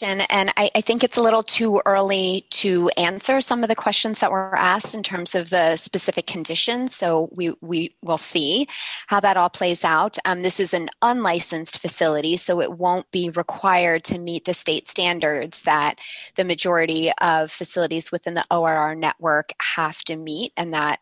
And 0.03 0.51
I, 0.57 0.71
I, 0.73 0.81
think 0.81 1.03
it's 1.03 1.17
a 1.17 1.21
little 1.21 1.43
too 1.43 1.79
early 1.85 2.45
to 2.51 2.89
answer 2.97 3.39
some 3.39 3.61
of 3.61 3.69
the 3.69 3.75
questions 3.75 4.19
that 4.19 4.31
were 4.31 4.55
asked 4.55 4.95
in 4.95 5.03
terms 5.03 5.35
of 5.35 5.51
the 5.51 5.75
specific 5.75 6.25
conditions. 6.25 6.95
So 6.95 7.29
we, 7.31 7.53
we 7.61 7.95
will 8.01 8.17
see 8.17 8.67
how 9.07 9.19
that 9.19 9.37
all 9.37 9.49
plays 9.49 9.83
out. 9.83 10.17
Um, 10.25 10.41
this 10.41 10.59
is 10.59 10.73
an 10.73 10.89
unlicensed 11.03 11.79
facility, 11.79 12.35
so 12.37 12.61
it 12.61 12.71
won't 12.71 13.11
be 13.11 13.29
required 13.29 14.03
to 14.05 14.17
meet 14.17 14.45
the 14.45 14.55
state 14.55 14.87
standards 14.87 15.63
that 15.63 15.99
the 16.35 16.45
majority 16.45 17.11
of 17.21 17.51
facilities 17.51 18.11
within 18.11 18.33
the 18.33 18.45
ORR 18.49 18.95
network 18.95 19.49
have 19.75 20.03
to 20.05 20.15
meet, 20.15 20.51
and 20.57 20.73
that 20.73 20.99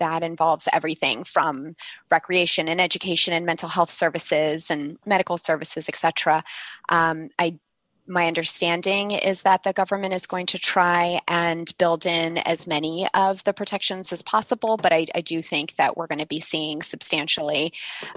that 0.00 0.22
involves 0.22 0.68
everything 0.72 1.22
from 1.22 1.76
recreation 2.10 2.68
and 2.68 2.80
education 2.80 3.32
and 3.32 3.46
mental 3.46 3.68
health 3.68 3.90
services 3.90 4.70
and 4.70 4.98
medical 5.06 5.38
services, 5.38 5.88
etc. 5.88 6.42
Um, 6.88 7.28
I 7.38 7.58
my 8.10 8.26
understanding 8.26 9.12
is 9.12 9.42
that 9.42 9.62
the 9.62 9.72
government 9.72 10.12
is 10.12 10.26
going 10.26 10.46
to 10.46 10.58
try 10.58 11.20
and 11.28 11.72
build 11.78 12.04
in 12.04 12.38
as 12.38 12.66
many 12.66 13.06
of 13.14 13.44
the 13.44 13.52
protections 13.52 14.12
as 14.12 14.20
possible, 14.20 14.76
but 14.76 14.92
I, 14.92 15.06
I 15.14 15.20
do 15.20 15.40
think 15.40 15.76
that 15.76 15.96
we're 15.96 16.08
going 16.08 16.18
to 16.18 16.26
be 16.26 16.40
seeing 16.40 16.82
substantially 16.82 17.72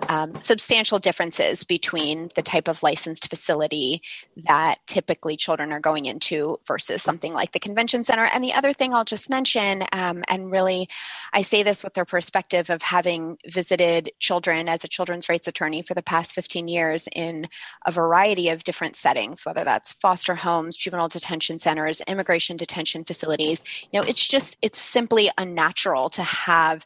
um, 0.09 0.41
substantial 0.41 0.97
differences 0.97 1.63
between 1.63 2.31
the 2.35 2.41
type 2.41 2.67
of 2.67 2.81
licensed 2.81 3.29
facility 3.29 4.01
that 4.45 4.79
typically 4.87 5.37
children 5.37 5.71
are 5.71 5.79
going 5.79 6.05
into 6.05 6.59
versus 6.67 7.03
something 7.03 7.33
like 7.33 7.51
the 7.51 7.59
convention 7.59 8.03
center. 8.03 8.25
And 8.25 8.43
the 8.43 8.53
other 8.53 8.73
thing 8.73 8.93
I'll 8.93 9.05
just 9.05 9.29
mention, 9.29 9.83
um, 9.91 10.23
and 10.27 10.51
really, 10.51 10.87
I 11.33 11.43
say 11.43 11.61
this 11.61 11.83
with 11.83 11.93
the 11.93 12.05
perspective 12.05 12.69
of 12.69 12.81
having 12.81 13.37
visited 13.45 14.11
children 14.19 14.67
as 14.67 14.83
a 14.83 14.87
children's 14.87 15.29
rights 15.29 15.47
attorney 15.47 15.83
for 15.83 15.93
the 15.93 16.01
past 16.01 16.33
15 16.33 16.67
years 16.67 17.07
in 17.15 17.47
a 17.85 17.91
variety 17.91 18.49
of 18.49 18.63
different 18.63 18.95
settings, 18.95 19.45
whether 19.45 19.63
that's 19.63 19.82
that's 19.83 19.93
foster 19.93 20.35
homes, 20.35 20.77
juvenile 20.77 21.09
detention 21.09 21.57
centers, 21.57 22.01
immigration 22.07 22.55
detention 22.55 23.03
facilities. 23.03 23.63
You 23.91 23.99
know, 23.99 24.07
it's 24.07 24.25
just, 24.25 24.57
it's 24.61 24.79
simply 24.79 25.29
unnatural 25.37 26.09
to 26.11 26.23
have 26.23 26.85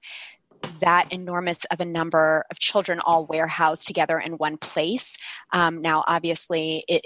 that 0.80 1.12
enormous 1.12 1.64
of 1.66 1.80
a 1.80 1.86
number 1.86 2.43
of 2.50 2.58
children 2.58 3.00
all 3.06 3.28
warehoused 3.28 3.86
together 3.86 4.20
in 4.20 4.34
one 4.34 4.58
place. 4.58 5.16
Um, 5.54 5.80
now, 5.84 6.04
obviously, 6.08 6.84
it, 6.88 7.06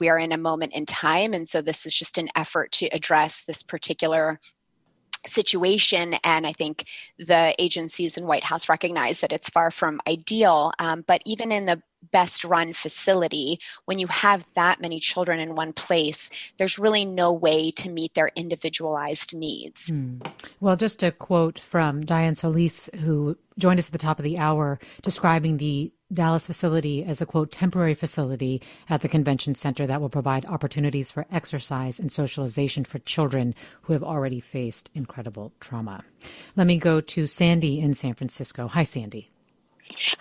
we're 0.00 0.16
in 0.16 0.32
a 0.32 0.38
moment 0.38 0.72
in 0.72 0.86
time, 0.86 1.34
and 1.34 1.46
so 1.46 1.60
this 1.60 1.84
is 1.84 1.94
just 1.94 2.16
an 2.16 2.28
effort 2.34 2.72
to 2.72 2.86
address 2.86 3.42
this 3.42 3.62
particular 3.62 4.40
situation 5.24 6.14
and 6.22 6.46
i 6.46 6.52
think 6.52 6.84
the 7.18 7.52
agencies 7.58 8.16
in 8.16 8.28
white 8.28 8.44
house 8.44 8.68
recognize 8.68 9.18
that 9.20 9.32
it's 9.32 9.50
far 9.50 9.72
from 9.72 10.00
ideal 10.06 10.70
um, 10.78 11.02
but 11.04 11.20
even 11.26 11.50
in 11.50 11.66
the 11.66 11.82
best 12.10 12.44
run 12.44 12.72
facility, 12.72 13.58
when 13.84 13.98
you 13.98 14.06
have 14.06 14.46
that 14.54 14.80
many 14.80 14.98
children 14.98 15.38
in 15.38 15.54
one 15.54 15.72
place, 15.72 16.30
there's 16.56 16.78
really 16.78 17.04
no 17.04 17.32
way 17.32 17.70
to 17.72 17.90
meet 17.90 18.14
their 18.14 18.30
individualized 18.36 19.34
needs. 19.34 19.88
Hmm. 19.88 20.18
Well, 20.60 20.76
just 20.76 21.02
a 21.02 21.10
quote 21.10 21.58
from 21.58 22.04
Dianne 22.04 22.36
Solis, 22.36 22.88
who 23.00 23.36
joined 23.58 23.78
us 23.78 23.86
at 23.86 23.92
the 23.92 23.98
top 23.98 24.18
of 24.18 24.24
the 24.24 24.38
hour, 24.38 24.78
describing 25.02 25.56
the 25.56 25.92
Dallas 26.12 26.46
facility 26.46 27.02
as 27.04 27.20
a 27.20 27.26
quote 27.26 27.50
temporary 27.50 27.94
facility 27.94 28.62
at 28.88 29.00
the 29.00 29.08
convention 29.08 29.56
center 29.56 29.86
that 29.86 30.00
will 30.00 30.08
provide 30.08 30.46
opportunities 30.46 31.10
for 31.10 31.26
exercise 31.32 31.98
and 31.98 32.12
socialization 32.12 32.84
for 32.84 32.98
children 33.00 33.54
who 33.82 33.92
have 33.92 34.04
already 34.04 34.38
faced 34.38 34.88
incredible 34.94 35.52
trauma. 35.58 36.04
Let 36.54 36.68
me 36.68 36.78
go 36.78 37.00
to 37.00 37.26
Sandy 37.26 37.80
in 37.80 37.92
San 37.94 38.14
Francisco. 38.14 38.68
Hi, 38.68 38.84
Sandy. 38.84 39.30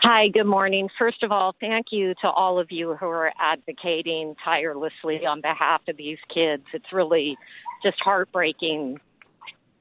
Hi, 0.08 0.28
good 0.28 0.46
morning. 0.46 0.88
First 1.00 1.24
of 1.24 1.32
all, 1.32 1.56
thank 1.60 1.88
you 1.90 2.14
to 2.22 2.30
all 2.30 2.60
of 2.60 2.72
you 2.72 2.94
who 2.94 3.08
are 3.08 3.34
advocating 3.40 4.36
tirelessly 4.46 5.26
on 5.26 5.42
behalf 5.42 5.82
of 5.88 5.98
these 5.98 6.20
kids. 6.32 6.62
It's 6.76 6.94
really 6.94 7.36
just 7.82 7.98
heartbreaking, 8.02 9.00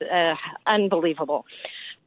uh, 0.01 0.35
unbelievable. 0.67 1.45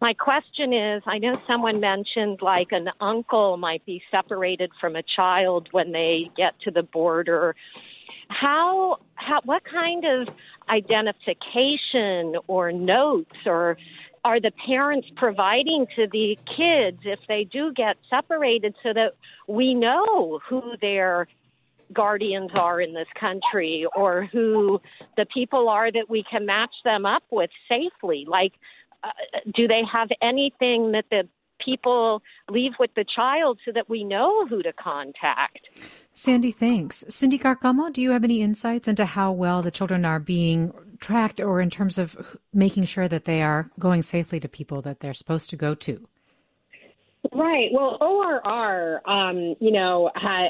My 0.02 0.16
question 0.16 0.74
is 0.74 1.04
I 1.06 1.20
know 1.20 1.34
someone 1.46 1.80
mentioned 1.80 2.40
like 2.42 2.72
an 2.72 2.90
uncle 3.00 3.56
might 3.56 3.86
be 3.86 4.02
separated 4.10 4.72
from 4.82 4.96
a 4.96 5.04
child 5.04 5.68
when 5.70 5.92
they 5.92 6.32
get 6.36 6.60
to 6.62 6.72
the 6.72 6.82
border. 6.82 7.56
How, 8.30 8.98
how 9.14 9.42
what 9.46 9.62
kind 9.64 10.06
of 10.06 10.28
identification 10.68 12.36
or 12.48 12.72
notes 12.72 13.38
or 13.46 13.78
are 14.24 14.40
the 14.40 14.52
parents 14.66 15.08
providing 15.16 15.88
to 15.96 16.08
the 16.12 16.38
kids 16.58 17.00
if 17.04 17.20
they 17.28 17.44
do 17.46 17.72
get 17.74 17.98
separated 18.10 18.76
so 18.84 18.94
that 18.94 19.14
we 19.48 19.74
know 19.74 20.40
who 20.48 20.62
their 20.82 21.28
guardians 21.94 22.52
are 22.58 22.82
in 22.82 22.94
this 22.94 23.08
country 23.20 23.86
or 23.96 24.26
who 24.26 24.82
the 25.16 25.26
people 25.34 25.70
are 25.70 25.92
that 25.92 26.10
we 26.10 26.24
can 26.30 26.46
match 26.46 26.74
them 26.84 27.06
up 27.06 27.24
with 27.32 27.50
safely? 27.70 28.26
Like 28.28 28.54
uh, 29.04 29.10
do 29.56 29.68
they 29.68 29.84
have 29.92 30.10
anything 30.22 30.92
that 30.92 31.06
the 31.10 31.28
people 31.68 32.22
leave 32.50 32.72
with 32.80 32.92
the 32.96 33.04
child 33.04 33.60
so 33.66 33.72
that 33.74 33.90
we 33.90 34.04
know 34.04 34.48
who 34.48 34.64
to 34.64 34.72
contact. 34.74 35.68
Sandy, 36.14 36.52
thanks. 36.52 37.04
Cindy 37.10 37.38
Carcamo, 37.38 37.92
do 37.92 38.02
you 38.02 38.12
have 38.12 38.24
any 38.24 38.42
insights 38.42 38.88
into 38.88 39.06
how 39.06 39.32
well 39.34 39.62
the 39.62 39.72
children 39.72 40.06
are 40.06 40.20
being 40.20 40.72
tracked 41.00 41.42
or 41.42 41.60
in 41.60 41.70
terms 41.70 41.98
of 41.98 42.18
making 42.54 42.86
sure 42.86 43.08
that 43.08 43.26
they 43.26 43.42
are 43.42 43.70
going 43.78 44.02
safely 44.02 44.40
to 44.40 44.48
people 44.48 44.82
that 44.82 45.02
they're 45.02 45.14
supposed 45.14 45.50
to 45.50 45.58
go 45.58 45.76
to? 45.76 46.08
Right. 47.34 47.70
Well, 47.74 47.98
ORR, 48.00 49.02
um, 49.10 49.56
you 49.60 49.72
know, 49.72 50.10
ha, 50.16 50.48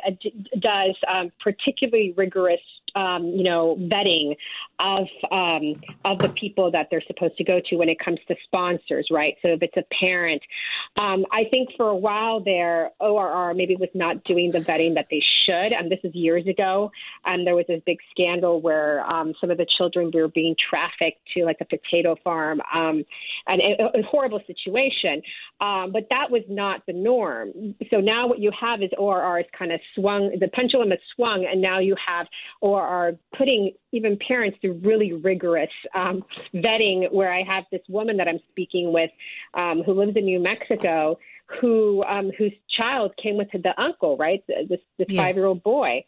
does 0.60 0.96
um, 1.12 1.32
particularly 1.42 2.14
rigorous 2.16 2.62
um, 2.96 3.26
you 3.26 3.44
know, 3.44 3.78
vetting 3.80 4.36
of 4.80 5.08
um, 5.32 5.82
of 6.06 6.20
the 6.20 6.30
people 6.30 6.72
that 6.72 6.88
they're 6.90 7.04
supposed 7.08 7.38
to 7.38 7.44
go 7.44 7.60
to 7.70 7.76
when 7.76 7.90
it 7.90 8.00
comes 8.00 8.20
to 8.28 8.36
sponsors, 8.46 9.08
right? 9.12 9.36
So 9.42 9.50
if 9.50 9.64
it's 9.64 9.78
a 9.78 9.84
parent, 10.00 10.42
um, 10.98 11.26
I 11.32 11.46
think 11.50 11.70
for 11.76 11.88
a 11.90 11.96
while 11.96 12.40
there, 12.40 12.92
ORR 13.00 13.54
maybe 13.54 13.76
was 13.76 13.90
not 13.94 14.24
doing 14.24 14.52
the 14.52 14.60
vetting 14.60 14.96
that 14.96 15.08
they 15.10 15.22
should. 15.46 15.74
And 15.74 15.92
this 15.92 16.00
is 16.04 16.14
years 16.14 16.46
ago. 16.48 16.92
And 17.26 17.46
there 17.46 17.56
was 17.56 17.66
this 17.68 17.82
big 17.86 17.98
scandal 18.12 18.62
where 18.62 19.06
um, 19.10 19.34
some 19.40 19.52
of 19.52 19.58
the 19.58 19.66
children 19.78 20.12
were 20.14 20.28
being 20.28 20.56
trafficked 20.70 21.20
to 21.36 21.44
like 21.44 21.58
a 21.62 21.66
potato 21.66 22.16
farm, 22.24 22.62
um, 22.74 23.04
and 23.48 23.62
a, 23.62 24.00
a 24.00 24.04
horrible 24.04 24.42
situation. 24.46 25.22
Um, 25.60 25.92
but 25.92 26.08
that 26.10 26.30
was 26.30 26.44
not 26.50 26.86
the 26.86 26.94
norm. 26.94 27.76
So 27.90 28.00
now 28.00 28.28
what 28.28 28.40
you 28.40 28.52
have 28.60 28.82
is 28.82 28.90
ORR 28.98 29.40
is 29.40 29.46
kind 29.58 29.72
of 29.72 29.80
swung, 29.96 30.38
the 30.40 30.48
pendulum 30.50 30.92
has 30.92 31.00
swung, 31.16 31.48
and 31.50 31.62
now 31.62 31.80
you 31.80 31.96
have 32.06 32.28
ORR 32.62 32.87
are 32.88 33.14
putting 33.38 33.74
even 33.92 34.18
parents 34.26 34.58
through 34.62 34.80
really 34.84 35.14
rigorous 35.14 35.70
um, 35.94 36.24
vetting. 36.54 37.12
Where 37.12 37.32
I 37.32 37.44
have 37.44 37.66
this 37.72 37.82
woman 37.90 38.18
that 38.18 38.28
I'm 38.28 38.40
speaking 38.50 38.94
with 38.94 39.12
um, 39.54 39.84
who 39.84 39.94
lives 39.94 40.16
in 40.16 40.26
New 40.26 40.40
Mexico, 40.40 41.20
who 41.62 42.04
um, 42.06 42.32
whose 42.38 42.54
child 42.78 43.14
came 43.22 43.38
with 43.38 43.50
the 43.52 43.80
uncle, 43.80 44.18
right? 44.18 44.44
This 44.48 44.80
this 44.98 45.08
yes. 45.10 45.22
five 45.22 45.36
year 45.36 45.46
old 45.46 45.64
boy. 45.64 46.04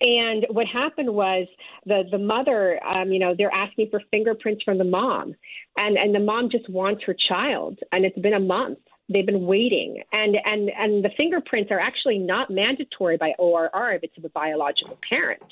And 0.00 0.44
what 0.50 0.66
happened 0.66 1.14
was 1.14 1.46
the 1.86 2.02
the 2.10 2.18
mother, 2.18 2.84
um, 2.84 3.12
you 3.12 3.20
know, 3.20 3.34
they're 3.36 3.54
asking 3.54 3.90
for 3.90 4.02
fingerprints 4.10 4.64
from 4.64 4.78
the 4.78 4.84
mom, 4.84 5.34
and 5.76 5.96
and 5.96 6.14
the 6.14 6.20
mom 6.20 6.50
just 6.50 6.68
wants 6.68 7.04
her 7.04 7.14
child, 7.28 7.78
and 7.92 8.04
it's 8.04 8.18
been 8.18 8.34
a 8.34 8.40
month 8.40 8.78
they've 9.08 9.26
been 9.26 9.46
waiting. 9.46 10.02
And 10.12 10.36
and 10.44 10.70
and 10.70 11.04
the 11.04 11.10
fingerprints 11.16 11.70
are 11.70 11.80
actually 11.80 12.18
not 12.18 12.50
mandatory 12.50 13.16
by 13.16 13.34
ORR 13.38 13.92
if 13.92 14.02
it's 14.04 14.24
a 14.24 14.28
biological 14.30 14.98
parent 15.08 15.42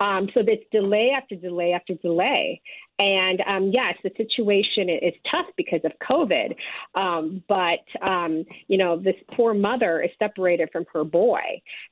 um, 0.00 0.28
so 0.34 0.42
there's 0.44 0.58
delay 0.70 1.12
after 1.16 1.36
delay 1.36 1.72
after 1.72 1.94
delay 1.94 2.60
and 3.02 3.42
um, 3.48 3.70
yes, 3.72 3.94
the 4.04 4.10
situation 4.16 4.88
is 4.88 5.12
tough 5.30 5.46
because 5.56 5.80
of 5.84 5.92
COVID. 6.08 6.54
Um, 6.94 7.42
but, 7.48 7.84
um, 8.06 8.44
you 8.68 8.78
know, 8.78 8.96
this 8.96 9.16
poor 9.34 9.54
mother 9.54 10.02
is 10.02 10.10
separated 10.18 10.68
from 10.70 10.84
her 10.92 11.02
boy 11.02 11.40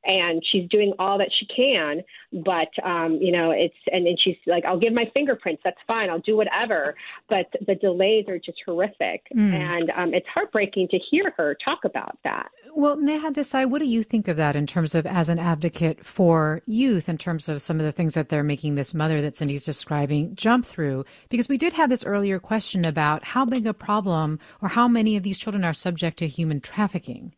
and 0.04 0.42
she's 0.52 0.68
doing 0.68 0.92
all 0.98 1.18
that 1.18 1.30
she 1.38 1.46
can. 1.46 2.02
But, 2.44 2.68
um, 2.84 3.18
you 3.20 3.32
know, 3.32 3.50
it's, 3.50 3.74
and 3.90 4.06
then 4.06 4.16
she's 4.22 4.36
like, 4.46 4.64
I'll 4.64 4.78
give 4.78 4.92
my 4.92 5.10
fingerprints. 5.12 5.62
That's 5.64 5.80
fine. 5.86 6.10
I'll 6.10 6.20
do 6.20 6.36
whatever. 6.36 6.94
But 7.28 7.46
the 7.66 7.74
delays 7.74 8.26
are 8.28 8.38
just 8.38 8.58
horrific. 8.64 9.26
Mm. 9.34 9.54
And 9.54 9.90
um, 9.96 10.14
it's 10.14 10.28
heartbreaking 10.32 10.88
to 10.88 10.98
hear 11.10 11.34
her 11.36 11.56
talk 11.64 11.84
about 11.84 12.18
that. 12.24 12.50
Well, 12.72 12.96
Neha 12.96 13.32
Desai, 13.32 13.68
what 13.68 13.80
do 13.80 13.88
you 13.88 14.04
think 14.04 14.28
of 14.28 14.36
that 14.36 14.54
in 14.54 14.66
terms 14.66 14.94
of 14.94 15.06
as 15.06 15.28
an 15.28 15.40
advocate 15.40 16.06
for 16.06 16.62
youth, 16.66 17.08
in 17.08 17.18
terms 17.18 17.48
of 17.48 17.60
some 17.60 17.80
of 17.80 17.86
the 17.86 17.89
things 17.90 18.14
that 18.14 18.28
they're 18.28 18.42
making 18.42 18.74
this 18.74 18.94
mother 18.94 19.20
that 19.22 19.36
Cindy's 19.36 19.64
describing 19.64 20.34
jump 20.34 20.66
through? 20.66 21.04
Because 21.28 21.48
we 21.48 21.56
did 21.56 21.72
have 21.74 21.90
this 21.90 22.04
earlier 22.04 22.38
question 22.38 22.84
about 22.84 23.24
how 23.24 23.44
big 23.44 23.66
a 23.66 23.74
problem 23.74 24.38
or 24.60 24.68
how 24.68 24.88
many 24.88 25.16
of 25.16 25.22
these 25.22 25.38
children 25.38 25.64
are 25.64 25.72
subject 25.72 26.18
to 26.18 26.28
human 26.28 26.60
trafficking. 26.60 27.34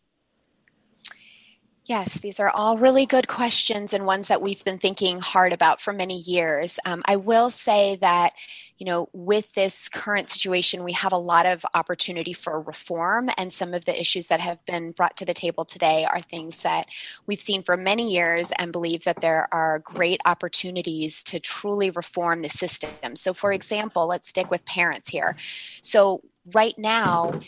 Yes, 1.85 2.21
these 2.21 2.39
are 2.39 2.49
all 2.49 2.79
really 2.79 3.07
good 3.07 3.27
questions 3.27 3.93
and 3.93 4.07
ones 4.07 4.29
that 4.29 4.41
we've 4.41 4.65
been 4.65 4.79
thinking 4.79 5.19
hard 5.19 5.53
about 5.53 5.81
for 5.81 5.93
many 5.93 6.17
years. 6.17 6.79
Um, 6.87 7.03
I 7.07 7.17
will 7.17 7.51
say 7.51 7.97
that, 7.97 8.35
you 8.79 8.87
know, 8.87 9.09
with 9.13 9.55
this 9.55 9.89
current 9.89 10.31
situation, 10.31 10.85
we 10.85 10.93
have 10.93 11.11
a 11.11 11.17
lot 11.17 11.45
of 11.45 11.67
opportunity 11.75 12.33
for 12.35 12.61
reform, 12.61 13.31
and 13.37 13.53
some 13.53 13.75
of 13.75 13.85
the 13.85 14.01
issues 14.01 14.29
that 14.29 14.39
have 14.39 14.65
been 14.65 14.93
brought 14.93 15.17
to 15.17 15.25
the 15.25 15.35
table 15.35 15.65
today 15.65 16.07
are 16.09 16.21
things 16.21 16.63
that 16.63 16.87
we've 17.27 17.41
seen 17.41 17.65
for 17.65 17.77
many 17.77 18.13
years 18.13 18.53
and 18.61 18.71
believe 18.71 19.03
that 19.03 19.21
there 19.21 19.49
are 19.53 19.81
great 19.81 20.21
opportunities 20.25 21.25
to 21.25 21.41
truly 21.41 21.91
reform 21.91 22.43
the 22.43 22.49
system. 22.49 23.17
So, 23.17 23.35
for 23.35 23.53
example, 23.53 24.07
let's 24.07 24.29
stick 24.29 24.53
with 24.53 24.65
parents 24.67 25.09
here. 25.09 25.35
So, 25.81 26.23
right 26.55 26.79
now, 26.79 27.41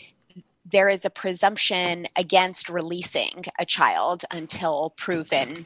there 0.65 0.89
is 0.89 1.05
a 1.05 1.09
presumption 1.09 2.07
against 2.15 2.69
releasing 2.69 3.45
a 3.59 3.65
child 3.65 4.23
until 4.31 4.93
proven 4.97 5.65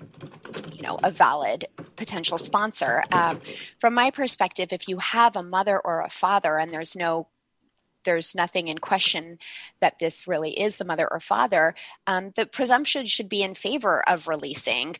you 0.75 0.81
know 0.81 0.99
a 1.03 1.11
valid 1.11 1.65
potential 1.95 2.37
sponsor. 2.37 3.03
Um, 3.11 3.39
from 3.79 3.93
my 3.93 4.11
perspective 4.11 4.73
if 4.73 4.87
you 4.87 4.97
have 4.97 5.35
a 5.35 5.43
mother 5.43 5.79
or 5.79 6.01
a 6.01 6.09
father 6.09 6.57
and 6.57 6.73
there's 6.73 6.95
no 6.95 7.27
there's 8.05 8.35
nothing 8.35 8.67
in 8.67 8.77
question 8.77 9.37
that 9.81 9.99
this 9.99 10.27
really 10.27 10.59
is 10.59 10.77
the 10.77 10.85
mother 10.85 11.07
or 11.11 11.19
father, 11.19 11.75
um, 12.07 12.31
the 12.35 12.45
presumption 12.45 13.05
should 13.05 13.29
be 13.29 13.43
in 13.43 13.55
favor 13.55 14.01
of 14.07 14.27
releasing 14.27 14.95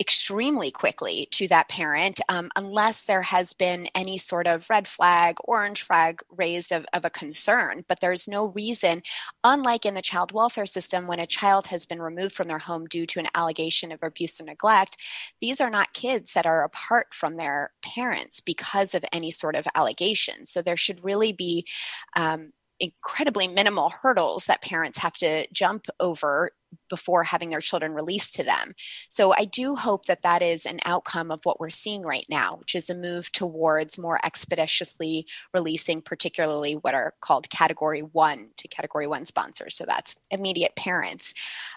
extremely 0.00 0.70
quickly 0.70 1.26
to 1.32 1.48
that 1.48 1.68
parent 1.68 2.20
um, 2.28 2.50
unless 2.54 3.04
there 3.04 3.22
has 3.22 3.52
been 3.52 3.88
any 3.94 4.16
sort 4.16 4.46
of 4.46 4.70
red 4.70 4.86
flag, 4.86 5.36
orange 5.44 5.82
flag 5.82 6.20
raised 6.30 6.70
of, 6.70 6.86
of 6.92 7.04
a 7.04 7.10
concern. 7.10 7.84
But 7.88 8.00
there's 8.00 8.28
no 8.28 8.46
reason, 8.46 9.02
unlike 9.42 9.84
in 9.84 9.94
the 9.94 10.02
child 10.02 10.32
welfare 10.32 10.66
system, 10.66 11.06
when 11.06 11.18
a 11.18 11.26
child 11.26 11.66
has 11.66 11.84
been 11.84 12.00
removed 12.00 12.34
from 12.34 12.48
their 12.48 12.58
home 12.58 12.86
due 12.86 13.06
to 13.06 13.18
an 13.18 13.26
allegation 13.34 13.90
of 13.90 14.02
abuse 14.02 14.38
and 14.38 14.48
neglect, 14.48 14.96
these 15.40 15.60
are 15.60 15.70
not 15.70 15.94
kids 15.94 16.32
that 16.34 16.46
are 16.46 16.62
apart 16.62 17.12
from 17.12 17.36
their 17.36 17.72
parents 17.82 18.40
because 18.40 18.94
of 18.94 19.04
any 19.12 19.30
sort 19.30 19.56
of 19.56 19.66
allegation. 19.74 20.44
So 20.44 20.62
there 20.62 20.76
should 20.76 21.04
really 21.04 21.32
be 21.32 21.66
um, 22.14 22.52
incredibly 22.80 23.48
minimal 23.48 23.90
hurdles 23.90 24.46
that 24.46 24.62
parents 24.62 24.98
have 24.98 25.14
to 25.14 25.46
jump 25.52 25.86
over 26.00 26.52
before 26.90 27.24
having 27.24 27.50
their 27.50 27.60
children 27.60 27.94
released 27.94 28.34
to 28.34 28.42
them. 28.42 28.74
So 29.08 29.32
I 29.32 29.44
do 29.44 29.74
hope 29.74 30.06
that 30.06 30.22
that 30.22 30.42
is 30.42 30.66
an 30.66 30.80
outcome 30.84 31.30
of 31.30 31.44
what 31.44 31.58
we're 31.58 31.70
seeing 31.70 32.02
right 32.02 32.26
now, 32.28 32.56
which 32.56 32.74
is 32.74 32.90
a 32.90 32.94
move 32.94 33.32
towards 33.32 33.98
more 33.98 34.20
expeditiously 34.24 35.26
releasing, 35.54 36.02
particularly 36.02 36.74
what 36.74 36.94
are 36.94 37.14
called 37.20 37.48
category 37.50 38.00
one 38.00 38.50
to 38.58 38.68
category 38.68 39.06
one 39.06 39.24
sponsors. 39.24 39.76
So 39.76 39.84
that's 39.86 40.16
immediate 40.30 40.76
parents. 40.76 41.34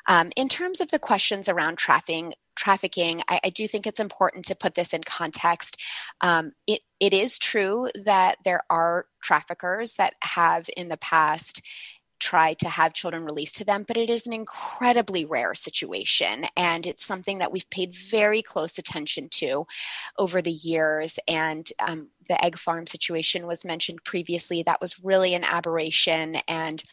Um, 0.08 0.32
in 0.36 0.49
terms 0.49 0.82
of 0.82 0.91
the 0.91 0.99
questions 0.99 1.47
around 1.47 1.78
trafficking, 1.78 2.34
trafficking, 2.62 3.22
I, 3.28 3.39
I, 3.45 3.49
do 3.49 3.68
think 3.68 3.88
it's 3.88 3.99
important 3.99 4.45
to 4.45 4.55
put 4.55 4.76
this 4.76 4.93
in 4.93 5.01
context. 5.01 5.78
Um, 6.22 6.51
it, 6.68 6.82
it 6.99 7.12
is 7.12 7.39
true 7.39 7.89
that 8.05 8.38
there 8.45 8.62
are 8.70 9.07
traffickers 9.24 9.95
that 9.95 10.14
have 10.22 10.70
in 10.78 10.89
the 10.89 10.97
past 10.97 11.64
try 12.20 12.53
to 12.53 12.70
have 12.70 12.93
children 12.93 13.26
released 13.26 13.55
to 13.55 13.66
them, 13.66 13.84
but 13.88 13.97
it 13.97 14.12
is 14.12 14.28
an 14.28 14.34
incredibly 14.34 15.26
rare 15.26 15.55
situation. 15.55 16.45
And 16.55 16.86
it's 16.86 17.03
something 17.03 17.39
that 17.39 17.51
we've 17.51 17.70
paid 17.72 17.95
very 17.95 18.43
close 18.43 18.78
attention 18.78 19.28
to 19.32 19.66
over 20.20 20.39
the 20.39 20.51
years. 20.51 21.18
And 21.28 21.68
um, 21.80 22.09
the 22.28 22.43
egg 22.45 22.59
farm 22.59 22.86
situation 22.86 23.47
was 23.47 23.66
mentioned 23.66 24.03
previously. 24.05 24.62
That 24.62 24.80
was 24.80 25.03
really 25.03 25.34
an 25.34 25.43
aberration. 25.43 26.36
And 26.47 26.84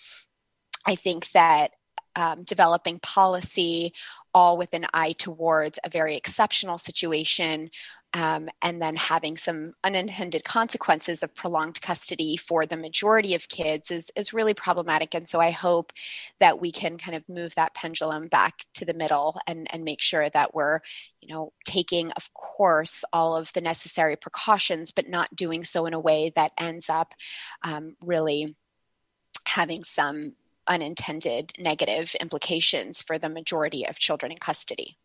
I 0.86 0.94
think 0.94 1.30
that 1.32 1.72
um, 2.16 2.42
developing 2.42 2.98
policy 2.98 3.92
all 4.38 4.56
with 4.56 4.72
an 4.72 4.86
eye 4.94 5.14
towards 5.18 5.80
a 5.82 5.90
very 5.90 6.14
exceptional 6.14 6.78
situation 6.78 7.70
um, 8.14 8.48
and 8.62 8.80
then 8.80 8.94
having 8.94 9.36
some 9.36 9.72
unintended 9.82 10.44
consequences 10.44 11.24
of 11.24 11.34
prolonged 11.34 11.82
custody 11.82 12.36
for 12.36 12.64
the 12.64 12.76
majority 12.76 13.34
of 13.34 13.48
kids 13.48 13.90
is, 13.90 14.12
is 14.14 14.32
really 14.32 14.54
problematic. 14.54 15.12
And 15.12 15.28
so 15.28 15.40
I 15.40 15.50
hope 15.50 15.92
that 16.38 16.60
we 16.60 16.70
can 16.70 16.98
kind 16.98 17.16
of 17.16 17.28
move 17.28 17.56
that 17.56 17.74
pendulum 17.74 18.28
back 18.28 18.64
to 18.74 18.84
the 18.84 18.94
middle 18.94 19.40
and, 19.48 19.66
and 19.72 19.82
make 19.82 20.00
sure 20.00 20.30
that 20.30 20.54
we're, 20.54 20.80
you 21.20 21.34
know, 21.34 21.52
taking, 21.66 22.12
of 22.12 22.32
course, 22.32 23.04
all 23.12 23.36
of 23.36 23.52
the 23.54 23.60
necessary 23.60 24.14
precautions, 24.14 24.92
but 24.92 25.08
not 25.08 25.34
doing 25.34 25.64
so 25.64 25.84
in 25.84 25.94
a 25.94 26.00
way 26.00 26.30
that 26.36 26.52
ends 26.56 26.88
up 26.88 27.12
um, 27.64 27.96
really 28.00 28.54
having 29.48 29.82
some 29.82 30.34
unintended 30.68 31.52
negative 31.58 32.14
implications 32.20 33.02
for 33.02 33.18
the 33.18 33.28
majority 33.28 33.86
of 33.86 33.98
children 33.98 34.32
in 34.32 34.38
custody. 34.38 34.96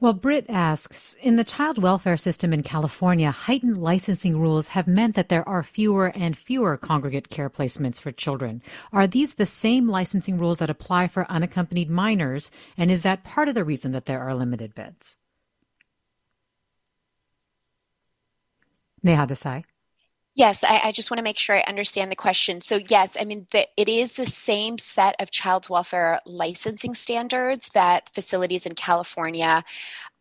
Well, 0.00 0.12
Britt 0.12 0.46
asks 0.48 1.14
In 1.20 1.36
the 1.36 1.44
child 1.44 1.80
welfare 1.80 2.16
system 2.16 2.52
in 2.52 2.62
California, 2.62 3.30
heightened 3.30 3.76
licensing 3.76 4.38
rules 4.38 4.68
have 4.68 4.88
meant 4.88 5.14
that 5.14 5.28
there 5.28 5.48
are 5.48 5.62
fewer 5.62 6.08
and 6.16 6.36
fewer 6.36 6.76
congregate 6.76 7.30
care 7.30 7.48
placements 7.48 8.00
for 8.00 8.10
children. 8.10 8.62
Are 8.92 9.06
these 9.06 9.34
the 9.34 9.46
same 9.46 9.88
licensing 9.88 10.38
rules 10.38 10.58
that 10.58 10.70
apply 10.70 11.08
for 11.08 11.30
unaccompanied 11.30 11.90
minors? 11.90 12.50
And 12.76 12.90
is 12.90 13.02
that 13.02 13.24
part 13.24 13.48
of 13.48 13.54
the 13.54 13.64
reason 13.64 13.92
that 13.92 14.06
there 14.06 14.20
are 14.20 14.34
limited 14.34 14.74
beds? 14.74 15.16
Neha 19.02 19.26
Desai. 19.26 19.64
Yes, 20.38 20.62
I, 20.62 20.80
I, 20.84 20.92
just 20.92 21.10
want 21.10 21.18
to 21.18 21.24
make 21.24 21.36
sure 21.36 21.56
I 21.56 21.64
understand 21.66 22.12
the 22.12 22.16
question. 22.16 22.60
So, 22.60 22.78
yes, 22.88 23.16
I 23.20 23.24
mean, 23.24 23.48
the, 23.50 23.66
it 23.76 23.88
is 23.88 24.12
the 24.12 24.24
same 24.24 24.78
set 24.78 25.16
of 25.20 25.32
child 25.32 25.68
welfare 25.68 26.20
licensing 26.26 26.94
standards 26.94 27.70
that 27.70 28.08
facilities 28.14 28.64
in 28.64 28.76
California 28.76 29.64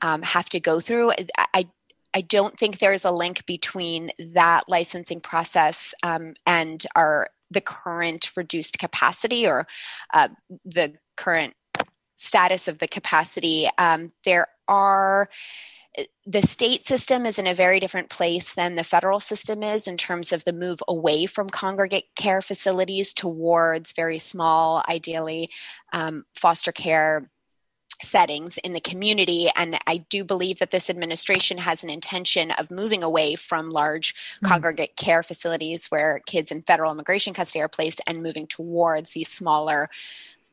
um, 0.02 0.24
have 0.24 0.50
to 0.50 0.60
go 0.60 0.80
through. 0.80 1.12
I, 1.54 1.68
I 2.16 2.22
don't 2.22 2.58
think 2.58 2.80
there 2.80 2.94
is 2.94 3.06
a 3.06 3.12
link 3.12 3.46
between 3.46 4.10
that 4.34 4.64
licensing 4.68 5.22
process 5.22 5.94
um, 6.02 6.34
and 6.48 6.84
our 6.96 7.30
the 7.52 7.62
current 7.62 8.32
reduced 8.36 8.80
capacity 8.80 9.46
or 9.48 9.68
uh, 10.16 10.30
the 10.66 10.96
current 11.16 11.54
status 12.16 12.68
of 12.68 12.80
the 12.80 12.88
capacity. 12.88 13.70
Um, 13.78 14.10
there 14.26 14.48
are 14.68 15.30
the 16.26 16.42
state 16.42 16.86
system 16.86 17.26
is 17.26 17.40
in 17.40 17.48
a 17.48 17.54
very 17.54 17.80
different 17.80 18.10
place 18.10 18.54
than 18.54 18.76
the 18.76 18.84
federal 18.84 19.20
system 19.20 19.64
is 19.64 19.88
in 19.88 19.98
terms 19.98 20.32
of 20.32 20.44
the 20.44 20.54
move 20.54 20.84
away 20.88 21.26
from 21.26 21.50
congregate 21.50 22.06
care 22.16 22.42
facilities 22.42 23.14
towards 23.14 23.94
very 23.94 24.20
small, 24.20 24.84
ideally 24.88 25.50
um, 25.94 26.26
foster 26.36 26.72
care 26.72 27.30
settings 28.02 28.58
in 28.60 28.74
the 28.74 28.80
community. 28.80 29.48
And 29.56 29.78
I 29.88 29.98
do 29.98 30.24
believe 30.24 30.60
that 30.60 30.72
this 30.72 30.90
administration 30.90 31.58
has 31.60 31.84
an 31.84 31.90
intention 31.90 32.52
of 32.52 32.70
moving 32.70 33.04
away 33.04 33.36
from 33.36 33.72
large 33.72 34.14
mm-hmm. 34.14 34.48
congregate 34.48 34.96
care 34.96 35.24
facilities 35.24 35.88
where 35.88 36.22
kids 36.26 36.52
in 36.52 36.62
federal 36.62 36.92
immigration 36.92 37.34
custody 37.34 37.62
are 37.62 37.68
placed 37.68 38.02
and 38.08 38.22
moving 38.22 38.48
towards 38.48 39.12
these 39.12 39.30
smaller 39.30 39.90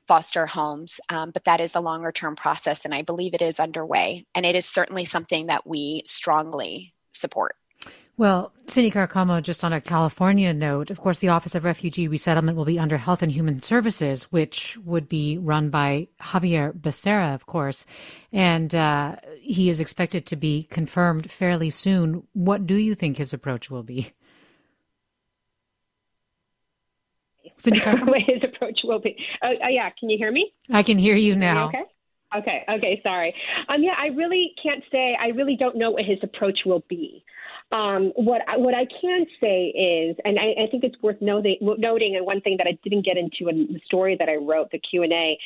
foster 0.07 0.47
homes, 0.47 1.01
um, 1.09 1.31
but 1.31 1.45
that 1.45 1.61
is 1.61 1.75
a 1.75 1.81
longer 1.81 2.13
term 2.13 2.37
process, 2.37 2.85
and 2.85 2.95
I 2.95 3.03
believe 3.03 3.35
it 3.35 3.43
is 3.43 3.61
underway. 3.61 4.25
And 4.35 4.45
it 4.45 4.55
is 4.55 4.67
certainly 4.67 5.05
something 5.05 5.47
that 5.47 5.67
we 5.67 6.03
strongly 6.05 6.95
support. 7.13 7.57
Well, 8.17 8.53
Cindy 8.69 8.93
Carcamo, 8.93 9.43
just 9.43 9.65
on 9.65 9.73
a 9.73 9.81
California 9.81 10.55
note, 10.55 10.91
of 10.91 11.01
course, 11.01 11.19
the 11.19 11.31
Office 11.31 11.57
of 11.57 11.65
Refugee 11.65 12.07
Resettlement 12.07 12.57
will 12.57 12.65
be 12.65 12.79
under 12.79 12.97
Health 12.97 13.23
and 13.23 13.33
Human 13.33 13.61
Services, 13.61 14.25
which 14.25 14.79
would 14.85 15.09
be 15.09 15.37
run 15.37 15.69
by 15.69 16.07
Xavier 16.25 16.73
Becerra, 16.73 17.35
of 17.35 17.47
course. 17.47 17.87
And 18.33 18.73
uh, 18.73 19.17
he 19.41 19.69
is 19.69 19.81
expected 19.81 20.27
to 20.27 20.37
be 20.37 20.69
confirmed 20.71 21.29
fairly 21.29 21.71
soon. 21.71 22.23
What 22.35 22.69
do 22.69 22.77
you 22.77 22.95
think 22.95 23.17
his 23.17 23.33
approach 23.33 23.69
will 23.69 23.83
be? 23.83 24.13
Cindy 27.57 27.81
his 28.27 28.43
approach 28.43 28.81
will 28.85 28.99
be. 28.99 29.17
Uh, 29.43 29.65
uh, 29.65 29.69
yeah, 29.69 29.91
can 29.99 30.11
you 30.11 30.19
hear 30.19 30.33
me? 30.33 30.53
I 30.71 30.83
can 30.83 30.99
hear 30.99 31.17
you 31.17 31.35
now. 31.35 31.69
okay. 31.69 31.85
Okay. 32.37 32.65
Okay. 32.69 33.01
Sorry. 33.03 33.33
Um, 33.69 33.83
yeah, 33.83 33.95
I 33.97 34.07
really 34.09 34.55
can't 34.61 34.83
say. 34.91 35.17
I 35.21 35.29
really 35.29 35.57
don't 35.57 35.77
know 35.77 35.93
what 35.93 36.05
his 36.05 36.19
approach 36.23 36.61
will 36.67 36.83
be. 36.89 37.25
Um, 37.71 38.13
what 38.17 38.43
I, 38.49 38.57
what 38.57 38.75
I 38.75 38.87
can 39.01 39.27
say 39.41 39.67
is, 39.69 40.17
and 40.25 40.39
I, 40.39 40.65
I 40.65 40.71
think 40.71 40.85
it's 40.85 41.01
worth 41.03 41.21
noting, 41.21 41.59
noting, 41.61 42.17
and 42.17 42.27
one 42.27 42.41
thing 42.41 42.57
that 42.59 42.67
I 42.67 42.79
didn't 42.83 43.05
get 43.05 43.17
into 43.17 43.49
in 43.49 43.73
the 43.73 43.81
story 43.85 44.17
that 44.19 44.29
I 44.29 44.37
wrote, 44.37 44.71
the 44.71 44.79
Q 44.79 45.03
and 45.03 45.13
A, 45.13 45.39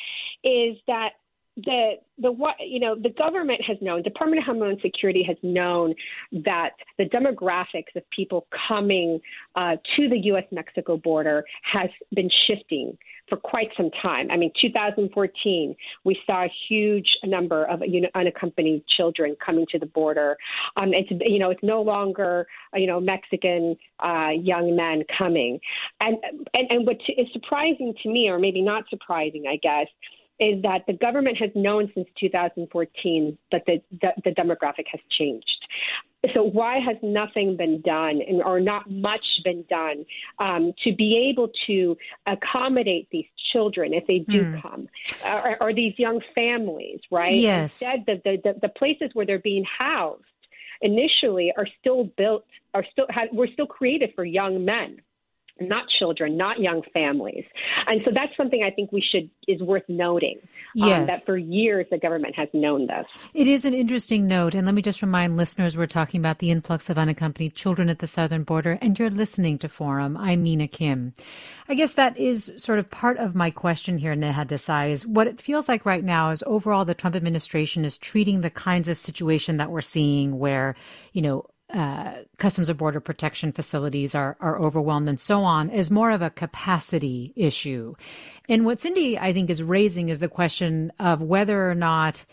is 0.43 0.77
that 0.87 1.11
the 1.57 1.93
the 2.17 2.31
what 2.31 2.55
you 2.59 2.79
know 2.79 2.95
the 2.95 3.09
government 3.09 3.61
has 3.65 3.77
known 3.81 4.01
department 4.01 4.39
of 4.39 4.45
homeland 4.45 4.79
security 4.81 5.23
has 5.23 5.37
known 5.43 5.93
that 6.31 6.71
the 6.97 7.05
demographics 7.05 7.95
of 7.95 8.03
people 8.15 8.47
coming 8.67 9.19
uh, 9.55 9.75
to 9.95 10.07
the 10.09 10.17
u.s 10.17 10.45
mexico 10.51 10.97
border 10.97 11.43
has 11.63 11.89
been 12.13 12.29
shifting 12.47 12.97
for 13.27 13.37
quite 13.37 13.69
some 13.77 13.91
time. 14.01 14.29
I 14.31 14.37
mean 14.37 14.51
2014 14.59 15.75
we 16.03 16.19
saw 16.25 16.45
a 16.45 16.51
huge 16.67 17.07
number 17.23 17.65
of 17.65 17.81
you 17.85 18.01
know, 18.01 18.09
unaccompanied 18.15 18.83
children 18.97 19.35
coming 19.43 19.65
to 19.71 19.79
the 19.79 19.85
border. 19.85 20.35
Um, 20.75 20.93
it's 20.93 21.09
you 21.25 21.39
know 21.39 21.51
it's 21.51 21.63
no 21.63 21.81
longer 21.81 22.47
you 22.73 22.87
know 22.87 22.99
mexican 22.99 23.75
uh, 24.03 24.29
young 24.29 24.75
men 24.75 25.03
coming. 25.17 25.59
And 26.01 26.17
and 26.53 26.67
and 26.69 26.87
what 26.87 26.97
is 27.17 27.27
surprising 27.33 27.93
to 28.03 28.09
me 28.09 28.29
or 28.29 28.39
maybe 28.39 28.61
not 28.61 28.85
surprising 28.89 29.43
i 29.47 29.57
guess 29.57 29.87
is 30.39 30.61
that 30.63 30.85
the 30.87 30.93
government 30.93 31.37
has 31.37 31.49
known 31.55 31.91
since 31.93 32.07
2014 32.19 33.37
that 33.51 33.63
the, 33.65 33.81
the, 34.01 34.09
the 34.23 34.31
demographic 34.31 34.85
has 34.91 35.01
changed. 35.17 35.45
So 36.33 36.43
why 36.43 36.79
has 36.79 36.97
nothing 37.01 37.55
been 37.55 37.81
done, 37.81 38.21
and, 38.27 38.43
or 38.43 38.59
not 38.59 38.89
much 38.89 39.25
been 39.43 39.63
done, 39.69 40.05
um, 40.39 40.73
to 40.83 40.93
be 40.93 41.29
able 41.31 41.49
to 41.67 41.97
accommodate 42.25 43.07
these 43.09 43.25
children 43.53 43.93
if 43.93 44.05
they 44.05 44.19
do 44.19 44.43
mm. 44.43 44.61
come, 44.61 44.89
or, 45.25 45.57
or, 45.61 45.73
these 45.73 45.93
young 45.97 46.19
families, 46.35 46.99
right? 47.09 47.33
Yes. 47.33 47.81
Instead, 47.81 48.03
the, 48.05 48.37
the, 48.43 48.59
the 48.61 48.69
places 48.69 49.11
where 49.13 49.25
they're 49.25 49.39
being 49.39 49.63
housed 49.63 50.23
initially 50.81 51.53
are 51.55 51.67
still 51.79 52.03
built, 52.17 52.43
are 52.73 52.85
still 52.91 53.05
had, 53.09 53.29
were 53.31 53.47
still 53.53 53.67
created 53.67 54.11
for 54.13 54.25
young 54.25 54.65
men 54.65 55.01
not 55.61 55.85
children, 55.99 56.37
not 56.37 56.59
young 56.59 56.81
families. 56.93 57.45
And 57.87 58.01
so 58.05 58.11
that's 58.13 58.35
something 58.37 58.63
I 58.63 58.71
think 58.71 58.91
we 58.91 59.01
should 59.01 59.29
is 59.47 59.61
worth 59.61 59.83
noting. 59.87 60.39
Um, 60.81 60.87
yes. 60.87 60.99
Um, 60.99 61.05
that 61.07 61.25
for 61.25 61.37
years 61.37 61.87
the 61.89 61.97
government 61.97 62.35
has 62.35 62.47
known 62.53 62.87
this. 62.87 63.05
It 63.33 63.47
is 63.47 63.65
an 63.65 63.73
interesting 63.73 64.27
note. 64.27 64.53
And 64.55 64.65
let 64.65 64.75
me 64.75 64.81
just 64.81 65.01
remind 65.01 65.37
listeners 65.37 65.75
we're 65.75 65.87
talking 65.87 66.19
about 66.19 66.39
the 66.39 66.51
influx 66.51 66.89
of 66.89 66.97
unaccompanied 66.97 67.55
children 67.55 67.89
at 67.89 67.99
the 67.99 68.07
southern 68.07 68.43
border, 68.43 68.77
and 68.81 68.97
you're 68.97 69.09
listening 69.09 69.57
to 69.59 69.69
Forum. 69.69 70.15
I'm 70.17 70.43
Mina 70.43 70.67
Kim. 70.67 71.13
I 71.67 71.75
guess 71.75 71.93
that 71.93 72.17
is 72.17 72.51
sort 72.57 72.79
of 72.79 72.89
part 72.89 73.17
of 73.17 73.35
my 73.35 73.51
question 73.51 73.97
here, 73.97 74.15
Neha 74.15 74.45
Desai, 74.45 74.91
is 74.91 75.05
what 75.05 75.27
it 75.27 75.39
feels 75.39 75.69
like 75.69 75.85
right 75.85 76.03
now 76.03 76.29
is 76.29 76.43
overall 76.45 76.85
the 76.85 76.93
Trump 76.93 77.15
administration 77.15 77.85
is 77.85 77.97
treating 77.97 78.41
the 78.41 78.49
kinds 78.49 78.87
of 78.87 78.97
situation 78.97 79.57
that 79.57 79.71
we're 79.71 79.81
seeing 79.81 80.39
where, 80.39 80.75
you 81.13 81.21
know, 81.21 81.45
uh, 81.73 82.13
customs 82.37 82.69
and 82.69 82.77
border 82.77 82.99
protection 82.99 83.51
facilities 83.51 84.15
are, 84.15 84.37
are 84.39 84.59
overwhelmed 84.59 85.07
and 85.07 85.19
so 85.19 85.43
on 85.43 85.69
is 85.69 85.91
more 85.91 86.11
of 86.11 86.21
a 86.21 86.31
capacity 86.31 87.31
issue. 87.35 87.93
And 88.47 88.65
what 88.65 88.79
Cindy, 88.79 89.19
I 89.19 89.33
think, 89.33 89.49
is 89.49 89.61
raising 89.61 90.09
is 90.09 90.19
the 90.19 90.27
question 90.27 90.91
of 90.99 91.21
whether 91.21 91.69
or 91.69 91.75
not 91.75 92.25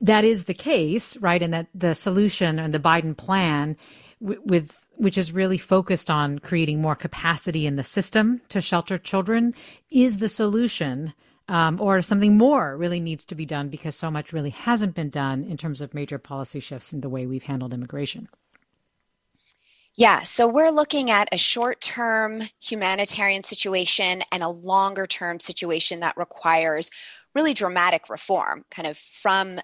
that 0.00 0.24
is 0.24 0.44
the 0.44 0.54
case, 0.54 1.16
right? 1.18 1.42
And 1.42 1.54
that 1.54 1.68
the 1.74 1.94
solution 1.94 2.58
and 2.58 2.74
the 2.74 2.78
Biden 2.78 3.16
plan 3.16 3.76
w- 4.20 4.42
with 4.44 4.86
which 4.96 5.16
is 5.16 5.32
really 5.32 5.58
focused 5.58 6.10
on 6.10 6.38
creating 6.38 6.80
more 6.80 6.94
capacity 6.94 7.66
in 7.66 7.76
the 7.76 7.82
system 7.82 8.40
to 8.50 8.60
shelter 8.60 8.98
children 8.98 9.54
is 9.90 10.18
the 10.18 10.28
solution 10.28 11.14
um, 11.48 11.80
or 11.80 12.02
something 12.02 12.36
more 12.36 12.76
really 12.76 13.00
needs 13.00 13.24
to 13.24 13.34
be 13.34 13.46
done 13.46 13.68
because 13.68 13.96
so 13.96 14.10
much 14.10 14.32
really 14.32 14.50
hasn't 14.50 14.94
been 14.94 15.10
done 15.10 15.44
in 15.44 15.56
terms 15.56 15.80
of 15.80 15.94
major 15.94 16.18
policy 16.18 16.60
shifts 16.60 16.92
in 16.92 17.00
the 17.00 17.08
way 17.08 17.26
we've 17.26 17.42
handled 17.42 17.74
immigration. 17.74 18.28
Yeah, 19.94 20.22
so 20.22 20.48
we're 20.48 20.70
looking 20.70 21.10
at 21.10 21.28
a 21.32 21.38
short 21.38 21.80
term 21.82 22.42
humanitarian 22.60 23.44
situation 23.44 24.22
and 24.32 24.42
a 24.42 24.48
longer 24.48 25.06
term 25.06 25.38
situation 25.38 26.00
that 26.00 26.16
requires 26.16 26.90
really 27.34 27.52
dramatic 27.52 28.08
reform, 28.08 28.64
kind 28.70 28.88
of 28.88 28.96
from 28.96 29.60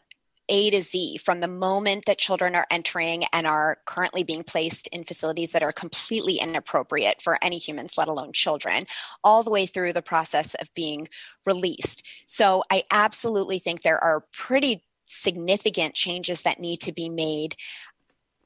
a 0.51 0.70
to 0.70 0.83
Z, 0.83 1.18
from 1.18 1.41
the 1.41 1.49
moment 1.49 2.05
that 2.07 2.18
children 2.18 2.55
are 2.55 2.66
entering 2.70 3.24
and 3.33 3.47
are 3.47 3.79
currently 3.87 4.22
being 4.22 4.43
placed 4.43 4.89
in 4.89 5.05
facilities 5.05 5.53
that 5.53 5.62
are 5.62 5.72
completely 5.72 6.37
inappropriate 6.37 7.20
for 7.20 7.39
any 7.43 7.59
humans, 7.59 7.99
let 7.99 8.09
alone 8.09 8.33
children, 8.33 8.87
all 9.22 9.43
the 9.43 9.51
way 9.51 9.66
through 9.66 9.93
the 9.93 10.03
process 10.03 10.55
of 10.55 10.72
being 10.74 11.09
released. 11.45 12.07
So 12.26 12.64
I 12.70 12.83
absolutely 12.91 13.59
think 13.59 13.83
there 13.83 14.03
are 14.03 14.24
pretty 14.33 14.85
significant 15.09 15.95
changes 15.95 16.43
that 16.43 16.61
need 16.61 16.81
to 16.83 16.93
be 16.93 17.09
made 17.09 17.57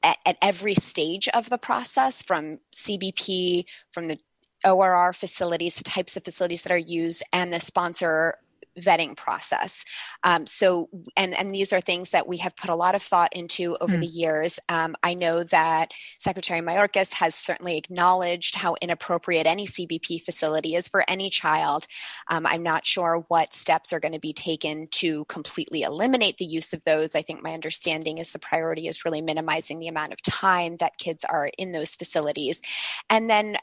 at, 0.03 0.17
at 0.25 0.37
every 0.41 0.75
stage 0.75 1.27
of 1.29 1.49
the 1.49 1.57
process 1.57 2.21
from 2.21 2.59
CBP, 2.73 3.65
from 3.91 4.07
the 4.07 4.19
ORR 4.65 5.13
facilities, 5.13 5.75
the 5.75 5.83
types 5.83 6.15
of 6.15 6.23
facilities 6.23 6.61
that 6.63 6.71
are 6.71 6.77
used, 6.77 7.23
and 7.33 7.51
the 7.51 7.59
sponsor 7.59 8.37
vetting 8.79 9.15
process. 9.15 9.85
Um, 10.23 10.47
so, 10.47 10.89
and 11.15 11.37
and 11.37 11.53
these 11.53 11.73
are 11.73 11.81
things 11.81 12.11
that 12.11 12.27
we 12.27 12.37
have 12.37 12.55
put 12.55 12.69
a 12.69 12.75
lot 12.75 12.95
of 12.95 13.01
thought 13.01 13.33
into 13.33 13.77
over 13.79 13.95
mm. 13.95 14.01
the 14.01 14.07
years. 14.07 14.59
Um, 14.69 14.95
I 15.03 15.13
know 15.13 15.43
that 15.43 15.93
Secretary 16.19 16.61
Mayorkas 16.61 17.13
has 17.13 17.35
certainly 17.35 17.77
acknowledged 17.77 18.55
how 18.55 18.75
inappropriate 18.81 19.45
any 19.45 19.67
CBP 19.67 20.21
facility 20.21 20.75
is 20.75 20.87
for 20.87 21.03
any 21.07 21.29
child. 21.29 21.85
Um, 22.29 22.45
I'm 22.45 22.63
not 22.63 22.85
sure 22.85 23.25
what 23.27 23.53
steps 23.53 23.93
are 23.93 23.99
going 23.99 24.13
to 24.13 24.19
be 24.19 24.33
taken 24.33 24.87
to 24.91 25.25
completely 25.25 25.83
eliminate 25.83 26.37
the 26.37 26.45
use 26.45 26.73
of 26.73 26.83
those. 26.83 27.15
I 27.15 27.21
think 27.21 27.43
my 27.43 27.51
understanding 27.51 28.17
is 28.17 28.31
the 28.31 28.39
priority 28.39 28.87
is 28.87 29.05
really 29.05 29.21
minimizing 29.21 29.79
the 29.79 29.87
amount 29.87 30.13
of 30.13 30.21
time 30.21 30.77
that 30.77 30.97
kids 30.97 31.23
are 31.25 31.49
in 31.57 31.71
those 31.71 31.95
facilities, 31.95 32.61
and 33.09 33.29
then 33.29 33.57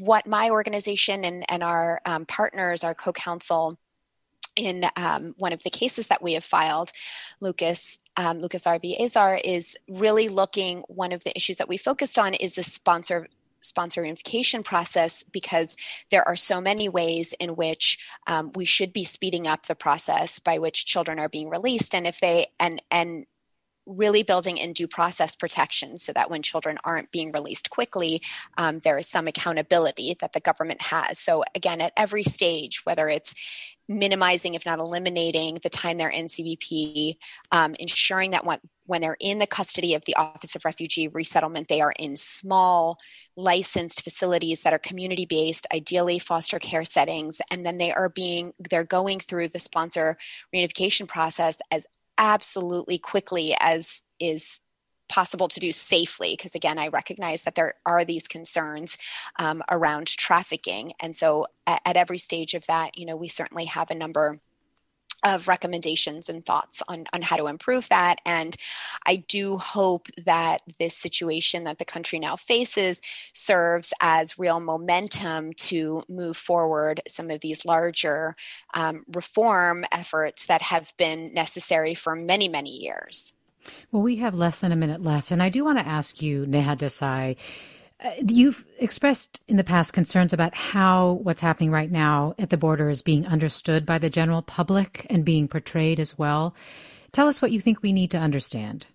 what 0.00 0.26
my 0.26 0.50
organization 0.50 1.24
and, 1.24 1.44
and 1.48 1.62
our 1.62 2.00
um, 2.04 2.26
partners, 2.26 2.82
our 2.82 2.94
co 2.94 3.12
counsel, 3.12 3.78
in 4.56 4.84
um, 4.96 5.34
one 5.38 5.52
of 5.52 5.62
the 5.62 5.70
cases 5.70 6.08
that 6.08 6.22
we 6.22 6.34
have 6.34 6.44
filed, 6.44 6.90
Lucas 7.40 7.98
um, 8.16 8.40
Lucas 8.40 8.66
R. 8.66 8.78
v. 8.78 8.96
Azar 9.02 9.40
is 9.44 9.76
really 9.88 10.28
looking. 10.28 10.82
One 10.88 11.12
of 11.12 11.24
the 11.24 11.36
issues 11.36 11.56
that 11.56 11.68
we 11.68 11.76
focused 11.76 12.18
on 12.18 12.34
is 12.34 12.54
the 12.54 12.62
sponsor 12.62 13.28
sponsor 13.60 14.02
unification 14.02 14.62
process 14.62 15.22
because 15.22 15.74
there 16.10 16.26
are 16.28 16.36
so 16.36 16.60
many 16.60 16.88
ways 16.88 17.34
in 17.40 17.56
which 17.56 17.98
um, 18.26 18.52
we 18.54 18.64
should 18.64 18.92
be 18.92 19.04
speeding 19.04 19.46
up 19.46 19.66
the 19.66 19.74
process 19.74 20.38
by 20.38 20.58
which 20.58 20.84
children 20.84 21.18
are 21.18 21.30
being 21.30 21.48
released 21.48 21.94
and 21.94 22.06
if 22.06 22.20
they 22.20 22.46
and 22.60 22.82
and 22.90 23.26
really 23.86 24.22
building 24.22 24.56
in 24.56 24.72
due 24.72 24.88
process 24.88 25.36
protection 25.36 25.98
so 25.98 26.12
that 26.12 26.30
when 26.30 26.42
children 26.42 26.78
aren't 26.84 27.10
being 27.10 27.32
released 27.32 27.70
quickly, 27.70 28.22
um, 28.56 28.78
there 28.80 28.98
is 28.98 29.06
some 29.08 29.26
accountability 29.26 30.16
that 30.20 30.32
the 30.32 30.40
government 30.40 30.80
has. 30.82 31.18
So, 31.18 31.44
again, 31.54 31.80
at 31.80 31.92
every 31.96 32.22
stage, 32.22 32.84
whether 32.84 33.08
it's 33.08 33.34
minimizing, 33.88 34.54
if 34.54 34.64
not 34.66 34.78
eliminating, 34.78 35.58
the 35.62 35.68
time 35.68 35.98
they're 35.98 36.08
in 36.08 36.26
CBP, 36.26 37.16
um, 37.52 37.74
ensuring 37.78 38.30
that 38.30 38.44
when, 38.44 38.58
when 38.86 39.00
they're 39.00 39.16
in 39.20 39.38
the 39.38 39.46
custody 39.46 39.94
of 39.94 40.04
the 40.06 40.16
Office 40.16 40.54
of 40.54 40.64
Refugee 40.64 41.08
Resettlement, 41.08 41.68
they 41.68 41.80
are 41.80 41.94
in 41.98 42.16
small, 42.16 42.98
licensed 43.36 44.02
facilities 44.02 44.62
that 44.62 44.72
are 44.72 44.78
community 44.78 45.26
based, 45.26 45.66
ideally 45.72 46.18
foster 46.18 46.58
care 46.58 46.84
settings, 46.84 47.40
and 47.50 47.64
then 47.64 47.78
they 47.78 47.92
are 47.92 48.08
being 48.08 48.52
they're 48.58 48.84
going 48.84 49.20
through 49.20 49.48
the 49.48 49.58
sponsor 49.58 50.16
reunification 50.54 51.06
process 51.06 51.58
as 51.70 51.86
absolutely 52.18 52.98
quickly 52.98 53.54
as 53.60 54.02
is 54.20 54.60
possible 55.14 55.46
to 55.46 55.60
do 55.60 55.72
safely 55.72 56.34
because 56.36 56.56
again 56.56 56.76
i 56.76 56.88
recognize 56.88 57.42
that 57.42 57.54
there 57.54 57.74
are 57.86 58.04
these 58.04 58.26
concerns 58.26 58.98
um, 59.38 59.62
around 59.70 60.08
trafficking 60.08 60.92
and 60.98 61.14
so 61.14 61.46
at, 61.68 61.80
at, 61.84 61.96
every 61.96 62.18
stage 62.18 62.54
of 62.54 62.66
that 62.66 62.98
you 62.98 63.06
know 63.06 63.14
we 63.14 63.28
certainly 63.28 63.66
have 63.66 63.92
a 63.92 63.94
number 63.94 64.40
of 65.24 65.48
recommendations 65.48 66.28
and 66.28 66.44
thoughts 66.44 66.82
on, 66.88 67.04
on 67.12 67.22
how 67.22 67.36
to 67.36 67.46
improve 67.46 67.88
that. 67.88 68.18
And 68.26 68.54
I 69.06 69.16
do 69.16 69.56
hope 69.56 70.08
that 70.26 70.60
this 70.78 70.94
situation 70.96 71.64
that 71.64 71.78
the 71.78 71.84
country 71.84 72.18
now 72.18 72.36
faces 72.36 73.00
serves 73.32 73.94
as 74.00 74.38
real 74.38 74.60
momentum 74.60 75.54
to 75.54 76.02
move 76.08 76.36
forward 76.36 77.00
some 77.08 77.30
of 77.30 77.40
these 77.40 77.64
larger 77.64 78.34
um, 78.74 79.04
reform 79.08 79.86
efforts 79.90 80.46
that 80.46 80.60
have 80.60 80.92
been 80.98 81.32
necessary 81.32 81.94
for 81.94 82.14
many, 82.14 82.48
many 82.48 82.70
years. 82.70 83.32
Well, 83.92 84.02
we 84.02 84.16
have 84.16 84.34
less 84.34 84.58
than 84.58 84.72
a 84.72 84.76
minute 84.76 85.02
left, 85.02 85.30
and 85.30 85.42
I 85.42 85.48
do 85.48 85.64
want 85.64 85.78
to 85.78 85.86
ask 85.86 86.20
you, 86.20 86.46
Neha 86.46 86.76
Desai 86.76 87.36
uh, 88.04 88.10
you've 88.26 88.64
expressed 88.78 89.40
in 89.48 89.56
the 89.56 89.64
past 89.64 89.92
concerns 89.92 90.32
about 90.32 90.54
how 90.54 91.12
what's 91.22 91.40
happening 91.40 91.70
right 91.70 91.90
now 91.90 92.34
at 92.38 92.50
the 92.50 92.56
border 92.56 92.90
is 92.90 93.02
being 93.02 93.26
understood 93.26 93.86
by 93.86 93.98
the 93.98 94.10
general 94.10 94.42
public 94.42 95.06
and 95.08 95.24
being 95.24 95.48
portrayed 95.48 96.00
as 96.00 96.18
well. 96.18 96.54
Tell 97.12 97.28
us 97.28 97.40
what 97.40 97.52
you 97.52 97.60
think 97.60 97.82
we 97.82 97.92
need 97.92 98.10
to 98.10 98.18
understand. 98.18 98.86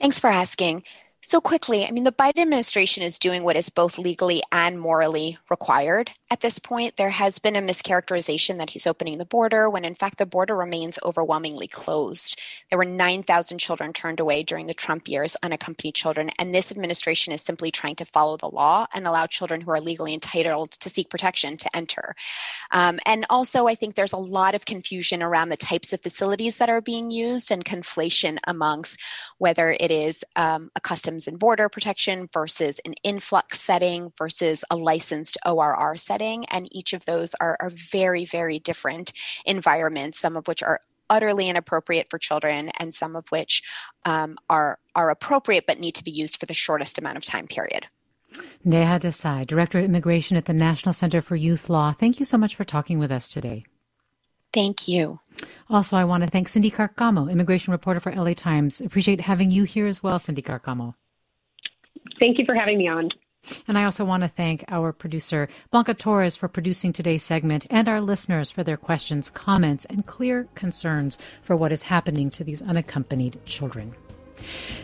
Thanks 0.00 0.20
for 0.20 0.30
asking. 0.30 0.84
So, 1.26 1.40
quickly, 1.40 1.86
I 1.86 1.90
mean, 1.90 2.04
the 2.04 2.12
Biden 2.12 2.42
administration 2.42 3.02
is 3.02 3.18
doing 3.18 3.44
what 3.44 3.56
is 3.56 3.70
both 3.70 3.96
legally 3.96 4.42
and 4.52 4.78
morally 4.78 5.38
required 5.48 6.10
at 6.30 6.42
this 6.42 6.58
point. 6.58 6.98
There 6.98 7.08
has 7.08 7.38
been 7.38 7.56
a 7.56 7.62
mischaracterization 7.62 8.58
that 8.58 8.68
he's 8.68 8.86
opening 8.86 9.16
the 9.16 9.24
border 9.24 9.70
when, 9.70 9.86
in 9.86 9.94
fact, 9.94 10.18
the 10.18 10.26
border 10.26 10.54
remains 10.54 10.98
overwhelmingly 11.02 11.66
closed. 11.66 12.38
There 12.68 12.76
were 12.76 12.84
9,000 12.84 13.56
children 13.56 13.94
turned 13.94 14.20
away 14.20 14.42
during 14.42 14.66
the 14.66 14.74
Trump 14.74 15.08
years, 15.08 15.34
unaccompanied 15.42 15.94
children, 15.94 16.30
and 16.38 16.54
this 16.54 16.70
administration 16.70 17.32
is 17.32 17.40
simply 17.40 17.70
trying 17.70 17.96
to 17.96 18.04
follow 18.04 18.36
the 18.36 18.50
law 18.50 18.86
and 18.92 19.06
allow 19.06 19.24
children 19.24 19.62
who 19.62 19.70
are 19.70 19.80
legally 19.80 20.12
entitled 20.12 20.72
to 20.72 20.90
seek 20.90 21.08
protection 21.08 21.56
to 21.56 21.74
enter. 21.74 22.14
Um, 22.70 23.00
and 23.06 23.24
also, 23.30 23.66
I 23.66 23.76
think 23.76 23.94
there's 23.94 24.12
a 24.12 24.18
lot 24.18 24.54
of 24.54 24.66
confusion 24.66 25.22
around 25.22 25.48
the 25.48 25.56
types 25.56 25.94
of 25.94 26.02
facilities 26.02 26.58
that 26.58 26.68
are 26.68 26.82
being 26.82 27.10
used 27.10 27.50
and 27.50 27.64
conflation 27.64 28.36
amongst 28.46 29.00
whether 29.38 29.74
it 29.80 29.90
is 29.90 30.22
um, 30.36 30.70
a 30.76 30.80
custom 30.80 31.13
Customs 31.14 31.28
and 31.28 31.38
Border 31.38 31.68
Protection 31.68 32.26
versus 32.32 32.80
an 32.84 32.94
influx 33.04 33.60
setting 33.60 34.12
versus 34.18 34.64
a 34.68 34.76
licensed 34.76 35.38
ORR 35.46 35.94
setting. 35.96 36.44
And 36.46 36.68
each 36.74 36.92
of 36.92 37.04
those 37.04 37.36
are, 37.40 37.56
are 37.60 37.70
very, 37.70 38.24
very 38.24 38.58
different 38.58 39.12
environments, 39.46 40.18
some 40.18 40.36
of 40.36 40.48
which 40.48 40.60
are 40.60 40.80
utterly 41.08 41.48
inappropriate 41.48 42.08
for 42.10 42.18
children 42.18 42.70
and 42.80 42.92
some 42.92 43.14
of 43.14 43.28
which 43.28 43.62
um, 44.04 44.36
are, 44.50 44.80
are 44.96 45.10
appropriate 45.10 45.66
but 45.68 45.78
need 45.78 45.94
to 45.94 46.04
be 46.04 46.10
used 46.10 46.36
for 46.40 46.46
the 46.46 46.54
shortest 46.54 46.98
amount 46.98 47.16
of 47.16 47.24
time 47.24 47.46
period. 47.46 47.86
Neha 48.64 48.98
Desai, 48.98 49.46
Director 49.46 49.78
of 49.78 49.84
Immigration 49.84 50.36
at 50.36 50.46
the 50.46 50.52
National 50.52 50.92
Center 50.92 51.22
for 51.22 51.36
Youth 51.36 51.70
Law, 51.70 51.92
thank 51.92 52.18
you 52.18 52.26
so 52.26 52.36
much 52.36 52.56
for 52.56 52.64
talking 52.64 52.98
with 52.98 53.12
us 53.12 53.28
today. 53.28 53.64
Thank 54.54 54.86
you. 54.86 55.18
Also, 55.68 55.96
I 55.96 56.04
want 56.04 56.22
to 56.22 56.30
thank 56.30 56.46
Cindy 56.46 56.70
Carcamo, 56.70 57.30
immigration 57.30 57.72
reporter 57.72 57.98
for 57.98 58.12
LA 58.12 58.34
Times. 58.34 58.80
Appreciate 58.80 59.20
having 59.20 59.50
you 59.50 59.64
here 59.64 59.88
as 59.88 60.00
well, 60.00 60.18
Cindy 60.20 60.42
Carcamo. 60.42 60.94
Thank 62.18 62.38
you 62.38 62.44
for 62.44 62.54
having 62.54 62.78
me 62.78 62.88
on. 62.88 63.10
And 63.68 63.76
I 63.76 63.84
also 63.84 64.04
want 64.04 64.22
to 64.22 64.28
thank 64.28 64.64
our 64.68 64.92
producer, 64.92 65.48
Blanca 65.70 65.94
Torres, 65.94 66.36
for 66.36 66.48
producing 66.48 66.92
today's 66.92 67.22
segment, 67.22 67.66
and 67.70 67.88
our 67.88 68.00
listeners 68.00 68.50
for 68.50 68.62
their 68.62 68.76
questions, 68.76 69.30
comments, 69.30 69.84
and 69.86 70.06
clear 70.06 70.48
concerns 70.54 71.18
for 71.42 71.54
what 71.56 71.72
is 71.72 71.82
happening 71.82 72.30
to 72.30 72.44
these 72.44 72.62
unaccompanied 72.62 73.44
children. 73.44 73.94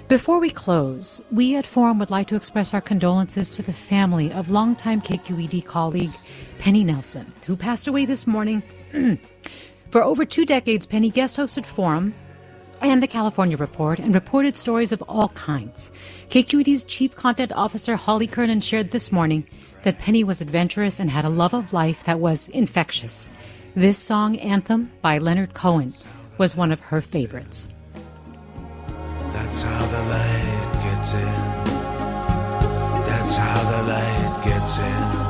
Before 0.08 0.40
we 0.40 0.50
close, 0.50 1.22
we 1.30 1.56
at 1.56 1.66
Forum 1.66 1.98
would 1.98 2.10
like 2.10 2.26
to 2.28 2.36
express 2.36 2.72
our 2.72 2.80
condolences 2.80 3.50
to 3.56 3.62
the 3.62 3.72
family 3.72 4.32
of 4.32 4.50
longtime 4.50 5.00
KQED 5.00 5.64
colleague 5.64 6.12
Penny 6.58 6.84
Nelson, 6.84 7.32
who 7.46 7.56
passed 7.56 7.88
away 7.88 8.04
this 8.04 8.26
morning. 8.26 8.62
for 9.90 10.02
over 10.02 10.24
two 10.24 10.44
decades, 10.44 10.86
Penny 10.86 11.10
guest 11.10 11.36
hosted 11.36 11.66
Forum 11.66 12.14
and 12.80 13.02
the 13.02 13.06
California 13.06 13.56
Report 13.56 13.98
and 13.98 14.14
reported 14.14 14.56
stories 14.56 14.92
of 14.92 15.02
all 15.02 15.28
kinds. 15.30 15.92
KQED's 16.30 16.84
Chief 16.84 17.14
Content 17.14 17.52
Officer 17.52 17.96
Holly 17.96 18.26
Kernan 18.26 18.60
shared 18.60 18.90
this 18.90 19.12
morning 19.12 19.46
that 19.84 19.98
Penny 19.98 20.24
was 20.24 20.40
adventurous 20.40 21.00
and 21.00 21.10
had 21.10 21.24
a 21.24 21.28
love 21.28 21.54
of 21.54 21.72
life 21.72 22.04
that 22.04 22.20
was 22.20 22.48
infectious. 22.48 23.28
This 23.74 23.98
song, 23.98 24.38
Anthem 24.38 24.90
by 25.02 25.18
Leonard 25.18 25.54
Cohen, 25.54 25.92
was 26.38 26.56
one 26.56 26.72
of 26.72 26.80
her 26.80 27.00
favorites. 27.00 27.68
That's 29.32 29.62
how 29.62 29.86
the 29.86 30.02
light 30.08 30.72
gets 30.84 31.14
in. 31.14 31.80
That's 33.06 33.36
how 33.36 33.70
the 33.70 33.82
light 33.88 34.44
gets 34.44 34.78
in. 34.78 35.29